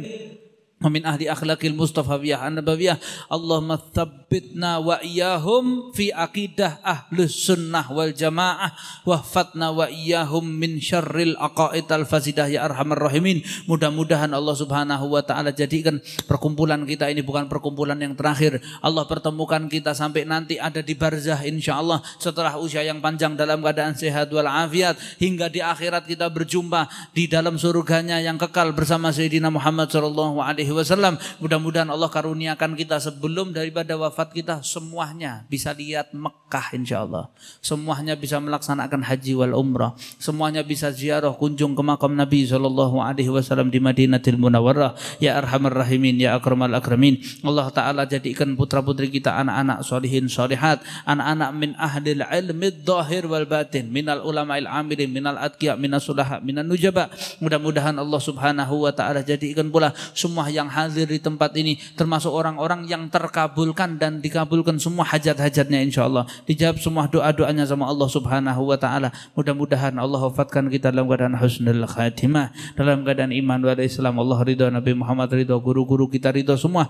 ومن 0.82 1.06
أهل 1.06 1.28
أخلاق 1.28 1.58
المصطفى 1.64 2.34
النبوية 2.46 2.98
اللهم 3.32 3.70
ثبتنا 3.94 4.78
وإياهم 4.78 5.92
في 5.92 6.12
عقيدة 6.14 6.78
أهل 6.86 7.18
السنة 7.18 7.92
والجماعة 7.92 8.68
واحفظنا 9.06 9.68
وإياهم 9.68 10.44
من 10.46 10.80
شر 10.80 11.16
العقائد 11.18 11.92
الفاسدة 11.92 12.46
ya 12.48 12.64
arhamar 12.64 13.10
rahimin 13.10 13.42
mudah-mudahan 13.66 14.30
Allah 14.30 14.54
Subhanahu 14.56 15.12
wa 15.12 15.20
taala 15.20 15.52
jadikan 15.52 16.00
perkumpulan 16.24 16.80
kita 16.86 17.10
ini 17.10 17.20
bukan 17.20 17.50
perkumpulan 17.50 17.98
yang 17.98 18.14
terakhir 18.14 18.62
Allah 18.80 19.04
pertemukan 19.04 19.68
kita 19.68 19.92
sampai 19.92 20.24
nanti 20.24 20.56
ada 20.56 20.80
di 20.80 20.94
barzah 20.94 21.42
insyaallah 21.44 22.00
setelah 22.16 22.56
usia 22.56 22.86
yang 22.86 23.02
panjang 23.04 23.36
dalam 23.36 23.60
keadaan 23.60 23.98
sehat 23.98 24.32
walafiat 24.32 24.96
hingga 25.20 25.52
di 25.52 25.60
akhirat 25.60 26.08
kita 26.08 26.30
berjumpa 26.30 26.88
di 27.12 27.28
dalam 27.28 27.60
surganya 27.60 28.16
yang 28.22 28.40
kekal 28.40 28.72
bersama 28.72 29.12
Sayyidina 29.12 29.52
Muhammad 29.52 29.92
sallallahu 29.92 30.40
alaihi 30.40 30.68
Wasallam. 30.77 31.15
Mudah-mudahan 31.39 31.89
Allah 31.89 32.09
karuniakan 32.09 32.73
kita 32.73 32.97
sebelum 32.97 33.53
daripada 33.53 33.93
wafat 33.97 34.33
kita 34.33 34.65
semuanya 34.65 35.45
bisa 35.47 35.71
lihat 35.71 36.11
Mekah 36.11 36.73
insya 36.73 37.05
Allah. 37.05 37.29
Semuanya 37.61 38.17
bisa 38.17 38.41
melaksanakan 38.41 39.05
haji 39.05 39.33
wal 39.37 39.53
umrah. 39.53 39.93
Semuanya 40.17 40.65
bisa 40.65 40.89
ziarah 40.89 41.33
kunjung 41.33 41.73
ke 41.77 41.83
makam 41.85 42.13
Nabi 42.13 42.45
Shallallahu 42.45 42.99
Alaihi 42.99 43.29
Wasallam 43.29 43.69
di 43.69 43.77
Madinatul 43.77 44.37
Munawwarah. 44.37 44.95
Ya 45.21 45.37
Arhamar 45.37 45.73
Rahimin, 45.73 46.17
Ya 46.17 46.37
Akramal 46.37 46.73
Akramin. 46.73 47.21
Allah 47.41 47.67
Taala 47.69 48.03
jadikan 48.05 48.53
putra 48.57 48.79
putri 48.83 49.09
kita 49.09 49.35
anak-anak 49.39 49.85
solihin 49.85 50.25
solihat, 50.29 50.81
anak-anak 51.05 51.49
min 51.53 51.71
ahlil 51.77 52.23
ilmi 52.23 52.69
dhahir 52.83 53.25
wal 53.29 53.45
batin, 53.45 53.89
minal 53.89 54.23
ulama 54.23 54.57
il 54.57 54.67
amirin, 54.67 55.11
minal 55.11 55.37
adqiya, 55.37 55.77
minas 55.77 56.05
sulaha, 56.07 56.39
minan 56.39 56.67
nujaba. 56.67 57.09
Mudah-mudahan 57.43 57.95
Allah 57.97 58.21
Subhanahu 58.21 58.87
wa 58.87 58.91
taala 58.95 59.21
jadikan 59.21 59.69
pula 59.69 59.91
semua 60.15 60.47
yang 60.49 60.62
yang 60.63 60.71
hadir 60.71 61.11
di 61.11 61.19
tempat 61.19 61.51
ini 61.59 61.75
termasuk 61.99 62.31
orang-orang 62.31 62.87
yang 62.87 63.11
terkabulkan 63.11 63.99
dan 63.99 64.23
dikabulkan 64.23 64.79
semua 64.79 65.03
hajat-hajatnya 65.11 65.83
insya 65.83 66.07
Allah 66.07 66.23
dijawab 66.47 66.79
semua 66.79 67.11
doa-doanya 67.11 67.67
sama 67.67 67.91
Allah 67.91 68.07
subhanahu 68.07 68.71
wa 68.71 68.79
ta'ala. 68.79 69.11
Mudah-mudahan 69.35 69.99
Allah 69.99 70.23
wafatkan 70.31 70.71
kita 70.71 70.95
dalam 70.95 71.11
keadaan 71.11 71.35
husnul 71.35 71.83
khatimah 71.83 72.55
dalam 72.79 73.03
keadaan 73.03 73.35
iman 73.35 73.59
wa 73.59 73.75
Islam. 73.75 74.15
Allah 74.23 74.39
ridho 74.47 74.65
Nabi 74.71 74.95
Muhammad 74.95 75.29
ridho 75.35 75.59
guru-guru 75.59 76.07
kita 76.07 76.31
ridho 76.31 76.55
semua. 76.55 76.87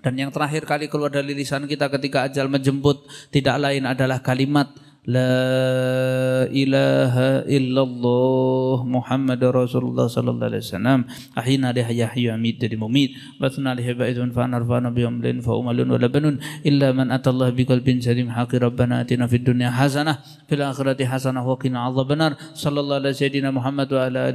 Dan 0.00 0.16
yang 0.16 0.32
terakhir 0.32 0.64
kali 0.64 0.88
keluar 0.88 1.12
dari 1.12 1.36
lisan 1.36 1.68
kita 1.68 1.92
ketika 1.92 2.24
ajal 2.24 2.48
menjemput 2.48 3.04
tidak 3.28 3.60
lain 3.60 3.84
adalah 3.84 4.24
kalimat 4.24 4.72
لا 5.05 6.49
إله 6.49 7.45
إلا 7.45 7.81
الله 7.85 8.77
محمد 8.89 9.41
رسول 9.43 9.83
الله 9.85 10.07
صلى 10.09 10.29
الله 10.33 10.45
عليه 10.49 10.63
وسلم 10.65 10.99
أحينا 11.37 11.77
لها 11.77 11.93
يحيى 11.93 12.33
يميت 12.33 12.57
dari 12.57 12.73
mumit 12.73 13.13
batna 13.37 13.77
liha 13.77 13.93
ba'idun 13.93 14.33
fa 14.33 14.49
narfana 14.49 14.89
bi 14.89 15.05
amlin 15.05 15.45
fa 15.45 15.53
umalun 15.53 15.93
wa 15.93 16.01
labanun 16.01 16.41
illa 16.65 16.89
man 16.89 17.13
atallah 17.13 17.53
bi 17.53 17.69
qalbin 17.69 18.01
salim 18.01 18.33
haqi 18.33 18.57
rabbana 18.57 19.05
atina 19.05 19.29
fid 19.29 19.45
dunya 19.45 19.69
hasanah 19.69 20.25
fil 20.49 20.65
akhirati 20.65 21.05
hasanah 21.05 21.45
wa 21.45 21.53
qina 21.61 21.85
adzabannar 21.85 22.33
sallallahu 22.57 23.05
alaihi 23.05 23.13
sayyidina 23.21 23.53
Muhammad 23.53 23.85
wa 23.93 24.09
ala 24.09 24.33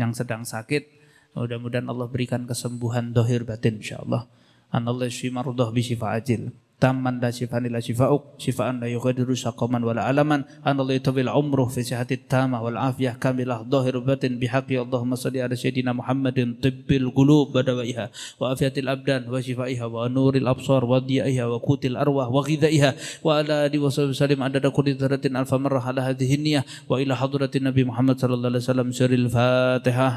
yang 0.00 0.16
sedang 0.16 0.46
sakit. 0.46 0.88
Mudah-mudahan 1.36 1.84
Allah 1.92 2.08
berikan 2.08 2.48
kesembuhan 2.48 3.12
dohir 3.12 3.44
batin 3.44 3.76
insyaallah. 3.76 4.24
Anallahu 4.72 5.04
yashfi 5.04 5.28
mardah 5.28 5.68
bi 5.68 5.84
ajil 5.84 6.48
تاما 6.80 7.10
لا 7.22 7.30
شفاء 7.30 7.60
الا 7.66 7.80
شفاؤك 7.80 8.22
شفاء 8.38 8.72
لا 8.72 8.86
يغادر 8.86 9.34
سقما 9.34 9.80
ولا 9.86 10.10
الما 10.10 10.44
ان 10.66 10.80
الله 10.80 10.94
يطول 10.94 11.28
عمره 11.28 11.64
في 11.64 11.82
صحه 11.82 12.06
التامه 12.12 12.62
والعافيه 12.62 13.16
كامله 13.20 13.62
ظاهر 13.62 13.98
بطن 13.98 14.32
بحق 14.38 14.70
اللهم 14.72 15.14
صل 15.14 15.36
على 15.36 15.56
سيدنا 15.56 15.92
محمد 15.92 16.56
طب 16.62 16.88
القلوب 16.90 17.58
بدوائها 17.58 18.10
وعافيه 18.40 18.74
الابدان 18.76 19.22
وشفائها 19.32 19.84
ونور 19.84 20.36
الابصار 20.36 20.84
وضيائها 20.84 21.44
وقوت 21.46 21.86
الارواح 21.86 22.28
وغذائها 22.28 22.94
وعلى 23.24 23.54
اله 23.66 23.78
وصحبه 23.78 24.08
وسلم 24.08 24.42
عدد 24.42 24.66
كل 24.66 24.94
ذره 24.94 25.24
الف 25.24 25.54
مره 25.54 25.80
على 25.80 26.00
هذه 26.00 26.34
النيه 26.34 26.64
والى 26.88 27.16
حضره 27.16 27.50
النبي 27.56 27.84
محمد 27.84 28.20
صلى 28.20 28.34
الله 28.34 28.48
عليه 28.48 28.64
وسلم 28.64 28.88
سر 28.92 29.12
الفاتحه 29.12 30.10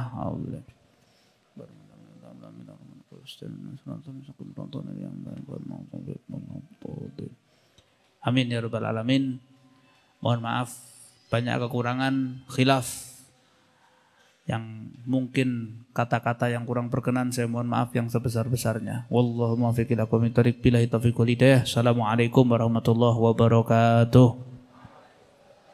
Amin 8.19 8.51
ya 8.51 8.59
rabbal 8.59 8.83
alamin. 8.83 9.39
Mohon 10.19 10.41
maaf 10.43 10.75
banyak 11.31 11.55
kekurangan 11.63 12.43
khilaf 12.51 13.09
yang 14.49 14.89
mungkin 15.05 15.79
kata-kata 15.93 16.49
yang 16.49 16.65
kurang 16.65 16.89
berkenan 16.89 17.29
saya 17.29 17.45
mohon 17.45 17.69
maaf 17.69 17.93
yang 17.93 18.09
sebesar-besarnya. 18.09 19.05
Wallahu 19.13 19.55
muwaffiq 19.61 19.93
ila 19.93 20.09
aqwamit 20.09 20.33
thoriq 20.33 20.57
billahi 20.59 20.89
taufiq 20.89 21.13
Assalamualaikum 21.63 22.49
warahmatullahi 22.49 23.13
wabarakatuh. 23.13 24.48